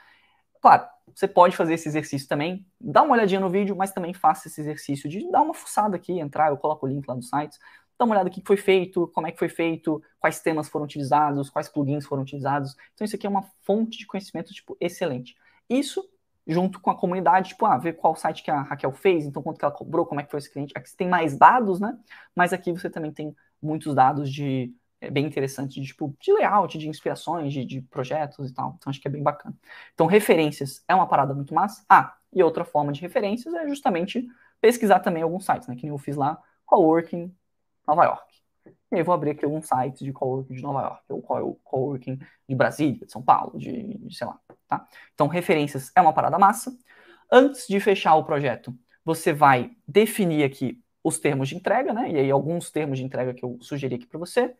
Claro, 0.60 0.88
você 1.14 1.28
pode 1.28 1.56
fazer 1.56 1.74
esse 1.74 1.88
exercício 1.88 2.26
também, 2.28 2.66
dá 2.80 3.02
uma 3.02 3.14
olhadinha 3.14 3.40
no 3.40 3.48
vídeo, 3.48 3.76
mas 3.76 3.92
também 3.92 4.12
faça 4.12 4.48
esse 4.48 4.60
exercício 4.60 5.08
de 5.08 5.30
dar 5.30 5.42
uma 5.42 5.54
fuçada 5.54 5.96
aqui, 5.96 6.18
entrar, 6.18 6.48
eu 6.50 6.56
coloco 6.56 6.84
o 6.84 6.88
link 6.88 7.06
lá 7.06 7.14
dos 7.14 7.28
sites, 7.28 7.58
dá 7.98 8.04
uma 8.04 8.14
olhada 8.14 8.28
o 8.28 8.32
que 8.32 8.42
foi 8.44 8.56
feito, 8.56 9.08
como 9.08 9.26
é 9.26 9.32
que 9.32 9.38
foi 9.38 9.48
feito, 9.48 10.02
quais 10.18 10.40
temas 10.40 10.68
foram 10.68 10.84
utilizados, 10.84 11.50
quais 11.50 11.68
plugins 11.68 12.06
foram 12.06 12.22
utilizados. 12.22 12.76
Então 12.94 13.04
isso 13.04 13.16
aqui 13.16 13.26
é 13.26 13.30
uma 13.30 13.42
fonte 13.62 13.98
de 13.98 14.06
conhecimento 14.06 14.52
tipo 14.52 14.76
excelente. 14.80 15.36
Isso 15.68 16.08
junto 16.48 16.80
com 16.80 16.90
a 16.90 16.96
comunidade, 16.96 17.50
tipo, 17.50 17.66
ah, 17.66 17.76
ver 17.76 17.94
qual 17.94 18.16
site 18.16 18.42
que 18.42 18.50
a 18.50 18.62
Raquel 18.62 18.92
fez, 18.92 19.26
então 19.26 19.42
quanto 19.42 19.58
que 19.58 19.64
ela 19.64 19.74
cobrou, 19.74 20.06
como 20.06 20.20
é 20.20 20.24
que 20.24 20.30
foi 20.30 20.38
esse 20.38 20.50
cliente. 20.50 20.72
Aqui 20.74 20.88
você 20.88 20.96
tem 20.96 21.08
mais 21.08 21.36
dados, 21.36 21.78
né? 21.78 21.96
Mas 22.34 22.52
aqui 22.52 22.72
você 22.72 22.88
também 22.88 23.12
tem 23.12 23.36
muitos 23.60 23.94
dados 23.94 24.32
de 24.32 24.74
é 25.00 25.10
bem 25.10 25.26
interessante 25.26 25.80
de, 25.80 25.86
tipo, 25.86 26.16
de 26.20 26.32
layout, 26.32 26.76
de 26.76 26.88
inspirações, 26.88 27.52
de, 27.52 27.64
de, 27.64 27.80
projetos 27.82 28.50
e 28.50 28.54
tal. 28.54 28.74
Então 28.76 28.90
acho 28.90 29.00
que 29.00 29.06
é 29.06 29.10
bem 29.10 29.22
bacana. 29.22 29.54
Então 29.94 30.06
referências 30.06 30.82
é 30.88 30.94
uma 30.94 31.06
parada 31.06 31.34
muito 31.34 31.54
massa. 31.54 31.84
Ah, 31.88 32.16
e 32.32 32.42
outra 32.42 32.64
forma 32.64 32.92
de 32.92 33.00
referências 33.00 33.54
é 33.54 33.68
justamente 33.68 34.26
pesquisar 34.60 35.00
também 35.00 35.22
alguns 35.22 35.44
sites, 35.44 35.68
né? 35.68 35.76
Que 35.76 35.84
nem 35.84 35.92
eu 35.92 35.98
fiz 35.98 36.16
lá, 36.16 36.40
Coworking 36.66 37.32
Nova 37.86 38.04
York. 38.04 38.47
E 38.90 38.98
eu 38.98 39.04
vou 39.04 39.14
abrir 39.14 39.30
aqui 39.30 39.44
alguns 39.44 39.66
sites 39.66 40.00
de 40.00 40.12
coworking 40.12 40.54
de 40.54 40.62
Nova 40.62 40.80
York, 40.82 41.02
ou 41.08 41.60
coworking 41.62 42.18
de 42.48 42.54
Brasília, 42.54 43.06
de 43.06 43.12
São 43.12 43.22
Paulo, 43.22 43.58
de, 43.58 43.98
de 43.98 44.16
sei 44.16 44.26
lá, 44.26 44.40
tá? 44.66 44.86
Então, 45.14 45.26
referências 45.26 45.92
é 45.94 46.00
uma 46.00 46.12
parada 46.12 46.38
massa. 46.38 46.76
Antes 47.30 47.66
de 47.68 47.78
fechar 47.80 48.14
o 48.16 48.24
projeto, 48.24 48.74
você 49.04 49.32
vai 49.32 49.72
definir 49.86 50.44
aqui 50.44 50.82
os 51.04 51.18
termos 51.18 51.48
de 51.48 51.56
entrega, 51.56 51.92
né? 51.92 52.10
E 52.10 52.16
aí 52.18 52.30
alguns 52.30 52.70
termos 52.70 52.98
de 52.98 53.04
entrega 53.04 53.34
que 53.34 53.44
eu 53.44 53.58
sugeri 53.60 53.96
aqui 53.96 54.06
para 54.06 54.18
você. 54.18 54.54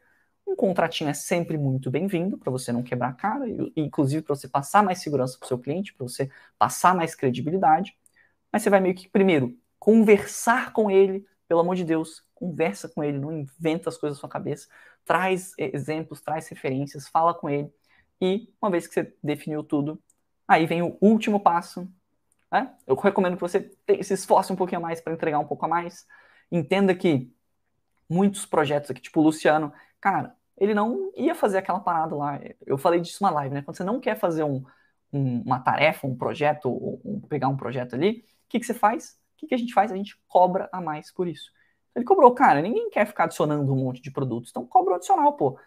Um 0.46 0.56
contratinho 0.56 1.10
é 1.10 1.14
sempre 1.14 1.58
muito 1.58 1.90
bem-vindo 1.90 2.38
para 2.38 2.50
você 2.50 2.72
não 2.72 2.82
quebrar 2.82 3.10
a 3.10 3.12
cara, 3.12 3.48
e, 3.48 3.72
inclusive 3.76 4.22
para 4.22 4.34
você 4.34 4.48
passar 4.48 4.82
mais 4.82 5.00
segurança 5.00 5.36
para 5.38 5.44
o 5.44 5.48
seu 5.48 5.58
cliente, 5.58 5.92
para 5.94 6.06
você 6.06 6.30
passar 6.58 6.94
mais 6.94 7.14
credibilidade. 7.14 7.96
Mas 8.52 8.62
você 8.62 8.70
vai 8.70 8.80
meio 8.80 8.94
que 8.94 9.08
primeiro 9.08 9.56
conversar 9.78 10.72
com 10.72 10.90
ele, 10.90 11.26
pelo 11.46 11.60
amor 11.60 11.76
de 11.76 11.84
Deus, 11.84 12.24
conversa 12.38 12.88
com 12.88 13.02
ele, 13.02 13.18
não 13.18 13.32
inventa 13.32 13.88
as 13.88 13.96
coisas 13.96 14.16
na 14.16 14.20
sua 14.20 14.28
cabeça, 14.28 14.68
traz 15.04 15.52
exemplos, 15.58 16.20
traz 16.20 16.48
referências, 16.48 17.08
fala 17.08 17.34
com 17.34 17.50
ele. 17.50 17.72
E 18.20 18.52
uma 18.60 18.70
vez 18.70 18.86
que 18.86 18.94
você 18.94 19.14
definiu 19.22 19.62
tudo, 19.62 20.00
aí 20.46 20.66
vem 20.66 20.82
o 20.82 20.96
último 21.00 21.40
passo. 21.40 21.88
Né? 22.50 22.74
Eu 22.86 22.94
recomendo 22.94 23.34
que 23.34 23.40
você 23.40 23.70
se 24.02 24.14
esforce 24.14 24.52
um 24.52 24.56
pouquinho 24.56 24.80
mais 24.80 25.00
para 25.00 25.12
entregar 25.12 25.38
um 25.38 25.46
pouco 25.46 25.64
a 25.64 25.68
mais. 25.68 26.06
Entenda 26.50 26.94
que 26.94 27.32
muitos 28.08 28.46
projetos 28.46 28.90
aqui, 28.90 29.00
tipo 29.00 29.20
o 29.20 29.24
Luciano, 29.24 29.72
cara, 30.00 30.34
ele 30.56 30.74
não 30.74 31.12
ia 31.16 31.34
fazer 31.34 31.58
aquela 31.58 31.80
parada 31.80 32.14
lá. 32.14 32.40
Eu 32.66 32.78
falei 32.78 33.00
disso 33.00 33.22
na 33.22 33.30
live, 33.30 33.54
né? 33.54 33.62
Quando 33.62 33.76
você 33.76 33.84
não 33.84 34.00
quer 34.00 34.18
fazer 34.18 34.44
um, 34.44 34.64
um, 35.12 35.42
uma 35.42 35.60
tarefa, 35.60 36.06
um 36.06 36.16
projeto, 36.16 36.70
um, 37.04 37.20
pegar 37.28 37.48
um 37.48 37.56
projeto 37.56 37.94
ali, 37.94 38.24
o 38.46 38.48
que, 38.48 38.60
que 38.60 38.66
você 38.66 38.74
faz? 38.74 39.18
O 39.34 39.38
que, 39.38 39.46
que 39.46 39.54
a 39.54 39.58
gente 39.58 39.72
faz? 39.72 39.92
A 39.92 39.96
gente 39.96 40.18
cobra 40.26 40.68
a 40.72 40.80
mais 40.80 41.12
por 41.12 41.28
isso. 41.28 41.52
Ele 41.94 42.04
cobrou, 42.04 42.32
cara, 42.34 42.62
ninguém 42.62 42.90
quer 42.90 43.06
ficar 43.06 43.24
adicionando 43.24 43.72
um 43.72 43.76
monte 43.76 44.00
de 44.00 44.10
produtos, 44.10 44.50
então 44.50 44.66
cobra 44.66 44.92
o 44.92 44.96
adicional, 44.96 45.32
pô. 45.34 45.58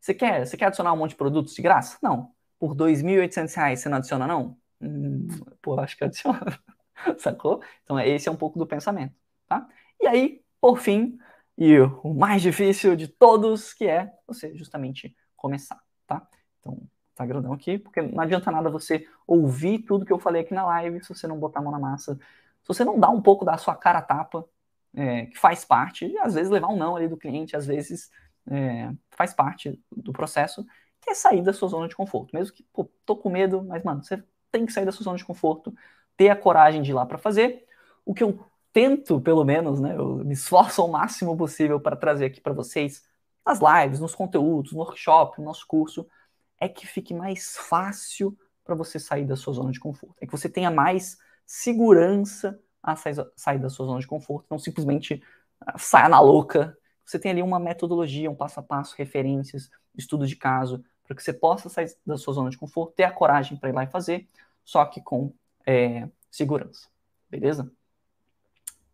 Você 0.00 0.14
quer, 0.14 0.46
você 0.46 0.56
quer 0.56 0.66
adicionar 0.66 0.92
um 0.92 0.96
monte 0.96 1.10
de 1.10 1.16
produtos 1.16 1.54
de 1.54 1.62
graça? 1.62 1.98
Não. 2.02 2.32
Por 2.58 2.72
R$ 2.72 2.76
2.800 2.76 3.76
você 3.76 3.88
não 3.88 3.98
adiciona, 3.98 4.26
não? 4.26 4.56
Hum, 4.80 5.28
pô, 5.62 5.78
acho 5.80 5.96
que 5.96 6.04
adiciona. 6.04 6.58
Sacou? 7.18 7.62
Então 7.82 7.98
esse 7.98 8.28
é 8.28 8.32
um 8.32 8.36
pouco 8.36 8.58
do 8.58 8.66
pensamento, 8.66 9.14
tá? 9.46 9.66
E 10.00 10.06
aí, 10.06 10.42
por 10.60 10.78
fim, 10.78 11.18
e 11.56 11.78
o 11.80 12.14
mais 12.14 12.42
difícil 12.42 12.94
de 12.94 13.08
todos, 13.08 13.72
que 13.74 13.86
é 13.86 14.12
você 14.26 14.54
justamente 14.56 15.16
começar, 15.36 15.80
tá? 16.06 16.26
Então, 16.60 16.78
tá 17.14 17.26
grandão 17.26 17.52
aqui, 17.52 17.78
porque 17.78 18.00
não 18.00 18.20
adianta 18.20 18.50
nada 18.50 18.70
você 18.70 19.04
ouvir 19.26 19.80
tudo 19.80 20.04
que 20.04 20.12
eu 20.12 20.18
falei 20.20 20.42
aqui 20.42 20.54
na 20.54 20.64
live 20.64 21.02
se 21.02 21.08
você 21.08 21.26
não 21.26 21.38
botar 21.38 21.58
a 21.58 21.62
mão 21.62 21.72
na 21.72 21.78
massa, 21.78 22.14
se 22.14 22.68
você 22.68 22.84
não 22.84 22.98
dá 22.98 23.10
um 23.10 23.20
pouco 23.20 23.44
da 23.44 23.56
sua 23.58 23.74
cara 23.74 24.00
tapa, 24.00 24.44
é, 24.98 25.26
que 25.26 25.38
faz 25.38 25.64
parte, 25.64 26.12
às 26.18 26.34
vezes 26.34 26.50
levar 26.50 26.66
um 26.68 26.76
não 26.76 26.96
ali 26.96 27.06
do 27.06 27.16
cliente, 27.16 27.54
às 27.56 27.64
vezes 27.64 28.10
é, 28.50 28.90
faz 29.12 29.32
parte 29.32 29.80
do 29.92 30.12
processo, 30.12 30.66
que 31.00 31.10
é 31.10 31.14
sair 31.14 31.40
da 31.40 31.52
sua 31.52 31.68
zona 31.68 31.86
de 31.86 31.94
conforto. 31.94 32.34
Mesmo 32.34 32.52
que, 32.52 32.64
pô, 32.72 32.90
tô 33.06 33.14
com 33.16 33.30
medo, 33.30 33.62
mas, 33.62 33.84
mano, 33.84 34.02
você 34.02 34.20
tem 34.50 34.66
que 34.66 34.72
sair 34.72 34.84
da 34.84 34.90
sua 34.90 35.04
zona 35.04 35.16
de 35.16 35.24
conforto, 35.24 35.72
ter 36.16 36.30
a 36.30 36.36
coragem 36.36 36.82
de 36.82 36.90
ir 36.90 36.94
lá 36.94 37.06
para 37.06 37.16
fazer. 37.16 37.64
O 38.04 38.12
que 38.12 38.24
eu 38.24 38.44
tento, 38.72 39.20
pelo 39.20 39.44
menos, 39.44 39.78
né, 39.78 39.94
eu 39.96 40.16
me 40.16 40.34
esforço 40.34 40.82
ao 40.82 40.88
máximo 40.88 41.36
possível 41.36 41.78
para 41.78 41.94
trazer 41.94 42.24
aqui 42.24 42.40
para 42.40 42.52
vocês, 42.52 43.04
nas 43.46 43.60
lives, 43.60 44.00
nos 44.00 44.16
conteúdos, 44.16 44.72
no 44.72 44.80
workshop, 44.80 45.38
no 45.38 45.44
nosso 45.44 45.64
curso, 45.64 46.04
é 46.60 46.68
que 46.68 46.88
fique 46.88 47.14
mais 47.14 47.56
fácil 47.56 48.36
para 48.64 48.74
você 48.74 48.98
sair 48.98 49.24
da 49.24 49.36
sua 49.36 49.54
zona 49.54 49.70
de 49.70 49.78
conforto. 49.78 50.16
É 50.20 50.26
que 50.26 50.32
você 50.32 50.48
tenha 50.48 50.72
mais 50.72 51.16
segurança 51.46 52.60
a 52.82 52.96
sair, 52.96 53.58
da 53.58 53.68
sua 53.68 53.86
zona 53.86 54.00
de 54.00 54.06
conforto, 54.06 54.46
não 54.50 54.58
simplesmente 54.58 55.22
uh, 55.62 55.78
saia 55.78 56.08
na 56.08 56.20
louca. 56.20 56.76
Você 57.04 57.18
tem 57.18 57.30
ali 57.30 57.42
uma 57.42 57.58
metodologia, 57.58 58.30
um 58.30 58.34
passo 58.34 58.60
a 58.60 58.62
passo, 58.62 58.94
referências, 58.96 59.70
estudos 59.96 60.28
de 60.28 60.36
caso, 60.36 60.84
para 61.04 61.16
que 61.16 61.22
você 61.22 61.32
possa 61.32 61.68
sair 61.68 61.90
da 62.06 62.16
sua 62.16 62.34
zona 62.34 62.50
de 62.50 62.58
conforto, 62.58 62.94
ter 62.94 63.04
a 63.04 63.10
coragem 63.10 63.56
para 63.56 63.70
ir 63.70 63.72
lá 63.72 63.84
e 63.84 63.88
fazer, 63.88 64.28
só 64.64 64.84
que 64.84 65.00
com 65.00 65.32
é, 65.66 66.08
segurança. 66.30 66.88
Beleza? 67.30 67.70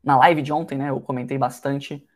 Na 0.02 0.16
live 0.18 0.42
de 0.42 0.52
ontem, 0.52 0.78
né, 0.78 0.90
eu 0.90 1.00
comentei 1.00 1.36
bastante 1.36 2.06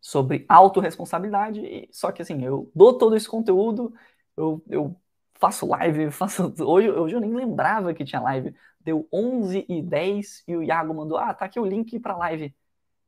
sobre 0.00 0.44
autorresponsabilidade, 0.48 1.88
só 1.92 2.10
que 2.10 2.22
assim, 2.22 2.44
eu 2.44 2.70
dou 2.74 2.96
todo 2.96 3.16
esse 3.16 3.28
conteúdo, 3.28 3.92
eu, 4.36 4.62
eu 4.68 4.96
faço 5.38 5.66
live, 5.66 6.10
faço. 6.12 6.54
Hoje, 6.60 6.90
hoje 6.90 7.14
eu 7.16 7.20
nem 7.20 7.34
lembrava 7.34 7.94
que 7.94 8.04
tinha 8.04 8.20
live. 8.20 8.54
Deu 8.80 9.06
11 9.12 9.66
e 9.68 9.82
10 9.82 10.44
e 10.46 10.56
o 10.56 10.62
Iago 10.62 10.94
mandou: 10.94 11.18
Ah, 11.18 11.34
tá 11.34 11.44
aqui 11.46 11.58
o 11.60 11.64
link 11.64 11.98
pra 12.00 12.16
live. 12.16 12.54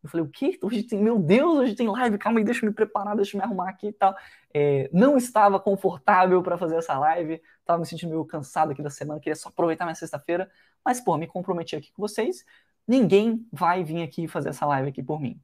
Eu 0.03 0.09
falei: 0.09 0.27
O 0.27 0.31
quê? 0.31 0.59
Hoje 0.63 0.83
tem. 0.83 1.03
Meu 1.03 1.19
Deus, 1.19 1.59
hoje 1.59 1.75
tem 1.75 1.89
live. 1.89 2.19
Calma 2.19 2.41
aí, 2.41 2.45
deixa 2.45 2.65
eu 2.65 2.69
me 2.69 2.75
preparar, 2.75 3.17
deixa 3.17 3.37
eu 3.37 3.39
me 3.39 3.45
arrumar 3.45 3.69
aqui 3.71 3.89
e 3.89 3.93
tal. 3.93 4.15
É, 4.55 4.91
não 4.93 5.17
estava 5.17 5.61
confortável 5.61 6.43
para 6.43 6.57
fazer 6.59 6.77
essa 6.77 6.99
live. 6.99 7.41
Tava 7.65 7.81
me 7.81 7.87
sentindo 7.87 8.11
meio 8.11 8.25
cansado 8.25 8.73
aqui 8.73 8.83
da 8.83 8.91
semana, 8.91 9.21
queria 9.21 9.37
só 9.37 9.49
aproveitar 9.49 9.85
minha 9.85 9.95
sexta-feira. 9.95 10.51
mas, 10.85 11.01
pô, 11.01 11.17
me 11.17 11.27
comprometi 11.27 11.77
aqui 11.77 11.93
com 11.93 12.03
vocês, 12.03 12.45
ninguém 12.87 13.47
vai 13.53 13.85
vir 13.85 14.03
aqui 14.03 14.27
fazer 14.27 14.51
essa 14.51 14.67
live 14.67 14.89
aqui 14.89 15.03
por 15.03 15.21
mim. 15.21 15.41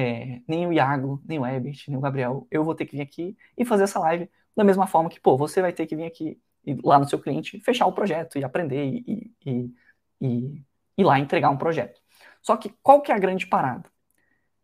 É, 0.00 0.40
nem 0.46 0.64
o 0.64 0.72
Iago, 0.72 1.20
nem 1.26 1.40
o 1.40 1.44
Ebert, 1.44 1.86
nem 1.88 1.96
o 1.96 2.00
Gabriel. 2.00 2.46
Eu 2.52 2.62
vou 2.62 2.72
ter 2.72 2.86
que 2.86 2.94
vir 2.96 3.02
aqui 3.02 3.36
e 3.56 3.64
fazer 3.64 3.82
essa 3.82 3.98
live 3.98 4.30
da 4.54 4.62
mesma 4.62 4.86
forma 4.86 5.10
que, 5.10 5.18
pô, 5.18 5.36
você 5.36 5.60
vai 5.60 5.72
ter 5.72 5.86
que 5.86 5.96
vir 5.96 6.04
aqui 6.04 6.40
e, 6.64 6.78
lá 6.84 7.00
no 7.00 7.08
seu 7.08 7.18
cliente, 7.18 7.58
fechar 7.62 7.84
o 7.84 7.92
projeto 7.92 8.38
e 8.38 8.44
aprender 8.44 8.84
e, 8.84 9.34
e, 9.44 9.74
e, 10.20 10.62
e 10.98 11.02
lá 11.02 11.18
entregar 11.18 11.50
um 11.50 11.56
projeto. 11.56 12.00
Só 12.40 12.56
que 12.56 12.72
qual 12.80 13.02
que 13.02 13.10
é 13.10 13.14
a 13.16 13.18
grande 13.18 13.48
parada? 13.48 13.90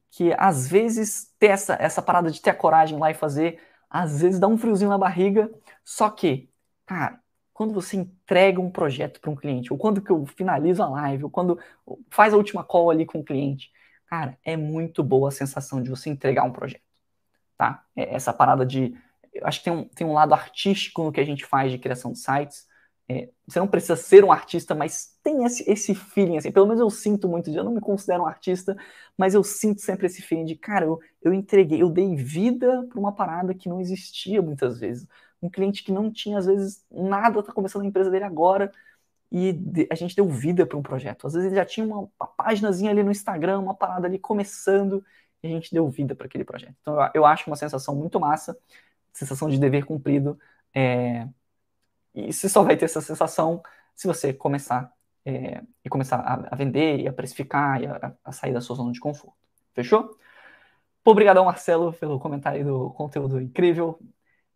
Que 0.09 0.33
às 0.39 0.69
vezes 0.69 1.35
ter 1.37 1.49
essa, 1.49 1.75
essa 1.81 2.01
parada 2.01 2.31
de 2.31 2.41
ter 2.41 2.51
a 2.51 2.55
coragem 2.55 2.97
lá 2.97 3.11
e 3.11 3.15
fazer, 3.15 3.61
às 3.91 4.21
vezes 4.21 4.39
dá 4.39 4.47
um 4.47 4.57
friozinho 4.57 4.91
na 4.91 4.99
barriga, 4.99 5.51
só 5.85 6.11
que, 6.11 6.49
cara, 6.87 7.19
quando 7.53 7.75
você 7.75 7.97
entrega 7.97 8.61
um 8.61 8.71
projeto 8.71 9.21
para 9.21 9.31
um 9.31 9.37
cliente, 9.37 9.73
ou 9.73 9.79
quando 9.81 10.01
que 10.01 10.11
eu 10.13 10.25
finalizo 10.27 10.81
a 10.81 10.89
live, 10.89 11.25
ou 11.25 11.31
quando 11.31 11.59
faz 12.09 12.33
a 12.33 12.37
última 12.37 12.63
call 12.63 12.93
ali 12.93 13.05
com 13.05 13.19
o 13.19 13.25
cliente, 13.25 13.73
cara, 14.07 14.39
é 14.45 14.57
muito 14.57 15.03
boa 15.03 15.29
a 15.29 15.33
sensação 15.33 15.83
de 15.83 15.91
você 15.91 16.11
entregar 16.11 16.45
um 16.45 16.53
projeto, 16.53 16.83
tá? 17.57 17.85
É 17.97 18.15
essa 18.15 18.33
parada 18.33 18.65
de, 18.65 18.95
eu 19.33 19.47
acho 19.47 19.59
que 19.61 19.65
tem 19.65 19.73
um, 19.73 19.85
tem 19.85 20.07
um 20.07 20.13
lado 20.13 20.35
artístico 20.35 21.03
no 21.03 21.13
que 21.13 21.21
a 21.21 21.25
gente 21.25 21.45
faz 21.45 21.73
de 21.73 21.79
criação 21.79 22.13
de 22.13 22.19
sites, 22.19 22.67
é, 23.09 23.29
você 23.47 23.59
não 23.59 23.69
precisa 23.69 23.97
ser 23.97 24.25
um 24.25 24.33
artista, 24.33 24.75
mas 24.75 25.19
tem 25.23 25.45
esse, 25.45 25.71
esse 25.71 25.95
feeling, 25.95 26.39
assim, 26.39 26.51
pelo 26.51 26.67
menos 26.67 26.81
eu 26.81 26.89
sinto 26.89 27.29
muito, 27.29 27.51
eu 27.51 27.65
não 27.65 27.75
me 27.75 27.81
considero 27.81 28.23
um 28.23 28.27
artista, 28.27 28.75
mas 29.17 29.35
eu 29.35 29.45
sinto 29.45 29.83
sempre 29.83 30.07
esse 30.07 30.23
feeling 30.23 30.47
de, 30.47 30.57
cara, 30.57 30.87
eu, 30.87 30.99
eu 31.23 31.35
entreguei, 31.35 31.83
eu 31.83 31.91
dei 31.91 32.17
vida 32.17 32.87
para 32.89 32.99
uma 32.99 33.13
parada 33.15 33.55
que 33.55 33.69
não 33.69 33.81
existia 33.81 34.41
muitas 34.41 34.79
vezes. 34.81 35.07
Um 35.43 35.51
cliente 35.51 35.85
que 35.85 35.93
não 35.93 36.11
tinha, 36.11 36.39
às 36.39 36.47
vezes, 36.47 36.83
nada, 36.91 37.41
está 37.41 37.53
começando 37.53 37.83
a 37.83 37.87
empresa 37.87 38.11
dele 38.11 38.25
agora, 38.25 38.73
e 39.37 39.89
a 39.91 39.97
gente 39.97 40.15
deu 40.15 40.29
vida 40.29 40.65
para 40.65 40.79
um 40.79 40.83
projeto. 40.83 41.27
Às 41.27 41.33
vezes 41.33 41.49
ele 41.49 41.57
já 41.57 41.65
tinha 41.65 41.85
uma, 41.85 42.09
uma 42.21 42.27
páginazinha 42.37 42.93
ali 42.93 43.03
no 43.03 43.11
Instagram, 43.11 43.59
uma 43.59 43.75
parada 43.75 44.07
ali 44.07 44.17
começando, 44.17 45.05
e 45.43 45.49
a 45.49 45.51
gente 45.51 45.75
deu 45.75 45.89
vida 45.89 46.15
para 46.15 46.27
aquele 46.27 46.45
projeto. 46.45 46.77
Então 46.81 46.97
eu, 47.13 47.27
acho 47.27 47.51
uma 47.51 47.57
sensação 47.57 47.97
muito 47.97 48.21
massa, 48.21 48.57
sensação 49.13 49.49
de 49.49 49.59
dever 49.59 49.85
cumprido, 49.87 50.39
é, 50.73 51.29
e 52.15 52.33
você 52.33 52.49
só 52.49 52.63
vai 52.63 52.77
ter 52.77 52.85
essa 52.85 53.01
sensação 53.01 53.61
se 53.97 54.07
você 54.07 54.33
começar 54.33 54.93
é, 55.25 55.63
e 55.85 55.89
começar 55.89 56.19
a, 56.19 56.55
a, 56.55 56.57
vender 56.57 57.01
e 57.01 57.09
a 57.09 57.13
precificar 57.13 57.83
e 57.83 57.87
a, 57.87 58.15
a, 58.25 58.31
sair 58.31 58.53
da 58.53 58.61
sua 58.61 58.77
zona 58.77 58.93
de 58.93 59.01
conforto. 59.01 59.37
Fechou? 59.75 60.17
Obrigado, 61.05 61.45
Marcelo, 61.45 61.93
pelo 61.93 62.21
comentário 62.21 62.65
do 62.65 62.91
conteúdo 62.91 63.41
incrível. 63.41 63.99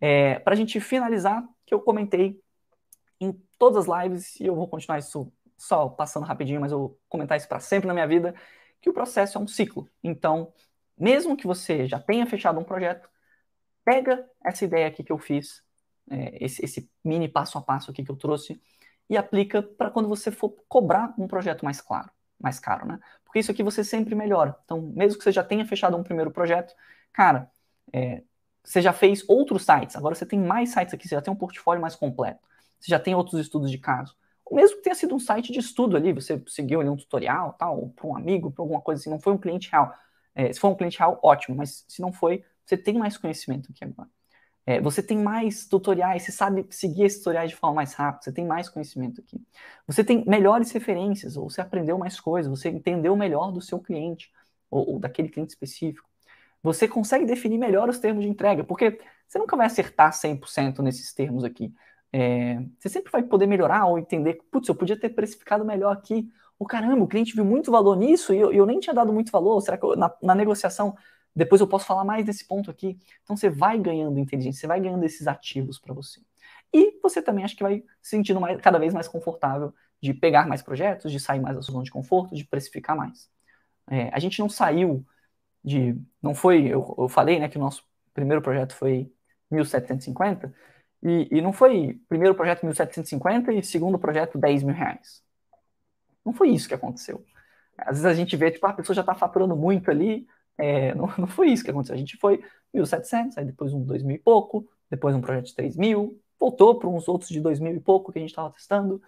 É, 0.01 0.39
Para 0.39 0.55
a 0.55 0.57
gente 0.57 0.79
finalizar, 0.79 1.45
que 1.67 1.75
eu 1.75 1.81
comentei 1.81 2.41
em 3.21 3.33
todas 3.59 3.89
as 3.89 4.03
lives, 4.05 4.39
e 4.41 4.47
eu 4.47 4.55
vou 4.55 4.69
continuar 4.69 4.99
isso 4.99 5.33
só 5.57 5.89
passando 5.89 6.25
rapidinho, 6.25 6.61
mas 6.61 6.73
eu 6.73 6.79
vou 6.79 7.01
comentar 7.09 7.37
isso 7.37 7.49
para 7.49 7.61
sempre 7.61 7.89
na 7.89 7.95
minha 7.95 8.07
vida, 8.07 8.35
que 8.81 8.89
o 8.89 8.93
processo 8.93 9.39
é 9.39 9.41
um 9.41 9.47
ciclo. 9.49 9.89
Então, 10.03 10.53
mesmo 10.97 11.37
que 11.37 11.47
você 11.47 11.87
já 11.87 11.99
tenha 11.99 12.27
fechado 12.27 12.59
um 12.59 12.65
projeto, 12.65 13.09
pega 13.85 14.29
essa 14.45 14.65
ideia 14.65 14.87
aqui 14.87 15.03
que 15.03 15.13
eu 15.13 15.19
fiz, 15.19 15.63
é, 16.11 16.45
esse, 16.45 16.65
esse, 16.65 16.91
mini 17.05 17.29
passo 17.29 17.59
a 17.59 17.63
passo 17.63 17.91
aqui 17.91 18.05
que 18.05 18.11
eu 18.11 18.17
trouxe 18.17 18.61
e 19.09 19.17
aplica 19.17 19.63
para 19.63 19.91
quando 19.91 20.09
você 20.09 20.31
for 20.31 20.51
cobrar 20.69 21.15
um 21.19 21.27
projeto 21.27 21.65
mais 21.65 21.81
claro, 21.81 22.11
mais 22.39 22.59
caro, 22.59 22.87
né? 22.87 23.01
Porque 23.25 23.39
isso 23.39 23.51
aqui 23.51 23.63
você 23.63 23.83
sempre 23.83 24.15
melhora. 24.15 24.57
Então, 24.65 24.81
mesmo 24.81 25.19
que 25.19 25.25
você 25.25 25.33
já 25.33 25.43
tenha 25.43 25.65
fechado 25.67 25.97
um 25.97 26.03
primeiro 26.03 26.31
projeto, 26.31 26.75
cara, 27.13 27.51
é, 27.93 28.23
você 28.63 28.83
já 28.83 28.93
fez 28.93 29.25
outros 29.29 29.65
sites, 29.65 29.97
agora 29.97 30.15
você 30.15 30.27
tem 30.27 30.39
mais 30.39 30.71
sites 30.71 30.93
aqui, 30.95 31.09
você 31.09 31.15
já 31.15 31.23
tem 31.23 31.33
um 31.33 31.37
portfólio 31.37 31.81
mais 31.81 31.97
completo, 31.97 32.41
você 32.79 32.91
já 32.91 32.99
tem 32.99 33.15
outros 33.15 33.41
estudos 33.41 33.71
de 33.71 33.79
caso. 33.79 34.17
Ou 34.45 34.57
mesmo 34.57 34.77
que 34.79 34.83
tenha 34.83 34.95
sido 34.95 35.15
um 35.15 35.19
site 35.19 35.53
de 35.53 35.59
estudo 35.59 35.97
ali, 35.97 36.13
você 36.13 36.43
seguiu 36.47 36.81
ali 36.81 36.89
um 36.89 36.97
tutorial, 36.97 37.53
tal, 37.59 37.91
para 37.91 38.07
um 38.07 38.17
amigo, 38.17 38.51
para 38.51 38.63
alguma 38.63 38.81
coisa 38.81 39.01
assim, 39.01 39.11
não 39.11 39.21
foi 39.21 39.33
um 39.33 39.39
cliente 39.39 39.71
real. 39.71 39.95
É, 40.35 40.53
se 40.53 40.61
for 40.61 40.69
um 40.69 40.75
cliente 40.75 40.99
real, 40.99 41.19
ótimo, 41.23 41.57
mas 41.57 41.85
se 41.89 42.01
não 42.01 42.13
foi, 42.13 42.45
você 42.65 42.77
tem 42.77 42.99
mais 42.99 43.17
conhecimento 43.17 43.71
aqui 43.71 43.85
agora. 43.85 44.09
É, 44.65 44.81
você 44.81 45.03
tem 45.03 45.19
mais 45.19 45.67
tutoriais, 45.67 46.25
você 46.25 46.33
sabe 46.33 46.67
seguir 46.71 47.05
esses 47.05 47.19
tutoriais 47.21 47.51
de 47.51 47.57
forma 47.57 47.77
mais 47.77 47.95
rápida, 47.95 48.25
você 48.25 48.33
tem 48.33 48.47
mais 48.47 48.69
conhecimento 48.69 49.21
aqui. 49.21 49.41
Você 49.87 50.05
tem 50.05 50.25
melhores 50.27 50.71
referências, 50.73 51.37
ou 51.39 51.49
você 51.49 51.61
aprendeu 51.63 51.97
mais 51.97 52.21
coisas, 52.21 52.51
você 52.51 52.69
entendeu 52.69 53.17
melhor 53.17 53.51
do 53.51 53.63
seu 53.63 53.79
cliente, 53.81 54.31
ou, 54.71 54.95
ou 54.95 54.99
daquele 54.99 55.29
cliente 55.31 55.53
específico. 55.53 56.07
Você 56.63 56.87
consegue 56.87 57.25
definir 57.25 57.57
melhor 57.57 57.89
os 57.89 57.99
termos 57.99 58.23
de 58.25 58.29
entrega, 58.31 58.63
porque 58.63 59.01
você 59.27 59.39
nunca 59.39 59.57
vai 59.57 59.67
acertar 59.67 60.13
100% 60.13 60.83
nesses 60.83 61.15
termos 61.15 61.45
aqui. 61.45 61.73
É, 62.13 62.61
você 62.79 62.89
sempre 62.89 63.13
vai 63.13 63.23
poder 63.23 63.47
melhorar 63.47 63.87
ou 63.87 63.99
entender, 63.99 64.41
putz, 64.51 64.69
eu 64.69 64.75
podia 64.75 64.99
ter 64.99 65.11
precificado 65.11 65.65
melhor 65.65 65.93
aqui. 65.93 66.29
O 66.59 66.67
caramba, 66.67 67.05
o 67.05 67.09
cliente 67.09 67.35
viu 67.35 67.45
muito 67.45 67.71
valor 67.71 67.97
nisso 67.97 68.33
e 68.35 68.39
eu, 68.39 68.53
eu 68.53 68.67
nem 68.67 68.81
tinha 68.81 68.95
dado 68.95 69.13
muito 69.13 69.31
valor. 69.31 69.61
Será 69.61 69.77
que 69.77 69.85
eu, 69.85 69.97
na, 69.97 70.13
na 70.23 70.35
negociação 70.35 70.97
depois 71.39 71.61
eu 71.61 71.69
posso 71.69 71.87
falar 71.87 72.05
mais 72.05 72.25
desse 72.27 72.45
ponto 72.45 72.69
aqui. 72.71 72.99
Então 73.23 73.37
você 73.37 73.49
vai 73.49 73.79
ganhando 73.79 74.19
inteligência, 74.19 74.61
você 74.61 74.67
vai 74.67 74.81
ganhando 74.81 75.05
esses 75.05 75.29
ativos 75.29 75.79
para 75.79 75.95
você. 75.95 76.21
E 76.73 76.99
você 77.01 77.23
também 77.23 77.45
acho 77.45 77.57
que 77.57 77.63
vai 77.63 77.81
se 78.03 78.11
sentindo 78.11 78.41
mais, 78.41 78.61
cada 78.61 78.79
vez 78.79 78.93
mais 78.93 79.07
confortável 79.07 79.73
de 80.03 80.13
pegar 80.13 80.49
mais 80.49 80.63
projetos, 80.63 81.13
de 81.13 81.21
sair 81.21 81.41
mais 81.41 81.55
da 81.57 81.63
sua 81.63 81.73
zona 81.73 81.85
de 81.85 81.93
conforto, 81.93 82.35
de 82.35 82.45
precificar 82.45 82.97
mais. 82.97 83.31
É, 83.89 84.09
a 84.13 84.19
gente 84.19 84.39
não 84.41 84.49
saiu 84.49 85.07
de. 85.65 85.97
Não 86.23 86.35
foi. 86.35 86.67
Eu, 86.67 86.95
eu 86.99 87.09
falei 87.09 87.39
né, 87.39 87.49
que 87.49 87.57
o 87.57 87.61
nosso 87.61 87.85
primeiro 88.13 88.43
projeto 88.43 88.75
foi 88.75 89.13
1750, 89.51 90.53
e, 91.03 91.29
e 91.31 91.41
não 91.41 91.53
foi 91.53 92.01
primeiro 92.09 92.35
projeto 92.35 92.65
1750 92.65 93.53
e 93.53 93.63
segundo 93.63 93.99
projeto 93.99 94.39
10 94.39 94.63
mil 94.65 94.75
reais. 94.75 95.23
Não 96.25 96.33
foi 96.33 96.51
isso 96.51 96.69
que 96.69 96.75
aconteceu. 96.75 97.25
Às 97.77 98.03
vezes 98.03 98.07
a 98.07 98.15
gente 98.15 98.37
vê, 98.37 98.51
tipo, 98.51 98.67
ah, 98.67 98.71
a 98.71 98.75
pessoa 98.75 98.95
já 98.95 99.03
está 99.03 99.15
faturando 99.15 99.57
muito 99.57 99.91
ali, 99.91 100.27
é, 100.57 100.95
não, 100.97 101.07
não 101.17 101.27
foi 101.27 101.49
isso 101.49 101.65
que 101.65 101.71
aconteceu. 101.71 101.95
A 101.95 101.99
gente 101.99 102.17
foi 102.17 102.43
1.700, 102.75 103.35
aí 103.37 103.45
depois 103.45 103.73
um 103.73 103.85
2.000 103.85 104.15
e 104.15 104.19
pouco, 104.19 104.69
depois 104.91 105.15
um 105.15 105.21
projeto 105.21 105.47
de 105.47 105.55
3.000, 105.55 106.15
voltou 106.39 106.79
para 106.79 106.89
uns 106.89 107.09
outros 107.09 107.31
de 107.31 107.41
2.000 107.41 107.77
e 107.77 107.81
pouco 107.81 108.13
que 108.13 108.19
a 108.19 108.21
gente 108.21 108.31
estava 108.31 108.51
testando, 108.51 109.01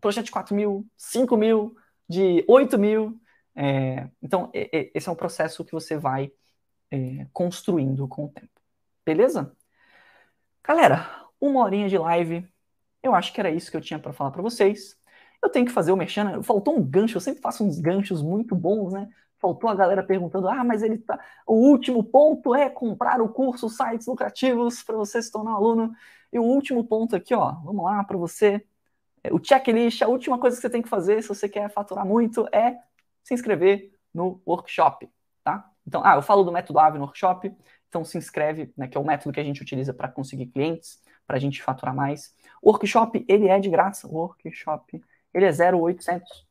projeto 0.00 0.26
de 0.26 0.32
4.000, 0.32 0.84
5.000, 0.98 1.72
de 2.08 2.44
8.000. 2.48 3.14
É, 3.56 4.08
então, 4.22 4.50
esse 4.52 5.08
é 5.08 5.12
um 5.12 5.16
processo 5.16 5.64
que 5.64 5.72
você 5.72 5.96
vai 5.96 6.32
é, 6.90 7.26
construindo 7.32 8.06
com 8.06 8.26
o 8.26 8.28
tempo. 8.28 8.48
Beleza? 9.04 9.54
Galera, 10.62 11.23
uma 11.48 11.62
horinha 11.62 11.88
de 11.88 11.98
live. 11.98 12.46
Eu 13.02 13.14
acho 13.14 13.32
que 13.32 13.40
era 13.40 13.50
isso 13.50 13.70
que 13.70 13.76
eu 13.76 13.80
tinha 13.80 13.98
para 13.98 14.12
falar 14.12 14.30
para 14.30 14.42
vocês. 14.42 14.96
Eu 15.42 15.50
tenho 15.50 15.66
que 15.66 15.72
fazer 15.72 15.92
o 15.92 15.96
mexendo. 15.96 16.42
Faltou 16.42 16.76
um 16.76 16.82
gancho. 16.82 17.16
Eu 17.16 17.20
sempre 17.20 17.40
faço 17.42 17.64
uns 17.64 17.78
ganchos 17.78 18.22
muito 18.22 18.54
bons, 18.54 18.92
né? 18.92 19.08
faltou 19.44 19.68
a 19.68 19.74
galera 19.74 20.02
perguntando: 20.02 20.48
ah, 20.48 20.64
mas 20.64 20.82
ele 20.82 20.96
tá. 20.98 21.20
O 21.46 21.54
último 21.54 22.02
ponto 22.02 22.54
é 22.54 22.70
comprar 22.70 23.20
o 23.20 23.28
curso 23.28 23.68
Sites 23.68 24.06
Lucrativos 24.06 24.82
para 24.82 24.96
você 24.96 25.22
se 25.22 25.30
tornar 25.30 25.52
aluno. 25.52 25.92
E 26.32 26.38
o 26.38 26.42
último 26.42 26.82
ponto 26.84 27.14
aqui, 27.14 27.34
ó, 27.34 27.52
vamos 27.62 27.84
lá 27.84 28.02
para 28.04 28.16
você. 28.16 28.64
É, 29.22 29.32
o 29.32 29.40
checklist, 29.42 30.02
a 30.02 30.08
última 30.08 30.38
coisa 30.38 30.56
que 30.56 30.62
você 30.62 30.70
tem 30.70 30.82
que 30.82 30.88
fazer 30.88 31.22
se 31.22 31.28
você 31.28 31.48
quer 31.48 31.70
faturar 31.70 32.06
muito 32.06 32.48
é 32.52 32.78
se 33.22 33.34
inscrever 33.34 33.92
no 34.12 34.40
workshop, 34.46 35.08
tá? 35.42 35.70
Então, 35.86 36.02
ah, 36.04 36.16
eu 36.16 36.22
falo 36.22 36.42
do 36.42 36.52
método 36.52 36.78
AVE 36.78 36.98
no 36.98 37.04
workshop, 37.04 37.54
então 37.88 38.04
se 38.04 38.16
inscreve, 38.16 38.72
né, 38.76 38.88
que 38.88 38.96
é 38.96 39.00
o 39.00 39.04
método 39.04 39.32
que 39.32 39.40
a 39.40 39.44
gente 39.44 39.62
utiliza 39.62 39.92
para 39.92 40.08
conseguir 40.08 40.46
clientes, 40.46 41.00
para 41.26 41.36
a 41.36 41.40
gente 41.40 41.62
faturar 41.62 41.94
mais. 41.94 42.34
O 42.62 42.70
workshop, 42.70 43.24
ele 43.28 43.48
é 43.48 43.58
de 43.58 43.68
graça, 43.68 44.06
o 44.06 44.14
workshop, 44.14 45.02
ele 45.32 45.44
é 45.44 45.52
0,800, 45.52 46.46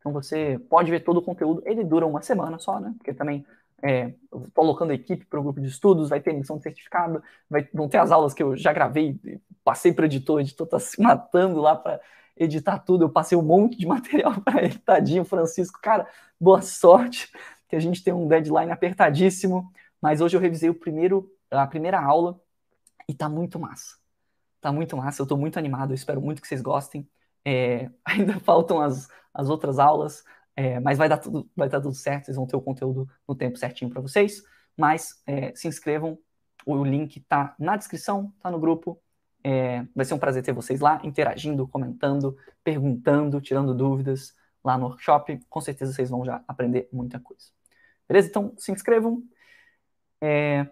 então 0.00 0.12
você 0.12 0.58
pode 0.68 0.90
ver 0.90 1.00
todo 1.00 1.18
o 1.18 1.22
conteúdo. 1.22 1.62
Ele 1.64 1.84
dura 1.84 2.06
uma 2.06 2.22
semana 2.22 2.58
só, 2.58 2.80
né? 2.80 2.92
Porque 2.96 3.12
também 3.12 3.44
é, 3.82 4.12
colocando 4.54 4.90
a 4.90 4.94
equipe 4.94 5.24
para 5.26 5.38
o 5.38 5.42
grupo 5.42 5.60
de 5.60 5.68
estudos, 5.68 6.08
vai 6.08 6.20
ter 6.20 6.30
emissão 6.30 6.56
de 6.56 6.62
certificado, 6.62 7.22
vai, 7.48 7.68
vão 7.72 7.88
ter 7.88 7.98
as 7.98 8.10
aulas 8.10 8.34
que 8.34 8.42
eu 8.42 8.56
já 8.56 8.72
gravei, 8.72 9.18
passei 9.62 9.92
para 9.92 10.02
o 10.02 10.06
editor, 10.06 10.36
o 10.36 10.40
editor 10.40 10.66
está 10.66 10.78
se 10.78 11.00
matando 11.00 11.60
lá 11.60 11.76
para 11.76 12.00
editar 12.36 12.78
tudo. 12.78 13.04
Eu 13.04 13.10
passei 13.10 13.36
um 13.36 13.42
monte 13.42 13.76
de 13.76 13.86
material 13.86 14.40
para 14.40 14.64
ele, 14.64 14.78
tadinho, 14.78 15.24
Francisco. 15.24 15.78
Cara, 15.82 16.08
boa 16.40 16.62
sorte, 16.62 17.30
que 17.68 17.76
a 17.76 17.80
gente 17.80 18.02
tem 18.02 18.12
um 18.12 18.26
deadline 18.26 18.72
apertadíssimo. 18.72 19.70
Mas 20.00 20.22
hoje 20.22 20.34
eu 20.34 20.40
revisei 20.40 20.70
o 20.70 20.74
primeiro, 20.74 21.30
a 21.50 21.66
primeira 21.66 22.00
aula 22.00 22.40
e 23.06 23.12
tá 23.12 23.28
muito 23.28 23.58
massa. 23.58 23.99
Tá 24.60 24.72
muito 24.72 24.96
massa, 24.96 25.22
eu 25.22 25.24
estou 25.24 25.38
muito 25.38 25.58
animado, 25.58 25.92
eu 25.92 25.94
espero 25.94 26.20
muito 26.20 26.42
que 26.42 26.48
vocês 26.48 26.60
gostem. 26.60 27.08
É, 27.44 27.90
ainda 28.04 28.38
faltam 28.40 28.80
as, 28.80 29.08
as 29.32 29.48
outras 29.48 29.78
aulas, 29.78 30.24
é, 30.54 30.78
mas 30.80 30.98
vai 30.98 31.08
dar 31.08 31.18
tudo, 31.18 31.48
vai 31.56 31.68
dar 31.68 31.80
tudo 31.80 31.94
certo, 31.94 32.26
vocês 32.26 32.36
vão 32.36 32.46
ter 32.46 32.56
o 32.56 32.60
conteúdo 32.60 33.08
no 33.26 33.34
tempo 33.34 33.56
certinho 33.58 33.90
para 33.90 34.00
vocês. 34.00 34.42
Mas 34.76 35.22
é, 35.26 35.54
se 35.54 35.68
inscrevam, 35.68 36.18
o 36.66 36.84
link 36.84 37.16
está 37.16 37.54
na 37.58 37.76
descrição, 37.76 38.32
está 38.36 38.50
no 38.50 38.58
grupo. 38.58 39.00
É, 39.42 39.86
vai 39.94 40.04
ser 40.04 40.14
um 40.14 40.18
prazer 40.18 40.42
ter 40.42 40.52
vocês 40.52 40.80
lá, 40.80 41.00
interagindo, 41.02 41.66
comentando, 41.66 42.36
perguntando, 42.62 43.40
tirando 43.40 43.74
dúvidas 43.74 44.34
lá 44.62 44.76
no 44.76 44.86
workshop. 44.86 45.40
Com 45.48 45.60
certeza 45.60 45.92
vocês 45.92 46.10
vão 46.10 46.24
já 46.24 46.42
aprender 46.46 46.88
muita 46.92 47.18
coisa. 47.18 47.46
Beleza? 48.06 48.28
Então 48.28 48.54
se 48.58 48.70
inscrevam. 48.72 49.22
É, 50.20 50.66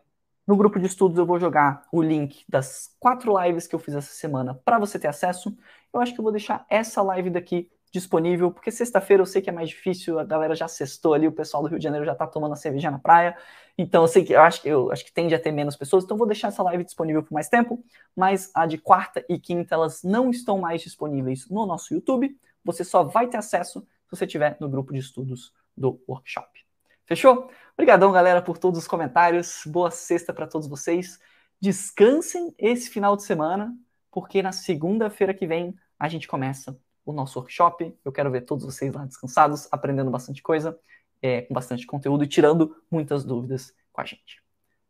no 0.49 0.57
grupo 0.57 0.81
de 0.81 0.87
estudos 0.87 1.19
eu 1.19 1.27
vou 1.27 1.39
jogar 1.39 1.83
o 1.93 2.01
link 2.01 2.43
das 2.49 2.97
quatro 2.99 3.39
lives 3.39 3.67
que 3.67 3.75
eu 3.75 3.79
fiz 3.79 3.95
essa 3.95 4.15
semana 4.15 4.59
para 4.65 4.79
você 4.79 4.99
ter 4.99 5.07
acesso. 5.07 5.55
Eu 5.93 6.01
acho 6.01 6.15
que 6.15 6.21
eu 6.21 6.23
vou 6.23 6.33
deixar 6.33 6.65
essa 6.71 7.03
live 7.03 7.29
daqui 7.29 7.71
disponível, 7.93 8.51
porque 8.51 8.71
sexta-feira 8.71 9.21
eu 9.21 9.27
sei 9.27 9.43
que 9.43 9.51
é 9.51 9.53
mais 9.53 9.69
difícil, 9.69 10.19
a 10.19 10.25
galera 10.25 10.55
já 10.55 10.67
sextou 10.67 11.13
ali, 11.13 11.29
o 11.29 11.33
pessoal 11.33 11.63
do 11.63 11.69
Rio 11.69 11.79
de 11.79 11.85
Janeiro 11.85 12.07
já 12.07 12.15
tá 12.15 12.27
tomando 12.27 12.53
a 12.53 12.57
cerveja 12.57 12.91
na 12.91 12.99
praia. 12.99 13.37
Então 13.77 14.03
eu 14.03 14.09
sei 14.09 14.25
que 14.25 14.33
eu 14.33 14.41
acho 14.41 14.63
que 14.63 14.69
eu 14.71 14.91
acho 14.91 15.05
que 15.05 15.13
tende 15.13 15.35
a 15.35 15.39
ter 15.39 15.53
menos 15.53 15.77
pessoas, 15.77 16.05
então 16.05 16.17
vou 16.17 16.27
deixar 16.27 16.49
essa 16.49 16.63
live 16.63 16.83
disponível 16.83 17.23
por 17.23 17.35
mais 17.35 17.51
tempo, 17.51 17.85
mas 18.17 18.51
a 18.55 18.65
de 18.65 18.79
quarta 18.79 19.23
e 19.29 19.39
quinta 19.39 19.75
elas 19.75 20.03
não 20.03 20.31
estão 20.31 20.59
mais 20.59 20.81
disponíveis 20.81 21.47
no 21.51 21.67
nosso 21.67 21.93
YouTube. 21.93 22.35
Você 22.65 22.85
só 22.85 23.05
vai 23.05 23.27
ter 23.27 23.37
acesso 23.37 23.81
se 23.81 24.17
você 24.17 24.25
estiver 24.25 24.57
no 24.61 24.69
grupo 24.69 24.95
de 24.95 24.99
estudos 24.99 25.53
do 25.77 26.01
workshop. 26.09 26.68
Fechou? 27.09 27.51
Obrigadão, 27.73 28.13
galera, 28.13 28.43
por 28.43 28.59
todos 28.59 28.81
os 28.81 28.87
comentários. 28.87 29.63
Boa 29.65 29.91
sexta 29.91 30.31
para 30.31 30.47
todos 30.47 30.69
vocês. 30.69 31.19
Descansem 31.59 32.55
esse 32.59 32.91
final 32.91 33.17
de 33.17 33.23
semana, 33.23 33.75
porque 34.11 34.43
na 34.43 34.53
segunda-feira 34.53 35.33
que 35.33 35.47
vem 35.47 35.75
a 35.99 36.07
gente 36.07 36.29
começa 36.29 36.79
o 37.07 37.13
nosso 37.13 37.39
workshop. 37.39 37.99
Eu 38.05 38.13
quero 38.13 38.31
ver 38.31 38.43
todos 38.43 38.67
vocês 38.67 38.93
lá 38.93 39.07
descansados, 39.07 39.67
aprendendo 39.73 40.11
bastante 40.11 40.43
coisa, 40.43 40.79
é, 41.23 41.41
com 41.41 41.55
bastante 41.55 41.87
conteúdo 41.87 42.25
e 42.25 42.29
tirando 42.29 42.77
muitas 42.91 43.25
dúvidas 43.25 43.75
com 43.91 44.03
a 44.03 44.05
gente. 44.05 44.45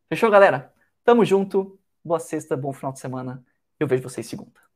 Fechou, 0.08 0.28
galera? 0.28 0.74
Tamo 1.04 1.24
junto. 1.24 1.78
Boa 2.04 2.18
sexta, 2.18 2.56
bom 2.56 2.72
final 2.72 2.92
de 2.92 2.98
semana. 2.98 3.44
Eu 3.78 3.86
vejo 3.86 4.02
vocês 4.02 4.26
segunda. 4.26 4.67